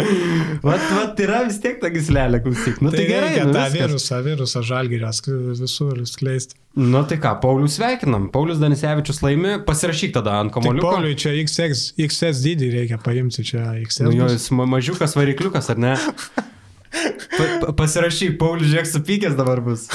Vat, 0.65 0.83
vat 0.97 1.21
yra 1.23 1.45
vis 1.45 1.61
tiek 1.63 1.79
ta 1.79 1.87
gislelė, 1.93 2.41
klausyk. 2.43 2.81
Nu 2.83 2.91
tai, 2.91 3.05
tai 3.05 3.07
gerai. 3.13 3.31
Nu, 3.47 3.55
tą 3.55 3.63
virusą, 3.77 4.19
virusą 4.27 4.65
žalgyrės 4.67 5.23
visur 5.61 6.03
skleisti. 6.09 6.59
Nu 6.75 7.05
tai 7.07 7.21
ką, 7.23 7.37
Paulius 7.45 7.79
sveikinam. 7.79 8.27
Paulius 8.33 8.59
Danisevičius 8.59 9.23
laimi, 9.23 9.55
pasirašyk 9.63 10.17
tada 10.19 10.35
ant 10.43 10.51
komoliuko. 10.51 10.97
Pauliui 10.97 11.15
čia 11.15 11.37
XS, 11.39 11.93
XS 11.95 12.43
dydį 12.43 12.73
reikia 12.75 12.99
paimti, 12.99 13.47
čia 13.53 13.69
XS. 13.85 14.03
Nu, 14.09 14.17
jo, 14.19 14.27
jis 14.35 14.51
mažiukas 14.51 15.15
varikliukas, 15.15 15.71
ar 15.71 15.85
ne? 15.87 15.95
Pa, 16.89 17.73
pasirašyk, 17.77 18.39
Paulius, 18.41 18.71
žiūrėk, 18.71 18.89
supykęs 18.89 19.37
dabar 19.37 19.61
bus. 19.65 19.85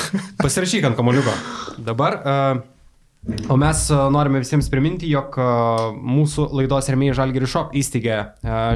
Pasirašyk 0.43 0.87
ant 0.91 0.99
kamoliuko. 0.99 1.35
Dabar. 1.83 2.21
Uh, 2.23 2.63
O 3.49 3.57
mes 3.57 3.79
norime 4.13 4.43
visiems 4.43 4.67
priminti, 4.69 5.09
jog 5.09 5.39
mūsų 5.97 6.45
laidos 6.59 6.91
remėjai 6.93 7.15
Žalgiri 7.17 7.47
Shop 7.49 7.71
įsteigė 7.73 8.19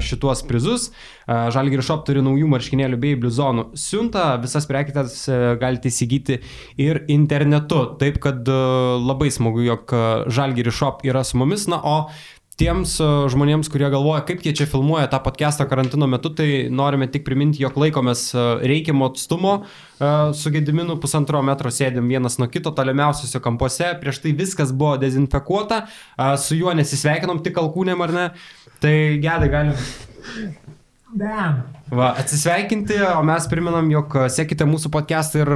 šituos 0.00 0.40
prizus. 0.48 0.86
Žalgiri 1.28 1.84
Shop 1.84 2.06
turi 2.08 2.22
naujų 2.24 2.48
marškinėlių 2.54 3.00
bei 3.02 3.18
bluzonų 3.20 3.66
siuntą, 3.76 4.24
visas 4.40 4.64
prekitės 4.70 5.18
galite 5.60 5.92
įsigyti 5.92 6.40
ir 6.80 7.02
internetu. 7.12 7.82
Taip 8.00 8.16
kad 8.24 8.48
labai 8.48 9.28
smagu, 9.34 9.66
jog 9.68 9.92
Žalgiri 10.32 10.72
Shop 10.72 11.04
yra 11.04 11.26
su 11.28 11.36
mumis. 11.36 11.68
Na, 11.68 11.82
o 11.84 11.98
tiems 12.58 12.96
e, 13.00 13.08
žmonėms, 13.32 13.70
kurie 13.70 13.88
galvoja, 13.92 14.22
kaip 14.26 14.42
jie 14.44 14.52
čia 14.56 14.66
filmuoja 14.70 15.08
tą 15.10 15.20
podcastą 15.24 15.66
karantino 15.70 16.08
metu, 16.10 16.32
tai 16.34 16.66
norime 16.74 17.08
tik 17.10 17.24
priminti, 17.26 17.62
jog 17.62 17.78
laikomės 17.78 18.24
e, 18.34 18.46
reikiamo 18.72 19.10
atstumo, 19.12 19.54
e, 19.62 20.10
su 20.38 20.52
gediminu 20.54 20.98
pusantro 21.02 21.42
metro 21.46 21.72
sėdėm 21.74 22.10
vienas 22.10 22.38
nuo 22.42 22.50
kito 22.50 22.72
tolimiausiuose 22.74 23.42
kampuose, 23.44 23.92
prieš 24.02 24.22
tai 24.24 24.34
viskas 24.38 24.74
buvo 24.74 24.96
dezinfekuota, 25.00 25.84
su 26.42 26.58
juo 26.58 26.74
nesisveikinom 26.76 27.42
tik 27.46 27.60
alkūnėm 27.62 28.02
ar 28.08 28.16
ne, 28.16 28.26
tai 28.82 28.96
gedai 29.22 29.52
galim. 29.54 30.76
Bam. 31.08 31.62
Va, 31.88 32.10
atsisveikinti, 32.20 32.98
o 33.16 33.22
mes 33.24 33.46
priminam, 33.48 33.86
jog 33.88 34.12
sekite 34.28 34.66
mūsų 34.68 34.90
podcast'ą 34.92 35.40
ir 35.40 35.50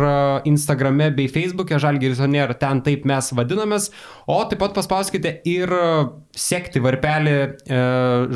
Instagrame 0.49 1.11
bei 1.13 1.29
Facebook'e, 1.29 1.77
Žalgiris 1.83 2.23
Onier, 2.25 2.55
ten 2.57 2.81
taip 2.87 3.05
mes 3.09 3.29
vadinamės, 3.37 3.91
o 4.25 4.39
taip 4.49 4.63
pat 4.63 4.73
paspauskite 4.79 5.35
ir 5.45 5.75
sekti 6.33 6.81
varpelį 6.81 7.37
e, 7.37 7.83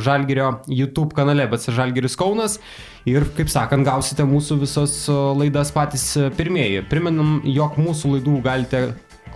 Žalgirio 0.05 0.51
YouTube 0.69 1.17
kanale, 1.17 1.49
bet 1.49 1.65
Žalgiris 1.65 2.19
Kaunas 2.21 2.59
ir, 3.09 3.25
kaip 3.39 3.49
sakant, 3.49 3.89
gausite 3.89 4.29
mūsų 4.29 4.61
visos 4.67 4.99
laidas 5.41 5.73
patys 5.73 6.11
pirmieji. 6.37 6.85
Priminam, 6.93 7.39
jog 7.49 7.81
mūsų 7.81 8.19
laidų 8.19 8.43
galite 8.45 8.85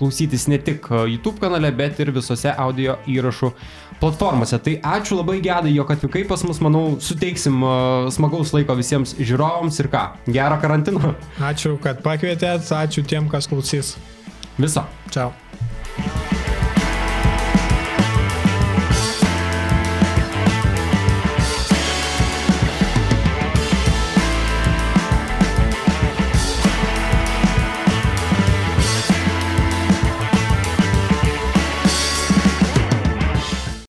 klausytis 0.01 0.49
ne 0.51 0.59
tik 0.59 0.89
YouTube 0.91 1.39
kanale, 1.43 1.71
bet 1.77 2.01
ir 2.01 2.11
visose 2.17 2.51
audio 2.57 2.97
įrašų 3.11 3.53
platformose. 4.01 4.59
Tai 4.65 4.77
ačiū 4.97 5.21
labai 5.21 5.39
gedai, 5.45 5.75
jog 5.77 5.93
atvykai 5.95 6.25
pas 6.29 6.43
mus, 6.49 6.63
manau, 6.65 6.97
suteiksim 7.05 7.61
uh, 7.61 8.09
smagaus 8.15 8.55
laiko 8.57 8.77
visiems 8.79 9.15
žiūrovams 9.21 9.83
ir 9.85 9.91
ką, 9.93 10.07
gero 10.33 10.59
karantino. 10.63 11.15
Ačiū, 11.51 11.77
kad 11.85 12.03
pakvietėt, 12.07 12.73
ačiū 12.81 13.05
tiem, 13.05 13.29
kas 13.33 13.51
klausys. 13.51 13.97
Viso. 14.61 14.85
Čiau. 15.13 16.40